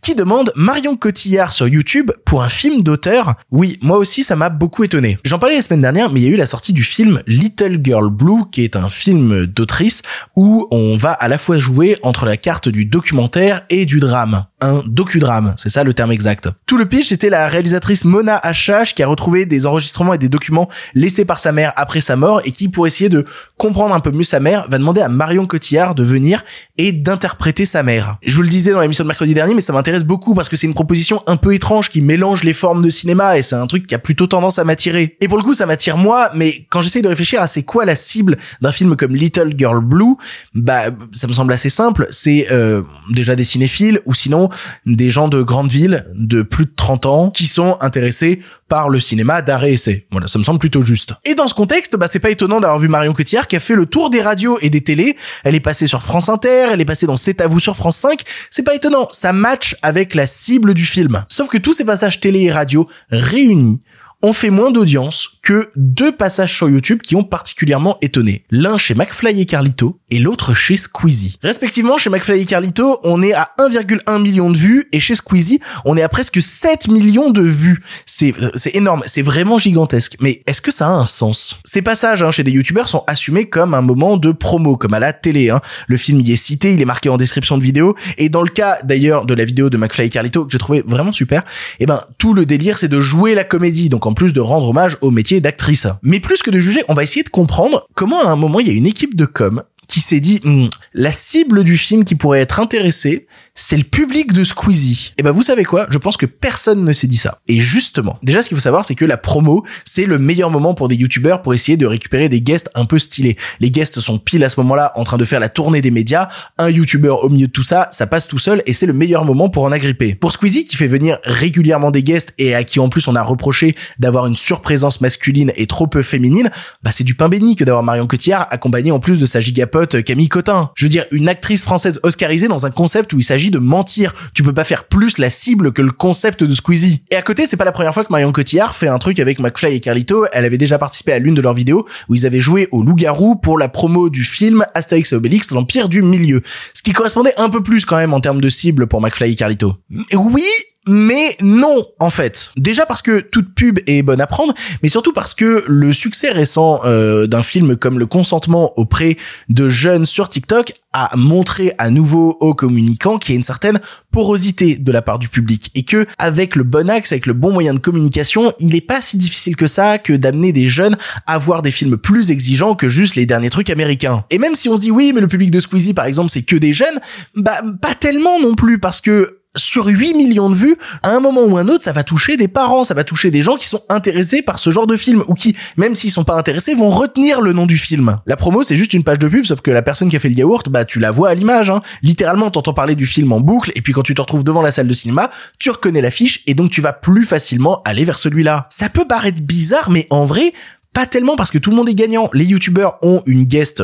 qui 0.01 0.13
demande 0.13 0.51
Marion 0.55 0.95
Cotillard 0.95 1.53
sur 1.53 1.67
YouTube 1.67 2.11
pour 2.23 2.43
un 2.43 2.49
film 2.49 2.83
d'auteur. 2.83 3.33
Oui, 3.49 3.79
moi 3.81 3.97
aussi, 3.97 4.23
ça 4.23 4.35
m'a 4.35 4.49
beaucoup 4.49 4.83
étonné. 4.83 5.17
J'en 5.23 5.39
parlais 5.39 5.55
la 5.55 5.63
semaine 5.63 5.81
dernière, 5.81 6.11
mais 6.11 6.19
il 6.19 6.23
y 6.23 6.27
a 6.27 6.31
eu 6.31 6.35
la 6.35 6.45
sortie 6.45 6.71
du 6.71 6.83
film 6.83 7.23
Little 7.25 7.62
Girl 7.81 8.09
Blue, 8.09 8.49
qui 8.51 8.63
est 8.63 8.75
un 8.75 8.89
film 8.89 9.45
d'autrice 9.45 10.01
où 10.35 10.67
on 10.71 10.95
va 10.95 11.11
à 11.11 11.27
la 11.27 11.37
fois 11.37 11.57
jouer 11.57 11.97
entre 12.03 12.25
la 12.25 12.37
carte 12.37 12.69
du 12.69 12.85
documentaire 12.85 13.63
et 13.69 13.85
du 13.85 13.99
drame. 13.99 14.45
Un 14.63 14.81
docudrame, 14.87 15.55
c'est 15.57 15.67
ça 15.67 15.83
le 15.83 15.93
terme 15.93 16.13
exact. 16.13 16.47
Tout 16.65 16.77
le 16.77 16.85
pitch, 16.85 17.09
c'était 17.09 17.29
la 17.29 17.49
réalisatrice 17.49 18.05
Mona 18.05 18.39
Achache 18.41 18.95
qui 18.95 19.03
a 19.03 19.07
retrouvé 19.07 19.45
des 19.45 19.65
enregistrements 19.65 20.13
et 20.13 20.17
des 20.17 20.29
documents 20.29 20.69
laissés 20.93 21.25
par 21.25 21.39
sa 21.39 21.51
mère 21.51 21.73
après 21.75 21.99
sa 21.99 22.15
mort 22.15 22.39
et 22.45 22.51
qui, 22.51 22.69
pour 22.69 22.87
essayer 22.87 23.09
de 23.09 23.25
comprendre 23.57 23.93
un 23.93 23.99
peu 23.99 24.11
mieux 24.11 24.23
sa 24.23 24.39
mère, 24.39 24.65
va 24.69 24.77
demander 24.77 25.01
à 25.01 25.09
Marion 25.09 25.45
Cotillard 25.47 25.95
de 25.95 26.03
venir 26.03 26.45
et 26.77 26.93
d'interpréter 26.93 27.65
sa 27.65 27.83
mère. 27.83 28.15
Je 28.25 28.33
vous 28.37 28.41
le 28.41 28.47
disais 28.47 28.71
dans 28.71 28.79
l'émission 28.79 29.03
de 29.03 29.09
mercredi 29.09 29.33
dernier, 29.33 29.53
mais 29.53 29.59
ça 29.59 29.73
m'intéresse 29.73 30.05
beaucoup 30.05 30.33
parce 30.33 30.47
que 30.47 30.55
c'est 30.55 30.65
une 30.65 30.73
proposition 30.73 31.21
un 31.27 31.35
peu 31.35 31.53
étrange 31.53 31.89
qui 31.89 32.01
mélange 32.01 32.45
les 32.45 32.53
formes 32.53 32.81
de 32.81 32.89
cinéma 32.89 33.37
et 33.37 33.41
c'est 33.41 33.55
un 33.55 33.67
truc 33.67 33.85
qui 33.85 33.95
a 33.95 33.99
plutôt 33.99 34.27
tendance 34.27 34.59
à 34.59 34.63
m'attirer. 34.63 35.17
Et 35.19 35.27
pour 35.27 35.37
le 35.37 35.43
coup, 35.43 35.53
ça 35.53 35.65
m'attire 35.65 35.97
moi, 35.97 36.31
mais 36.33 36.65
quand 36.69 36.81
j'essaye 36.81 37.01
de 37.01 37.09
réfléchir 37.09 37.41
à 37.41 37.47
c'est 37.47 37.63
quoi 37.63 37.83
la 37.83 37.95
cible 37.95 38.37
d'un 38.61 38.71
film 38.71 38.95
comme 38.95 39.13
Little 39.13 39.55
Girl 39.57 39.83
Blue, 39.83 40.15
bah 40.55 40.83
ça 41.11 41.27
me 41.27 41.33
semble 41.33 41.51
assez 41.51 41.69
simple. 41.69 42.07
C'est 42.11 42.47
euh, 42.49 42.83
déjà 43.11 43.35
des 43.35 43.43
cinéphiles 43.43 43.99
ou 44.05 44.13
sinon 44.13 44.49
des 44.85 45.09
gens 45.09 45.27
de 45.27 45.41
grandes 45.41 45.71
villes 45.71 46.05
de 46.15 46.41
plus 46.41 46.65
de 46.65 46.73
30 46.75 47.05
ans 47.05 47.29
qui 47.29 47.47
sont 47.47 47.77
intéressés 47.81 48.39
par 48.67 48.89
le 48.89 48.99
cinéma 48.99 49.41
d'art 49.41 49.63
et 49.65 49.73
essai. 49.73 50.07
Voilà, 50.11 50.27
ça 50.27 50.39
me 50.39 50.43
semble 50.43 50.59
plutôt 50.59 50.81
juste. 50.81 51.13
Et 51.25 51.35
dans 51.35 51.47
ce 51.47 51.53
contexte, 51.53 51.95
bah 51.95 52.07
c'est 52.09 52.19
pas 52.19 52.29
étonnant 52.29 52.59
d'avoir 52.59 52.79
vu 52.79 52.87
Marion 52.87 53.13
Cotillard 53.13 53.47
qui 53.47 53.55
a 53.55 53.59
fait 53.59 53.75
le 53.75 53.85
tour 53.85 54.09
des 54.09 54.21
radios 54.21 54.57
et 54.61 54.69
des 54.69 54.81
télés. 54.81 55.15
Elle 55.43 55.55
est 55.55 55.59
passée 55.59 55.87
sur 55.87 56.01
France 56.01 56.29
Inter, 56.29 56.67
elle 56.71 56.81
est 56.81 56.85
passée 56.85 57.05
dans 57.05 57.17
C'est 57.17 57.41
à 57.41 57.47
vous 57.47 57.59
sur 57.59 57.75
France 57.75 57.97
5. 57.97 58.21
C'est 58.49 58.63
pas 58.63 58.75
étonnant, 58.75 59.07
ça 59.11 59.33
match 59.33 59.75
avec 59.81 60.15
la 60.15 60.27
cible 60.27 60.73
du 60.73 60.85
film. 60.85 61.25
Sauf 61.29 61.49
que 61.49 61.57
tous 61.57 61.73
ces 61.73 61.85
passages 61.85 62.19
télé 62.19 62.41
et 62.41 62.51
radio 62.51 62.87
réunis 63.09 63.81
ont 64.23 64.33
fait 64.33 64.49
moins 64.49 64.71
d'audience 64.71 65.31
que 65.43 65.69
deux 65.75 66.13
passages 66.13 66.55
sur 66.55 66.69
YouTube 66.69 67.01
qui 67.01 67.15
ont 67.17 67.23
particulièrement 67.23 67.97
étonné. 68.01 68.45
L'un 68.49 68.77
chez 68.77 68.95
McFly 68.95 69.41
et 69.41 69.45
Carlito 69.45 69.99
et 70.09 70.17
l'autre 70.17 70.53
chez 70.53 70.77
Squeezie. 70.77 71.37
Respectivement, 71.43 71.97
chez 71.97 72.09
McFly 72.09 72.41
et 72.41 72.45
Carlito, 72.45 72.99
on 73.03 73.21
est 73.21 73.33
à 73.33 73.49
1,1 73.59 74.21
million 74.21 74.49
de 74.49 74.57
vues 74.57 74.87
et 74.93 75.01
chez 75.01 75.15
Squeezie, 75.15 75.59
on 75.83 75.97
est 75.97 76.01
à 76.01 76.07
presque 76.07 76.41
7 76.41 76.87
millions 76.87 77.29
de 77.29 77.41
vues. 77.41 77.83
C'est 78.05 78.33
euh, 78.41 78.51
c'est 78.55 78.73
énorme, 78.75 79.03
c'est 79.05 79.21
vraiment 79.21 79.59
gigantesque. 79.59 80.15
Mais 80.21 80.41
est-ce 80.47 80.61
que 80.61 80.71
ça 80.71 80.87
a 80.87 80.91
un 80.91 81.05
sens? 81.05 81.59
Ces 81.65 81.81
passages 81.81 82.23
hein, 82.23 82.31
chez 82.31 82.43
des 82.43 82.51
youtubeurs 82.51 82.87
sont 82.87 83.03
assumés 83.07 83.49
comme 83.49 83.73
un 83.73 83.81
moment 83.81 84.15
de 84.15 84.31
promo, 84.31 84.77
comme 84.77 84.93
à 84.93 84.99
la 84.99 85.11
télé. 85.11 85.49
Hein. 85.49 85.59
Le 85.87 85.97
film 85.97 86.21
y 86.21 86.31
est 86.31 86.37
cité, 86.37 86.73
il 86.73 86.81
est 86.81 86.85
marqué 86.85 87.09
en 87.09 87.17
description 87.17 87.57
de 87.57 87.63
vidéo. 87.63 87.95
Et 88.17 88.29
dans 88.29 88.43
le 88.43 88.49
cas 88.49 88.77
d'ailleurs 88.83 89.25
de 89.25 89.33
la 89.33 89.43
vidéo 89.43 89.69
de 89.69 89.75
McFly 89.75 90.07
et 90.07 90.09
Carlito 90.09 90.45
que 90.45 90.51
j'ai 90.51 90.57
trouvé 90.57 90.83
vraiment 90.87 91.11
super, 91.11 91.43
eh 91.81 91.85
ben 91.85 91.99
tout 92.17 92.33
le 92.33 92.45
délire 92.45 92.77
c'est 92.77 92.87
de 92.87 93.01
jouer 93.01 93.35
la 93.35 93.43
comédie. 93.43 93.89
Donc 93.89 94.05
en 94.05 94.13
plus 94.13 94.31
de 94.31 94.39
rendre 94.39 94.69
hommage 94.69 94.97
au 95.01 95.11
métier 95.11 95.32
d'actrice. 95.41 95.87
Mais 96.01 96.19
plus 96.19 96.41
que 96.41 96.51
de 96.51 96.59
juger, 96.59 96.83
on 96.87 96.93
va 96.93 97.03
essayer 97.03 97.23
de 97.23 97.29
comprendre 97.29 97.87
comment 97.95 98.21
à 98.21 98.29
un 98.29 98.35
moment 98.35 98.59
il 98.59 98.67
y 98.67 98.71
a 98.71 98.73
une 98.73 98.87
équipe 98.87 99.15
de 99.15 99.25
com 99.25 99.63
qui 99.87 100.01
s'est 100.01 100.19
dit 100.19 100.41
Hmm, 100.43 100.65
la 100.93 101.11
cible 101.11 101.63
du 101.63 101.77
film 101.77 102.03
qui 102.03 102.15
pourrait 102.15 102.41
être 102.41 102.59
intéressée, 102.59 103.27
c'est 103.55 103.77
le 103.77 103.83
public 103.83 104.33
de 104.33 104.43
Squeezie. 104.43 105.13
Et 105.17 105.23
ben 105.23 105.31
vous 105.31 105.43
savez 105.43 105.63
quoi? 105.63 105.85
Je 105.89 105.97
pense 105.97 106.17
que 106.17 106.25
personne 106.25 106.83
ne 106.83 106.93
s'est 106.93 107.07
dit 107.07 107.17
ça. 107.17 107.39
Et 107.47 107.59
justement, 107.59 108.17
déjà 108.23 108.41
ce 108.41 108.47
qu'il 108.47 108.57
faut 108.57 108.61
savoir 108.61 108.83
c'est 108.83 108.95
que 108.95 109.05
la 109.05 109.17
promo, 109.17 109.63
c'est 109.85 110.05
le 110.05 110.17
meilleur 110.17 110.49
moment 110.49 110.73
pour 110.73 110.87
des 110.87 110.95
youtubeurs 110.95 111.41
pour 111.41 111.53
essayer 111.53 111.77
de 111.77 111.85
récupérer 111.85 112.29
des 112.29 112.41
guests 112.41 112.71
un 112.75 112.85
peu 112.85 112.99
stylés. 112.99 113.37
Les 113.59 113.69
guests 113.69 113.99
sont 113.99 114.17
pile 114.17 114.43
à 114.43 114.49
ce 114.49 114.59
moment-là 114.61 114.91
en 114.95 115.03
train 115.03 115.17
de 115.17 115.25
faire 115.25 115.39
la 115.39 115.49
tournée 115.49 115.81
des 115.81 115.91
médias, 115.91 116.29
un 116.57 116.69
youtubeur 116.69 117.23
au 117.23 117.29
milieu 117.29 117.47
de 117.47 117.51
tout 117.51 117.63
ça, 117.63 117.87
ça 117.91 118.07
passe 118.07 118.27
tout 118.27 118.39
seul 118.39 118.63
et 118.65 118.73
c'est 118.73 118.85
le 118.85 118.93
meilleur 118.93 119.25
moment 119.25 119.49
pour 119.49 119.63
en 119.63 119.71
agripper. 119.71 120.15
Pour 120.15 120.31
Squeezie 120.31 120.65
qui 120.65 120.75
fait 120.75 120.87
venir 120.87 121.19
régulièrement 121.23 121.91
des 121.91 122.03
guests 122.03 122.33
et 122.39 122.55
à 122.55 122.63
qui 122.63 122.79
en 122.79 122.89
plus 122.89 123.07
on 123.07 123.15
a 123.15 123.21
reproché 123.21 123.75
d'avoir 123.99 124.25
une 124.25 124.35
surprésence 124.35 124.99
masculine 124.99 125.51
et 125.55 125.67
trop 125.67 125.85
peu 125.85 126.01
féminine, 126.01 126.49
bah 126.81 126.91
c'est 126.91 127.03
du 127.03 127.13
pain 127.13 127.29
béni 127.29 127.55
que 127.55 127.63
d'avoir 127.63 127.83
Marion 127.83 128.07
Cotillard 128.07 128.47
accompagnée 128.49 128.91
en 128.91 128.99
plus 128.99 129.19
de 129.19 129.25
sa 129.25 129.39
gigapote 129.41 130.03
Camille 130.03 130.29
Cotin. 130.29 130.71
Je 130.75 130.85
veux 130.85 130.89
dire, 130.89 131.05
une 131.11 131.29
actrice 131.29 131.63
française 131.63 131.99
oscarisée 132.03 132.47
dans 132.47 132.65
un 132.65 132.71
concept 132.71 133.13
où 133.13 133.19
il 133.19 133.23
s'agit 133.23 133.42
de 133.51 133.59
mentir. 133.59 134.13
Tu 134.33 134.43
peux 134.43 134.53
pas 134.53 134.63
faire 134.63 134.85
plus 134.85 135.17
la 135.17 135.29
cible 135.29 135.73
que 135.73 135.81
le 135.81 135.91
concept 135.91 136.43
de 136.43 136.53
Squeezie. 136.53 137.03
Et 137.09 137.15
à 137.15 137.21
côté, 137.21 137.45
c'est 137.45 137.57
pas 137.57 137.65
la 137.65 137.71
première 137.71 137.93
fois 137.93 138.03
que 138.03 138.11
Marion 138.11 138.31
Cotillard 138.31 138.75
fait 138.75 138.87
un 138.87 138.99
truc 138.99 139.19
avec 139.19 139.39
McFly 139.39 139.75
et 139.75 139.79
Carlito. 139.79 140.25
Elle 140.31 140.45
avait 140.45 140.57
déjà 140.57 140.77
participé 140.77 141.13
à 141.13 141.19
l'une 141.19 141.35
de 141.35 141.41
leurs 141.41 141.53
vidéos 141.53 141.87
où 142.09 142.15
ils 142.15 142.25
avaient 142.25 142.41
joué 142.41 142.67
au 142.71 142.83
loup-garou 142.83 143.35
pour 143.35 143.57
la 143.57 143.69
promo 143.69 144.09
du 144.09 144.23
film 144.23 144.65
Astérix 144.73 145.11
et 145.13 145.15
Obélix, 145.15 145.51
l'Empire 145.51 145.89
du 145.89 146.01
Milieu. 146.01 146.41
Ce 146.73 146.81
qui 146.81 146.91
correspondait 146.93 147.33
un 147.37 147.49
peu 147.49 147.63
plus 147.63 147.85
quand 147.85 147.97
même 147.97 148.13
en 148.13 148.19
termes 148.19 148.41
de 148.41 148.49
cible 148.49 148.87
pour 148.87 149.01
McFly 149.01 149.33
et 149.33 149.35
Carlito. 149.35 149.75
Mais 149.89 150.15
oui, 150.15 150.45
mais 150.85 151.37
non, 151.41 151.85
en 151.99 152.09
fait. 152.09 152.51
Déjà 152.57 152.85
parce 152.85 153.01
que 153.01 153.19
toute 153.19 153.53
pub 153.55 153.79
est 153.87 154.01
bonne 154.01 154.21
à 154.21 154.27
prendre, 154.27 154.53
mais 154.81 154.89
surtout 154.89 155.13
parce 155.13 155.33
que 155.33 155.63
le 155.67 155.93
succès 155.93 156.29
récent 156.29 156.81
euh, 156.85 157.27
d'un 157.27 157.43
film 157.43 157.77
comme 157.77 157.99
Le 157.99 158.05
Consentement 158.05 158.77
auprès 158.77 159.15
de 159.49 159.69
jeunes 159.69 160.05
sur 160.05 160.29
TikTok 160.29 160.73
a 160.91 161.15
montré 161.15 161.73
à 161.77 161.89
nouveau 161.89 162.37
aux 162.39 162.53
communicants 162.53 163.17
qu'il 163.17 163.33
y 163.33 163.35
a 163.35 163.37
une 163.37 163.43
certaine 163.43 163.79
porosité 164.11 164.75
de 164.75 164.91
la 164.91 165.01
part 165.01 165.19
du 165.19 165.27
public 165.27 165.71
et 165.73 165.83
que 165.83 166.05
avec 166.17 166.55
le 166.55 166.63
bon 166.63 166.89
axe, 166.89 167.11
avec 167.11 167.25
le 167.25 167.33
bon 167.33 167.51
moyen 167.51 167.73
de 167.73 167.79
communication, 167.79 168.53
il 168.59 168.75
est 168.75 168.81
pas 168.81 169.01
si 169.01 169.17
difficile 169.17 169.55
que 169.55 169.67
ça 169.67 169.97
que 169.97 170.13
d'amener 170.13 170.51
des 170.51 170.69
jeunes 170.69 170.97
à 171.25 171.37
voir 171.37 171.61
des 171.61 171.71
films 171.71 171.97
plus 171.97 172.29
exigeants 172.29 172.75
que 172.75 172.87
juste 172.87 173.15
les 173.15 173.25
derniers 173.25 173.49
trucs 173.49 173.69
américains. 173.69 174.25
Et 174.29 174.37
même 174.37 174.55
si 174.55 174.69
on 174.69 174.75
se 174.75 174.81
dit 174.81 174.91
oui, 174.91 175.11
mais 175.13 175.21
le 175.21 175.27
public 175.27 175.49
de 175.49 175.59
Squeezie 175.59 175.93
par 175.93 176.05
exemple, 176.05 176.29
c'est 176.29 176.43
que 176.43 176.55
des 176.55 176.73
jeunes, 176.73 176.99
bah 177.35 177.61
pas 177.81 177.95
tellement 177.95 178.39
non 178.39 178.53
plus 178.53 178.79
parce 178.79 179.01
que 179.01 179.39
sur 179.55 179.85
8 179.85 180.15
millions 180.15 180.49
de 180.49 180.55
vues, 180.55 180.77
à 181.03 181.11
un 181.11 181.19
moment 181.19 181.43
ou 181.43 181.57
un 181.57 181.67
autre, 181.67 181.83
ça 181.83 181.91
va 181.91 182.03
toucher 182.03 182.37
des 182.37 182.47
parents, 182.47 182.83
ça 182.83 182.93
va 182.93 183.03
toucher 183.03 183.29
des 183.29 183.41
gens 183.41 183.55
qui 183.55 183.67
sont 183.67 183.81
intéressés 183.89 184.41
par 184.41 184.57
ce 184.57 184.71
genre 184.71 184.87
de 184.87 184.97
film 184.97 185.23
ou 185.27 185.35
qui, 185.35 185.55
même 185.77 185.95
s'ils 185.95 186.11
sont 186.11 186.23
pas 186.23 186.35
intéressés, 186.35 186.73
vont 186.73 186.89
retenir 186.89 187.41
le 187.41 187.53
nom 187.53 187.65
du 187.65 187.77
film. 187.77 188.19
La 188.25 188.35
promo, 188.35 188.63
c'est 188.63 188.75
juste 188.75 188.93
une 188.93 189.03
page 189.03 189.19
de 189.19 189.27
pub, 189.27 189.45
sauf 189.45 189.61
que 189.61 189.71
la 189.71 189.81
personne 189.81 190.09
qui 190.09 190.15
a 190.15 190.19
fait 190.19 190.29
le 190.29 190.35
yaourt, 190.35 190.69
bah 190.69 190.85
tu 190.85 190.99
la 190.99 191.11
vois 191.11 191.29
à 191.29 191.33
l'image. 191.35 191.69
Hein. 191.69 191.81
Littéralement, 192.01 192.49
t'entends 192.49 192.73
parler 192.73 192.95
du 192.95 193.05
film 193.05 193.31
en 193.31 193.39
boucle, 193.39 193.71
et 193.75 193.81
puis 193.81 193.93
quand 193.93 194.03
tu 194.03 194.15
te 194.15 194.21
retrouves 194.21 194.43
devant 194.43 194.61
la 194.61 194.71
salle 194.71 194.87
de 194.87 194.93
cinéma, 194.93 195.29
tu 195.59 195.69
reconnais 195.69 196.01
l'affiche, 196.01 196.41
et 196.47 196.55
donc 196.55 196.71
tu 196.71 196.81
vas 196.81 196.93
plus 196.93 197.25
facilement 197.25 197.81
aller 197.85 198.05
vers 198.05 198.17
celui-là. 198.17 198.65
Ça 198.69 198.89
peut 198.89 199.05
paraître 199.07 199.41
bizarre, 199.41 199.91
mais 199.91 200.07
en 200.09 200.25
vrai, 200.25 200.53
pas 200.93 201.05
tellement 201.05 201.35
parce 201.35 201.51
que 201.51 201.57
tout 201.57 201.69
le 201.69 201.75
monde 201.75 201.89
est 201.89 201.95
gagnant. 201.95 202.29
Les 202.33 202.45
youtubeurs 202.45 202.97
ont 203.01 203.21
une 203.25 203.45
guest 203.45 203.83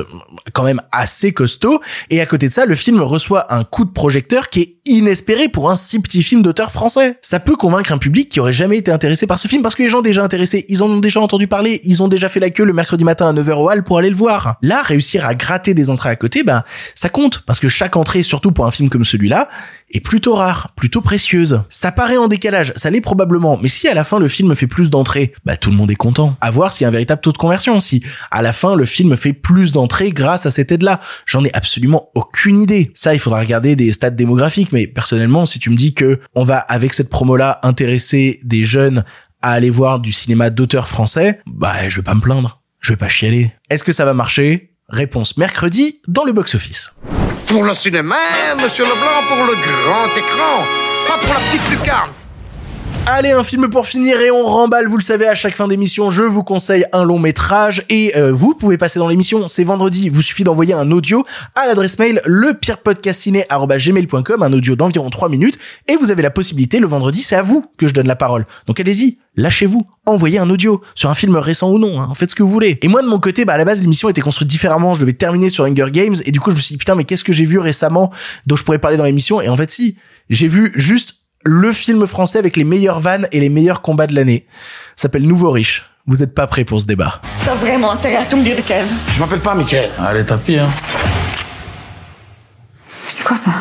quand 0.54 0.63
même 0.63 0.82
assez 0.91 1.34
costaud 1.34 1.82
et 2.10 2.22
à 2.22 2.26
côté 2.26 2.48
de 2.48 2.54
ça, 2.54 2.65
le 2.65 2.76
film 2.76 3.02
reçoit 3.02 3.54
un 3.54 3.63
coup 3.63 3.86
de 3.86 3.91
projecteur 3.91 4.50
qui 4.50 4.62
est 4.62 4.76
inespéré 4.86 5.50
pour 5.50 5.69
un 5.69 5.76
si 5.76 6.00
petit 6.00 6.24
film 6.24 6.41
d'auteur 6.41 6.72
français. 6.72 7.17
Ça 7.22 7.39
peut 7.39 7.56
convaincre 7.56 7.91
un 7.91 7.98
public 7.98 8.30
qui 8.30 8.39
aurait 8.39 8.54
jamais 8.54 8.78
été 8.78 8.91
intéressé 8.91 9.28
par 9.28 9.39
ce 9.39 9.48
film 9.48 9.62
parce 9.62 9.76
que 9.76 9.84
les 9.84 9.89
gens 9.89 10.02
déjà 10.02 10.24
intéressés, 10.24 10.65
ils 10.69 10.84
en 10.84 10.89
ont 10.89 11.00
déjà 11.00 11.19
entendu 11.19 11.48
parler, 11.48 11.82
ils 11.84 12.02
ont 12.02 12.08
déjà 12.08 12.30
fait 12.30 12.39
la 12.39 12.50
queue 12.50 12.63
le 12.63 12.74
mercredi 12.74 13.04
matin 13.04 13.30
à 13.30 13.34
9h 13.34 13.54
au 13.54 13.69
hall 13.69 13.84
pour 13.84 13.98
aller 13.98 14.10
le 14.10 14.15
voir. 14.15 14.56
Là, 14.62 14.82
réussir 14.82 15.26
à 15.26 15.36
gratter 15.36 15.74
des 15.74 15.89
entrées 15.89 16.10
à 16.10 16.15
côté, 16.15 16.43
ben, 16.43 16.63
ça 16.95 17.10
compte 17.10 17.43
parce 17.45 17.60
que 17.60 17.69
chaque 17.69 17.95
entrée, 17.98 18.24
surtout 18.24 18.52
pour 18.52 18.65
un 18.65 18.72
film 18.72 18.89
comme 18.89 19.06
celui-là, 19.06 19.50
est 19.91 19.99
plutôt 19.99 20.36
rare, 20.36 20.71
plutôt 20.75 21.02
précieuse. 21.02 21.62
Ça 21.69 21.91
paraît 21.91 22.17
en 22.17 22.28
décalage, 22.28 22.73
ça 22.75 22.89
l'est 22.89 23.02
probablement, 23.02 23.58
mais 23.62 23.67
si 23.67 23.88
à 23.88 23.93
la 23.93 24.04
fin 24.04 24.19
le 24.19 24.28
film 24.28 24.54
fait 24.56 24.67
plus 24.67 24.89
d'entrées, 24.89 25.34
bah 25.45 25.58
tout 25.58 25.71
le 25.71 25.75
monde 25.75 25.91
est 25.91 25.95
content. 25.95 26.36
À 26.41 26.52
voir 26.52 26.71
s'il 26.71 26.84
y 26.84 26.86
a 26.86 26.89
un 26.89 26.91
véritable 26.91 27.21
taux 27.21 27.32
de 27.32 27.38
conversion, 27.38 27.80
si 27.80 28.04
à 28.32 28.41
la 28.41 28.54
fin 28.54 28.75
le 28.75 28.86
film 28.86 29.15
fait 29.17 29.34
plus 29.34 29.71
d'entrées 29.71 30.12
grâce 30.12 30.45
à 30.45 30.52
cette 30.52 30.71
aide-là. 30.71 30.99
J'en 31.25 31.43
ai 31.43 31.52
absolument 31.54 32.10
aucune 32.15 32.60
idée. 32.60 32.91
Ça, 32.93 33.13
il 33.13 33.19
faudra 33.19 33.39
regarder 33.39 33.75
des 33.75 33.91
stats 33.91 34.10
démographiques, 34.10 34.71
mais 34.71 34.88
personnellement, 34.88 35.45
si 35.45 35.60
tu 35.60 35.69
me 35.69 35.75
dis 35.75 35.93
que 35.93 36.19
on 36.36 36.43
va 36.43 36.58
avec 36.58 36.93
cette 36.93 37.10
promo-là 37.10 37.60
intéresser 37.63 38.39
des 38.43 38.63
jeunes 38.63 39.04
à 39.41 39.54
aller 39.54 39.69
voir 39.69 39.99
du 39.99 40.12
cinéma 40.12 40.49
d'auteur 40.49 40.88
français, 40.88 41.39
bah 41.45 41.88
je 41.88 41.97
vais 41.97 42.04
pas 42.04 42.15
me 42.15 42.21
plaindre. 42.21 42.62
Je 42.82 42.93
vais 42.93 42.97
pas 42.97 43.08
chialer. 43.08 43.52
Est-ce 43.69 43.84
que 43.84 43.91
ça 43.91 44.06
va 44.06 44.13
marcher? 44.13 44.71
Réponse 44.88 45.38
mercredi 45.38 46.02
dans 46.08 46.23
le 46.23 46.32
box-office. 46.32 46.95
Pour 47.50 47.64
le 47.64 47.74
cinéma, 47.74 48.16
monsieur 48.62 48.86
Leblanc, 48.86 49.24
pour 49.28 49.38
le 49.38 49.56
grand 49.56 50.16
écran, 50.16 50.64
pas 51.08 51.18
pour 51.18 51.34
la 51.34 51.40
petite 51.40 51.68
lucarne. 51.72 52.12
Allez, 53.12 53.32
un 53.32 53.43
film 53.43 53.69
pour 53.69 53.88
finir 53.88 54.22
et 54.22 54.30
on 54.30 54.43
remballe, 54.43 54.88
vous 54.88 54.95
le 54.95 55.02
savez, 55.02 55.28
à 55.28 55.34
chaque 55.34 55.56
fin 55.56 55.67
d'émission, 55.67 56.12
je 56.12 56.22
vous 56.22 56.43
conseille 56.43 56.86
un 56.93 57.04
long 57.04 57.17
métrage 57.17 57.84
et 57.89 58.15
euh, 58.15 58.32
vous 58.32 58.54
pouvez 58.54 58.78
passer 58.78 59.00
dans 59.00 59.08
l'émission, 59.08 59.48
c'est 59.48 59.63
vendredi, 59.63 60.10
vous 60.10 60.22
suffit 60.22 60.43
d'envoyer 60.43 60.76
un 60.76 60.91
audio 60.91 61.26
à 61.56 61.65
l'adresse 61.65 61.98
mail 61.98 62.22
lepirepodcastiné.gmail.com, 62.24 64.43
un 64.43 64.54
audio 64.54 64.76
d'environ 64.76 65.10
3 65.10 65.28
minutes 65.28 65.58
et 65.88 65.95
vous 65.95 66.12
avez 66.12 66.22
la 66.22 66.30
possibilité, 66.30 66.78
le 66.78 66.86
vendredi, 66.86 67.24
c'est 67.24 67.36
à 67.36 67.41
vous 67.41 67.65
que 67.78 67.88
je 67.88 67.95
donne 67.95 68.06
la 68.06 68.15
parole. 68.15 68.45
Donc 68.67 68.80
allez-y, 68.80 69.17
lâchez-vous, 69.36 69.88
envoyez 70.06 70.38
un 70.38 70.52
audio 70.52 70.80
sur 70.93 71.10
un 71.10 71.15
film 71.15 71.36
récent 71.36 71.72
ou 71.72 71.80
non, 71.80 72.00
hein, 72.00 72.12
faites 72.13 72.30
ce 72.30 72.36
que 72.36 72.43
vous 72.43 72.52
voulez. 72.52 72.78
Et 72.84 72.88
moi 72.88 73.02
de 73.02 73.08
mon 73.08 73.17
côté, 73.17 73.43
bah 73.43 73.54
à 73.54 73.58
la 73.58 73.65
base 73.65 73.82
l'émission 73.82 74.10
était 74.10 74.22
construite 74.22 74.50
différemment, 74.50 74.93
je 74.93 75.00
devais 75.00 75.13
terminer 75.13 75.50
sur 75.50 75.63
Hunger 75.63 75.88
Games 75.91 76.17
et 76.26 76.32
du 76.32 76.39
coup 76.39 76.52
je 76.52 76.58
me 76.58 76.62
suis 76.62 76.74
dit 76.74 76.78
putain 76.78 76.93
mais 76.93 77.06
qu'est-ce 77.06 77.24
que 77.24 77.34
j'ai 77.34 77.45
vu 77.45 77.58
récemment 77.58 78.12
dont 78.45 78.56
je 78.56 78.63
pourrais 78.63 78.78
parler 78.78 78.98
dans 78.98 79.06
l'émission? 79.06 79.41
Et 79.41 79.50
en 79.50 79.58
fait 79.58 79.72
si, 79.72 79.95
j'ai 80.30 80.48
vu 80.48 80.72
juste 80.76 81.15
le 81.43 81.71
film 81.71 82.06
français 82.06 82.38
avec 82.38 82.58
les 82.58 82.63
meilleures 82.63 82.99
vannes 82.99 83.28
et 83.32 83.39
les 83.39 83.49
meilleurs 83.49 83.82
combats 83.82 84.08
de 84.08 84.15
l'année. 84.15 84.45
Ça 84.95 85.04
s'appelle 85.04 85.23
Nouveau 85.28 85.52
Riche. 85.52 85.86
Vous 86.08 86.23
êtes 86.23 86.34
pas 86.34 86.47
prêts 86.47 86.65
pour 86.65 86.82
ce 86.82 86.86
débat. 86.86 87.21
T'as 87.45 87.56
vraiment 87.56 87.91
intérêt 87.91 88.17
à 88.17 88.25
tout 88.25 88.38
me 88.38 88.43
dire, 88.43 88.56
Michael. 88.56 88.86
Je 89.13 89.19
m'appelle 89.19 89.39
pas 89.39 89.54
Michael. 89.54 89.91
Allez, 89.99 90.25
tapis, 90.25 90.58
hein. 90.58 90.69
C'est 93.08 93.23
quoi 93.23 93.38
ça? 93.38 93.52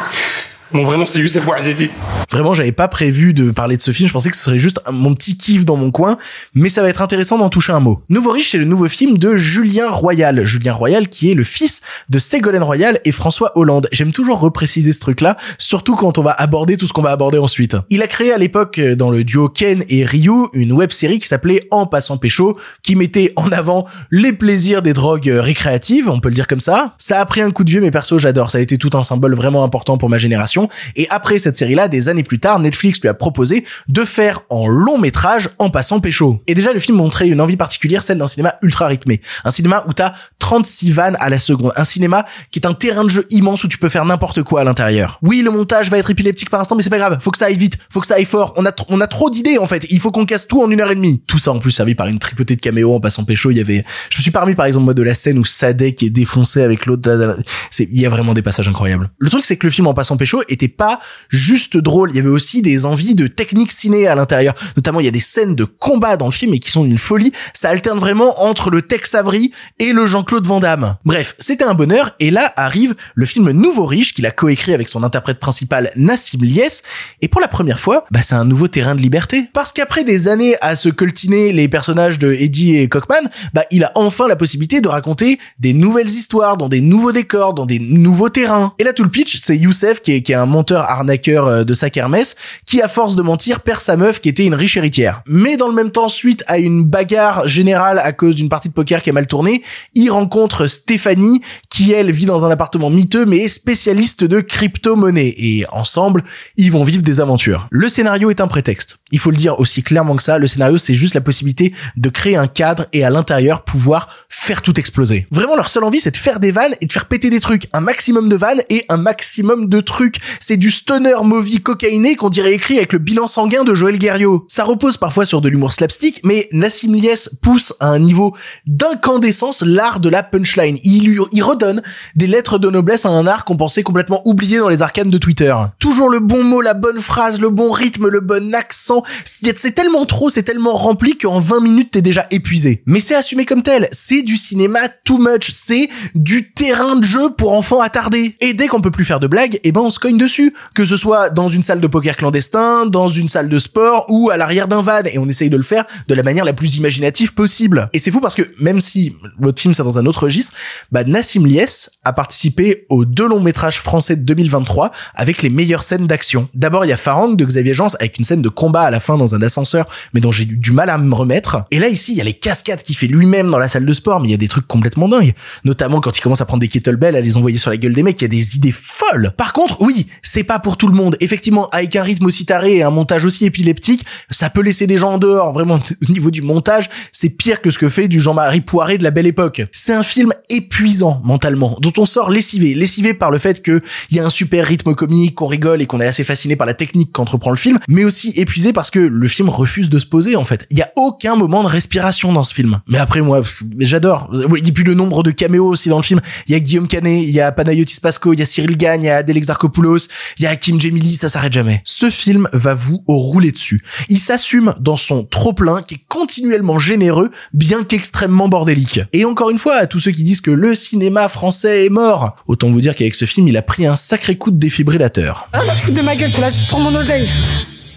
Mon 0.70 0.84
vrai 0.84 0.98
nom, 0.98 1.06
c'est 1.06 1.18
Youssef 1.18 1.46
Bouazizi. 1.46 1.88
Vraiment, 2.30 2.52
j'avais 2.52 2.72
pas 2.72 2.88
prévu 2.88 3.32
de 3.32 3.50
parler 3.50 3.78
de 3.78 3.82
ce 3.82 3.90
film. 3.90 4.06
Je 4.06 4.12
pensais 4.12 4.28
que 4.28 4.36
ce 4.36 4.44
serait 4.44 4.58
juste 4.58 4.80
mon 4.92 5.14
petit 5.14 5.38
kiff 5.38 5.64
dans 5.64 5.76
mon 5.76 5.90
coin, 5.90 6.18
mais 6.52 6.68
ça 6.68 6.82
va 6.82 6.90
être 6.90 7.00
intéressant 7.00 7.38
d'en 7.38 7.48
toucher 7.48 7.72
un 7.72 7.80
mot. 7.80 8.02
Nouveau 8.10 8.32
riche, 8.32 8.50
c'est 8.50 8.58
le 8.58 8.66
nouveau 8.66 8.86
film 8.86 9.16
de 9.16 9.34
Julien 9.34 9.88
Royal. 9.90 10.44
Julien 10.44 10.74
Royal, 10.74 11.08
qui 11.08 11.30
est 11.30 11.34
le 11.34 11.42
fils 11.42 11.80
de 12.10 12.18
Ségolène 12.18 12.62
Royal 12.62 13.00
et 13.06 13.12
François 13.12 13.56
Hollande. 13.56 13.88
J'aime 13.92 14.12
toujours 14.12 14.40
repréciser 14.40 14.92
ce 14.92 15.00
truc-là, 15.00 15.38
surtout 15.56 15.96
quand 15.96 16.18
on 16.18 16.22
va 16.22 16.32
aborder 16.32 16.76
tout 16.76 16.86
ce 16.86 16.92
qu'on 16.92 17.00
va 17.00 17.12
aborder 17.12 17.38
ensuite. 17.38 17.76
Il 17.88 18.02
a 18.02 18.06
créé 18.06 18.30
à 18.34 18.36
l'époque, 18.38 18.78
euh, 18.78 18.94
dans 18.94 19.10
le 19.10 19.24
duo 19.24 19.48
Ken 19.48 19.84
et 19.88 20.04
Ryu, 20.04 20.48
une 20.52 20.72
web 20.72 20.90
série 20.90 21.18
qui 21.18 21.28
s'appelait 21.28 21.66
En 21.70 21.86
passant 21.86 22.18
pécho, 22.18 22.58
qui 22.82 22.94
mettait 22.94 23.32
en 23.36 23.50
avant 23.52 23.86
les 24.10 24.34
plaisirs 24.34 24.82
des 24.82 24.92
drogues 24.92 25.30
euh, 25.30 25.40
récréatives, 25.40 26.10
on 26.10 26.20
peut 26.20 26.28
le 26.28 26.34
dire 26.34 26.46
comme 26.46 26.60
ça. 26.60 26.94
Ça 26.98 27.20
a 27.20 27.24
pris 27.24 27.40
un 27.40 27.52
coup 27.52 27.64
de 27.64 27.70
vieux, 27.70 27.80
mais 27.80 27.90
perso, 27.90 28.18
j'adore. 28.18 28.50
Ça 28.50 28.58
a 28.58 28.60
été 28.60 28.76
tout 28.76 28.90
un 28.92 29.02
symbole 29.02 29.34
vraiment 29.34 29.64
important 29.64 29.96
pour 29.96 30.10
ma 30.10 30.18
génération. 30.18 30.57
Et 30.96 31.06
après 31.10 31.38
cette 31.38 31.56
série-là, 31.56 31.88
des 31.88 32.08
années 32.08 32.22
plus 32.22 32.40
tard, 32.40 32.58
Netflix 32.58 33.00
lui 33.00 33.08
a 33.08 33.14
proposé 33.14 33.64
de 33.88 34.04
faire 34.04 34.40
en 34.48 34.66
long 34.66 34.98
métrage 34.98 35.50
en 35.58 35.70
passant 35.70 36.00
pécho. 36.00 36.42
Et 36.46 36.54
déjà, 36.54 36.72
le 36.72 36.80
film 36.80 36.96
montrait 36.98 37.28
une 37.28 37.40
envie 37.40 37.56
particulière, 37.56 38.02
celle 38.02 38.18
d'un 38.18 38.28
cinéma 38.28 38.54
ultra 38.62 38.86
rythmé. 38.86 39.20
Un 39.44 39.50
cinéma 39.50 39.84
où 39.88 39.92
t'as 39.92 40.14
36 40.38 40.92
vannes 40.92 41.16
à 41.20 41.28
la 41.28 41.38
seconde. 41.38 41.72
Un 41.76 41.84
cinéma 41.84 42.24
qui 42.50 42.58
est 42.58 42.66
un 42.66 42.74
terrain 42.74 43.04
de 43.04 43.10
jeu 43.10 43.26
immense 43.30 43.64
où 43.64 43.68
tu 43.68 43.78
peux 43.78 43.88
faire 43.88 44.04
n'importe 44.04 44.42
quoi 44.42 44.62
à 44.62 44.64
l'intérieur. 44.64 45.18
Oui, 45.22 45.42
le 45.42 45.50
montage 45.50 45.90
va 45.90 45.98
être 45.98 46.10
épileptique 46.10 46.50
par 46.50 46.60
instant, 46.60 46.74
mais 46.74 46.82
c'est 46.82 46.90
pas 46.90 46.98
grave. 46.98 47.18
Faut 47.20 47.30
que 47.30 47.38
ça 47.38 47.46
aille 47.46 47.56
vite. 47.56 47.76
Faut 47.90 48.00
que 48.00 48.06
ça 48.06 48.14
aille 48.14 48.24
fort. 48.24 48.54
On 48.56 48.64
a, 48.64 48.72
on 48.88 49.00
a 49.00 49.06
trop 49.06 49.30
d'idées, 49.30 49.58
en 49.58 49.66
fait. 49.66 49.86
Il 49.90 50.00
faut 50.00 50.10
qu'on 50.10 50.24
casse 50.26 50.46
tout 50.46 50.62
en 50.62 50.70
une 50.70 50.80
heure 50.80 50.90
et 50.90 50.94
demie. 50.94 51.22
Tout 51.26 51.38
ça, 51.38 51.52
en 51.52 51.58
plus, 51.58 51.70
servi 51.70 51.94
par 51.94 52.06
une 52.06 52.18
tripotée 52.18 52.56
de 52.56 52.60
caméos 52.60 52.94
en 52.94 53.00
passant 53.00 53.24
pécho. 53.24 53.50
Il 53.50 53.56
y 53.56 53.60
avait, 53.60 53.84
je 54.10 54.18
me 54.18 54.22
suis 54.22 54.30
parmi, 54.30 54.54
par 54.54 54.66
exemple, 54.66 54.84
moi, 54.84 54.94
de 54.94 55.02
la 55.02 55.14
scène 55.14 55.38
où 55.38 55.44
Sadek 55.44 56.02
est 56.02 56.10
défoncé 56.10 56.62
avec 56.62 56.86
l'autre. 56.86 57.36
Il 57.78 58.00
y 58.00 58.06
a 58.06 58.10
vraiment 58.10 58.34
des 58.34 58.42
passages 58.42 58.68
incroyables. 58.68 59.10
Le 59.18 59.30
truc, 59.30 59.44
c'est 59.44 59.56
que 59.56 59.66
le 59.66 59.72
film 59.72 59.86
en 59.86 59.94
passant 59.94 60.16
pécho 60.16 60.42
était 60.48 60.68
pas 60.68 61.00
juste 61.28 61.76
drôle. 61.76 62.10
Il 62.10 62.16
y 62.16 62.20
avait 62.20 62.28
aussi 62.28 62.62
des 62.62 62.84
envies 62.84 63.14
de 63.14 63.26
technique 63.26 63.72
ciné 63.72 64.06
à 64.06 64.14
l'intérieur. 64.14 64.54
Notamment, 64.76 65.00
il 65.00 65.04
y 65.04 65.08
a 65.08 65.12
des 65.12 65.20
scènes 65.20 65.54
de 65.54 65.64
combat 65.64 66.16
dans 66.16 66.26
le 66.26 66.32
film 66.32 66.54
et 66.54 66.58
qui 66.58 66.70
sont 66.70 66.84
d'une 66.84 66.98
folie. 66.98 67.32
Ça 67.54 67.70
alterne 67.70 67.98
vraiment 67.98 68.42
entre 68.42 68.70
le 68.70 68.82
Tex 68.82 69.14
Avery 69.14 69.52
et 69.78 69.92
le 69.92 70.06
Jean-Claude 70.06 70.46
Van 70.46 70.60
Damme. 70.60 70.96
Bref, 71.04 71.34
c'était 71.38 71.64
un 71.64 71.74
bonheur. 71.74 72.14
Et 72.20 72.30
là 72.30 72.52
arrive 72.56 72.94
le 73.14 73.26
film 73.26 73.50
Nouveau 73.50 73.86
Riche 73.86 74.14
qu'il 74.14 74.26
a 74.26 74.30
coécrit 74.30 74.74
avec 74.74 74.88
son 74.88 75.02
interprète 75.02 75.38
principal 75.38 75.90
Nassim 75.96 76.42
Lies. 76.42 76.82
Et 77.20 77.28
pour 77.28 77.40
la 77.40 77.48
première 77.48 77.80
fois, 77.80 78.04
bah, 78.10 78.20
c'est 78.22 78.34
un 78.34 78.44
nouveau 78.44 78.68
terrain 78.68 78.94
de 78.94 79.00
liberté. 79.00 79.44
Parce 79.52 79.72
qu'après 79.72 80.04
des 80.04 80.28
années 80.28 80.56
à 80.60 80.76
se 80.76 80.88
coltiner 80.88 81.52
les 81.52 81.68
personnages 81.68 82.18
de 82.18 82.32
Eddie 82.32 82.76
et 82.76 82.88
Cockman, 82.88 83.28
bah, 83.54 83.64
il 83.70 83.84
a 83.84 83.92
enfin 83.94 84.28
la 84.28 84.36
possibilité 84.36 84.80
de 84.80 84.88
raconter 84.88 85.38
des 85.58 85.72
nouvelles 85.72 86.08
histoires 86.08 86.56
dans 86.56 86.68
des 86.68 86.80
nouveaux 86.80 87.12
décors, 87.12 87.54
dans 87.54 87.66
des 87.66 87.78
nouveaux 87.78 88.28
terrains. 88.28 88.74
Et 88.78 88.84
là, 88.84 88.92
tout 88.92 89.04
le 89.04 89.10
pitch, 89.10 89.40
c'est 89.40 89.56
Youssef 89.56 90.00
qui 90.00 90.12
est, 90.12 90.22
qui 90.22 90.32
est 90.32 90.36
un 90.38 90.46
monteur 90.46 90.90
arnaqueur 90.90 91.46
euh, 91.46 91.64
de 91.64 91.74
sa 91.74 91.90
kermesse 91.90 92.36
qui, 92.66 92.80
à 92.80 92.88
force 92.88 93.14
de 93.14 93.22
mentir, 93.22 93.60
perd 93.60 93.80
sa 93.80 93.96
meuf 93.96 94.20
qui 94.20 94.28
était 94.28 94.46
une 94.46 94.54
riche 94.54 94.76
héritière. 94.76 95.22
Mais 95.26 95.56
dans 95.56 95.68
le 95.68 95.74
même 95.74 95.90
temps, 95.90 96.08
suite 96.08 96.44
à 96.46 96.58
une 96.58 96.84
bagarre 96.84 97.46
générale 97.46 97.98
à 97.98 98.12
cause 98.12 98.36
d'une 98.36 98.48
partie 98.48 98.68
de 98.68 98.74
poker 98.74 99.02
qui 99.02 99.10
a 99.10 99.12
mal 99.12 99.26
tourné, 99.26 99.62
il 99.94 100.10
rencontre 100.10 100.66
Stéphanie 100.66 101.40
qui, 101.70 101.92
elle, 101.92 102.10
vit 102.10 102.24
dans 102.24 102.44
un 102.44 102.50
appartement 102.50 102.90
miteux 102.90 103.26
mais 103.26 103.38
est 103.38 103.48
spécialiste 103.48 104.24
de 104.24 104.40
crypto-monnaie. 104.40 105.34
Et 105.36 105.64
ensemble, 105.70 106.22
ils 106.56 106.72
vont 106.72 106.84
vivre 106.84 107.02
des 107.02 107.20
aventures. 107.20 107.66
Le 107.70 107.88
scénario 107.88 108.30
est 108.30 108.40
un 108.40 108.48
prétexte. 108.48 108.98
Il 109.10 109.18
faut 109.18 109.30
le 109.30 109.36
dire 109.36 109.58
aussi 109.60 109.82
clairement 109.82 110.16
que 110.16 110.22
ça, 110.22 110.38
le 110.38 110.46
scénario, 110.46 110.78
c'est 110.78 110.94
juste 110.94 111.14
la 111.14 111.20
possibilité 111.20 111.72
de 111.96 112.08
créer 112.08 112.36
un 112.36 112.46
cadre 112.46 112.86
et 112.92 113.04
à 113.04 113.10
l'intérieur 113.10 113.62
pouvoir 113.62 114.08
faire 114.28 114.62
tout 114.62 114.78
exploser. 114.78 115.26
Vraiment, 115.30 115.56
leur 115.56 115.68
seule 115.68 115.84
envie, 115.84 116.00
c'est 116.00 116.10
de 116.10 116.16
faire 116.16 116.40
des 116.40 116.50
vannes 116.50 116.74
et 116.80 116.86
de 116.86 116.92
faire 116.92 117.06
péter 117.06 117.30
des 117.30 117.40
trucs. 117.40 117.68
Un 117.72 117.80
maximum 117.80 118.28
de 118.28 118.36
vannes 118.36 118.62
et 118.70 118.84
un 118.88 118.96
maximum 118.96 119.68
de 119.68 119.80
trucs. 119.80 120.16
C'est 120.40 120.56
du 120.56 120.70
stoner 120.70 121.14
movie 121.24 121.60
cocaïné 121.60 122.16
qu'on 122.16 122.28
dirait 122.28 122.52
écrit 122.54 122.76
avec 122.78 122.92
le 122.92 122.98
bilan 122.98 123.26
sanguin 123.26 123.64
de 123.64 123.74
Joël 123.74 123.98
Guerriot. 123.98 124.44
Ça 124.48 124.64
repose 124.64 124.96
parfois 124.96 125.26
sur 125.26 125.40
de 125.40 125.48
l'humour 125.48 125.72
slapstick, 125.72 126.20
mais 126.24 126.48
Nassim 126.52 126.94
Lies 126.94 127.28
pousse 127.42 127.72
à 127.80 127.88
un 127.88 127.98
niveau 127.98 128.34
d'incandescence 128.66 129.62
l'art 129.62 130.00
de 130.00 130.08
la 130.08 130.22
punchline. 130.22 130.78
Il, 130.84 131.04
lui- 131.04 131.18
il 131.32 131.42
redonne 131.42 131.82
des 132.14 132.26
lettres 132.26 132.58
de 132.58 132.70
noblesse 132.70 133.04
à 133.06 133.10
un 133.10 133.26
art 133.26 133.44
qu'on 133.44 133.56
pensait 133.56 133.82
complètement 133.82 134.22
oublié 134.24 134.58
dans 134.58 134.68
les 134.68 134.82
arcanes 134.82 135.10
de 135.10 135.18
Twitter. 135.18 135.54
Toujours 135.78 136.08
le 136.10 136.20
bon 136.20 136.44
mot, 136.44 136.60
la 136.60 136.74
bonne 136.74 137.00
phrase, 137.00 137.40
le 137.40 137.50
bon 137.50 137.70
rythme, 137.70 138.08
le 138.08 138.20
bon 138.20 138.54
accent. 138.54 139.02
C'est 139.24 139.74
tellement 139.74 140.04
trop, 140.04 140.30
c'est 140.30 140.42
tellement 140.42 140.74
rempli 140.74 141.16
qu'en 141.16 141.40
20 141.40 141.60
minutes 141.60 141.90
t'es 141.92 142.02
déjà 142.02 142.26
épuisé. 142.30 142.82
Mais 142.86 143.00
c'est 143.00 143.14
assumé 143.14 143.44
comme 143.44 143.62
tel. 143.62 143.88
C'est 143.92 144.22
du 144.22 144.36
cinéma 144.36 144.88
too 145.04 145.18
much. 145.18 145.50
C'est 145.54 145.88
du 146.14 146.52
terrain 146.52 146.96
de 146.96 147.04
jeu 147.04 147.30
pour 147.36 147.52
enfants 147.54 147.80
attardés. 147.80 148.36
Et 148.40 148.52
dès 148.54 148.66
qu'on 148.68 148.80
peut 148.80 148.90
plus 148.90 149.04
faire 149.04 149.20
de 149.20 149.26
blagues, 149.26 149.58
eh 149.64 149.72
ben 149.72 149.80
on 149.80 149.90
se 149.90 149.98
cogne 149.98 150.17
dessus. 150.18 150.54
Que 150.74 150.84
ce 150.84 150.96
soit 150.96 151.30
dans 151.30 151.48
une 151.48 151.62
salle 151.62 151.80
de 151.80 151.86
poker 151.86 152.16
clandestin, 152.16 152.86
dans 152.86 153.08
une 153.08 153.28
salle 153.28 153.48
de 153.48 153.58
sport 153.58 154.06
ou 154.08 154.30
à 154.30 154.36
l'arrière 154.36 154.68
d'un 154.68 154.82
van 154.82 155.02
et 155.04 155.18
on 155.18 155.28
essaye 155.28 155.50
de 155.50 155.56
le 155.56 155.62
faire 155.62 155.84
de 156.06 156.14
la 156.14 156.22
manière 156.22 156.44
la 156.44 156.52
plus 156.52 156.76
imaginative 156.76 157.34
possible. 157.34 157.88
Et 157.92 157.98
c'est 157.98 158.10
fou 158.10 158.20
parce 158.20 158.34
que 158.34 158.42
même 158.60 158.80
si 158.80 159.14
l'autre 159.38 159.60
film 159.60 159.74
c'est 159.74 159.82
dans 159.82 159.98
un 159.98 160.06
autre 160.06 160.24
registre, 160.24 160.52
bah 160.92 161.04
Nassim 161.04 161.46
Lies 161.46 161.88
a 162.08 162.12
participé 162.12 162.86
aux 162.88 163.04
deux 163.04 163.28
longs 163.28 163.40
métrages 163.40 163.80
français 163.80 164.16
de 164.16 164.22
2023 164.22 164.90
avec 165.14 165.42
les 165.42 165.50
meilleures 165.50 165.82
scènes 165.82 166.06
d'action. 166.06 166.48
D'abord 166.54 166.84
il 166.84 166.88
y 166.88 166.92
a 166.92 166.96
Farang 166.96 167.36
de 167.36 167.44
Xavier 167.44 167.74
Jean 167.74 167.88
avec 168.00 168.18
une 168.18 168.24
scène 168.24 168.42
de 168.42 168.48
combat 168.48 168.82
à 168.82 168.90
la 168.90 168.98
fin 168.98 169.16
dans 169.16 169.34
un 169.34 169.42
ascenseur 169.42 169.86
mais 170.14 170.20
dont 170.20 170.32
j'ai 170.32 170.46
du 170.46 170.72
mal 170.72 170.90
à 170.90 170.98
me 170.98 171.14
remettre. 171.14 171.64
Et 171.70 171.78
là 171.78 171.88
ici 171.88 172.12
il 172.12 172.18
y 172.18 172.20
a 172.20 172.24
les 172.24 172.34
cascades 172.34 172.82
qu'il 172.82 172.96
fait 172.96 173.06
lui-même 173.06 173.50
dans 173.50 173.58
la 173.58 173.68
salle 173.68 173.84
de 173.84 173.92
sport 173.92 174.20
mais 174.20 174.28
il 174.28 174.30
y 174.30 174.34
a 174.34 174.38
des 174.38 174.48
trucs 174.48 174.66
complètement 174.66 175.08
dingues. 175.08 175.34
Notamment 175.64 176.00
quand 176.00 176.16
il 176.16 176.20
commence 176.22 176.40
à 176.40 176.46
prendre 176.46 176.60
des 176.60 176.68
kettlebells, 176.68 177.14
à 177.14 177.20
les 177.20 177.36
envoyer 177.36 177.58
sur 177.58 177.70
la 177.70 177.76
gueule 177.76 177.92
des 177.92 178.02
mecs, 178.02 178.20
il 178.20 178.24
y 178.24 178.26
a 178.26 178.28
des 178.28 178.56
idées 178.56 178.72
folles. 178.72 179.32
Par 179.36 179.52
contre, 179.52 179.82
oui, 179.82 180.06
c'est 180.22 180.44
pas 180.44 180.58
pour 180.58 180.76
tout 180.76 180.88
le 180.88 180.94
monde. 180.94 181.16
Effectivement, 181.20 181.68
avec 181.70 181.94
un 181.96 182.02
rythme 182.02 182.26
aussi 182.26 182.46
taré 182.46 182.76
et 182.76 182.82
un 182.82 182.90
montage 182.90 183.24
aussi 183.24 183.44
épileptique, 183.44 184.04
ça 184.30 184.50
peut 184.50 184.62
laisser 184.62 184.86
des 184.86 184.98
gens 184.98 185.14
en 185.14 185.18
dehors. 185.18 185.52
Vraiment, 185.52 185.78
au 186.08 186.12
niveau 186.12 186.30
du 186.30 186.42
montage, 186.42 186.88
c'est 187.12 187.30
pire 187.30 187.60
que 187.60 187.70
ce 187.70 187.78
que 187.78 187.88
fait 187.88 188.08
du 188.08 188.20
Jean-Marie 188.20 188.60
Poiré 188.60 188.98
de 188.98 189.04
la 189.04 189.10
belle 189.10 189.26
époque. 189.26 189.62
C'est 189.72 189.92
un 189.92 190.02
film 190.02 190.32
épuisant 190.48 191.20
mentalement, 191.24 191.76
on 191.98 192.06
sort 192.06 192.30
lessivé. 192.30 192.74
Lessivé 192.74 193.14
par 193.14 193.30
le 193.30 193.38
fait 193.38 193.62
que 193.62 193.80
il 194.10 194.16
y 194.16 194.20
a 194.20 194.26
un 194.26 194.30
super 194.30 194.66
rythme 194.66 194.94
comique, 194.94 195.34
qu'on 195.34 195.46
rigole 195.46 195.82
et 195.82 195.86
qu'on 195.86 196.00
est 196.00 196.06
assez 196.06 196.24
fasciné 196.24 196.56
par 196.56 196.66
la 196.66 196.74
technique 196.74 197.12
qu'entreprend 197.12 197.50
le 197.50 197.56
film, 197.56 197.78
mais 197.88 198.04
aussi 198.04 198.32
épuisé 198.36 198.72
parce 198.72 198.90
que 198.90 198.98
le 198.98 199.28
film 199.28 199.48
refuse 199.48 199.88
de 199.90 199.98
se 199.98 200.06
poser, 200.06 200.36
en 200.36 200.44
fait. 200.44 200.66
Il 200.70 200.78
y 200.78 200.82
a 200.82 200.90
aucun 200.96 201.36
moment 201.36 201.62
de 201.62 201.68
respiration 201.68 202.32
dans 202.32 202.44
ce 202.44 202.54
film. 202.54 202.80
Mais 202.86 202.98
après, 202.98 203.20
moi, 203.20 203.42
j'adore. 203.78 204.30
Et 204.56 204.72
puis 204.72 204.84
le 204.84 204.94
nombre 204.94 205.22
de 205.22 205.30
caméos 205.30 205.66
aussi 205.68 205.88
dans 205.88 205.98
le 205.98 206.02
film. 206.02 206.20
Il 206.46 206.52
y 206.52 206.54
a 206.54 206.60
Guillaume 206.60 206.88
Canet, 206.88 207.22
il 207.22 207.30
y 207.30 207.40
a 207.40 207.52
Panayotis 207.52 208.00
Pasco, 208.00 208.32
il 208.32 208.38
y 208.38 208.42
a 208.42 208.46
Cyril 208.46 208.76
Gagne, 208.76 209.04
il 209.04 209.06
y 209.06 209.10
a 209.10 209.16
Adèle 209.16 209.36
Exarchopoulos, 209.36 210.08
il 210.38 210.44
y 210.44 210.46
a 210.46 210.50
Hakim 210.50 210.80
Jemili, 210.80 211.14
ça 211.14 211.28
s'arrête 211.28 211.52
jamais. 211.52 211.82
Ce 211.84 212.10
film 212.10 212.48
va 212.52 212.74
vous 212.74 213.02
rouler 213.06 213.52
dessus. 213.52 213.82
Il 214.08 214.18
s'assume 214.18 214.74
dans 214.80 214.96
son 214.96 215.24
trop-plein 215.24 215.80
qui 215.82 215.94
est 215.94 216.00
continuellement 216.08 216.78
généreux, 216.78 217.30
bien 217.52 217.84
qu'extrêmement 217.84 218.48
bordélique. 218.48 219.00
Et 219.12 219.24
encore 219.24 219.50
une 219.50 219.58
fois, 219.58 219.74
à 219.74 219.86
tous 219.86 220.00
ceux 220.00 220.10
qui 220.10 220.24
disent 220.24 220.40
que 220.40 220.50
le 220.50 220.74
cinéma 220.74 221.28
français 221.28 221.87
est 221.88 221.90
mort, 221.90 222.36
autant 222.46 222.68
vous 222.68 222.80
dire 222.80 222.94
qu'avec 222.94 223.14
ce 223.14 223.24
film, 223.24 223.48
il 223.48 223.56
a 223.56 223.62
pris 223.62 223.86
un 223.86 223.96
sacré 223.96 224.36
coup 224.36 224.50
de 224.50 224.58
défibrillateur. 224.58 225.48
Ah, 225.52 225.60
de 225.88 226.00
ma 226.02 226.14
gueule, 226.14 226.30
là, 226.40 226.50
je 226.50 226.66
prends 226.68 226.80
mon 226.80 226.94
oseille. 226.94 227.28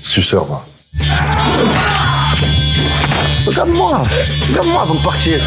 Suceur, 0.01 0.45
va. 0.45 0.65
Regarde-moi. 3.45 4.03
Regarde-moi 4.49 4.81
avant 4.81 4.95
de 4.95 5.03
partir. 5.03 5.39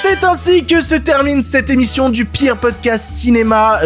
C'est 0.00 0.24
ainsi 0.24 0.64
que 0.64 0.80
se 0.80 0.94
termine 0.94 1.42
cette 1.42 1.68
émission 1.68 2.08
du 2.08 2.24
pire 2.24 2.56
podcast 2.56 3.10
cinéma. 3.10 3.80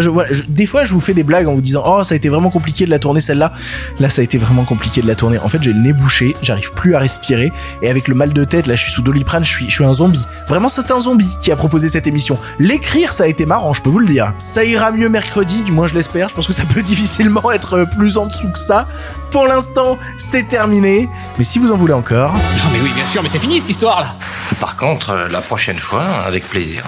Des 0.46 0.64
fois, 0.64 0.84
je 0.84 0.94
vous 0.94 1.00
fais 1.00 1.14
des 1.14 1.24
blagues 1.24 1.48
en 1.48 1.54
vous 1.54 1.60
disant 1.60 1.82
Oh, 1.84 2.04
ça 2.04 2.14
a 2.14 2.16
été 2.16 2.28
vraiment 2.28 2.50
compliqué 2.50 2.86
de 2.86 2.90
la 2.90 3.00
tourner 3.00 3.18
celle-là. 3.18 3.52
Là, 3.98 4.08
ça 4.08 4.20
a 4.20 4.24
été 4.24 4.38
vraiment 4.38 4.62
compliqué 4.62 5.02
de 5.02 5.08
la 5.08 5.16
tourner. 5.16 5.38
En 5.40 5.48
fait, 5.48 5.60
j'ai 5.60 5.72
le 5.72 5.80
nez 5.80 5.92
bouché, 5.92 6.36
j'arrive 6.42 6.72
plus 6.74 6.94
à 6.94 7.00
respirer. 7.00 7.52
Et 7.82 7.90
avec 7.90 8.06
le 8.06 8.14
mal 8.14 8.32
de 8.32 8.44
tête, 8.44 8.68
là, 8.68 8.76
je 8.76 8.82
suis 8.82 8.92
sous 8.92 9.02
doliprane, 9.02 9.44
je 9.44 9.48
suis, 9.48 9.68
je 9.68 9.74
suis 9.74 9.84
un 9.84 9.94
zombie. 9.94 10.24
Vraiment, 10.46 10.68
c'est 10.68 10.92
un 10.92 11.00
zombie 11.00 11.28
qui 11.40 11.50
a 11.50 11.56
proposé 11.56 11.88
cette 11.88 12.06
émission. 12.06 12.38
L'écrire, 12.60 13.12
ça 13.12 13.24
a 13.24 13.26
été 13.26 13.44
marrant, 13.44 13.74
je 13.74 13.82
peux 13.82 13.90
vous 13.90 13.98
le 13.98 14.06
dire. 14.06 14.32
Ça 14.38 14.64
ira 14.64 14.92
mieux 14.92 15.08
mercredi, 15.08 15.64
du 15.64 15.72
moins 15.72 15.88
je 15.88 15.96
l'espère. 15.96 16.28
Je 16.28 16.36
pense 16.36 16.46
que 16.46 16.52
ça 16.52 16.62
peut 16.72 16.82
difficilement 16.84 17.50
être 17.50 17.84
plus 17.96 18.16
en 18.16 18.26
dessous 18.26 18.48
que 18.52 18.60
ça. 18.60 18.86
Pour 19.30 19.46
l'instant, 19.46 19.98
c'est 20.16 20.48
terminé. 20.48 21.08
Mais 21.38 21.44
si 21.44 21.58
vous 21.58 21.72
en 21.72 21.76
voulez 21.76 21.92
encore. 21.92 22.32
Non 22.32 22.70
mais 22.72 22.80
oui, 22.82 22.90
bien 22.94 23.04
sûr, 23.04 23.22
mais 23.22 23.28
c'est 23.28 23.38
fini 23.38 23.60
cette 23.60 23.70
histoire 23.70 24.00
là. 24.00 24.14
Par 24.60 24.76
contre, 24.76 25.10
euh, 25.10 25.28
la 25.28 25.40
prochaine 25.40 25.78
fois, 25.78 26.04
avec 26.24 26.48
plaisir. 26.48 26.82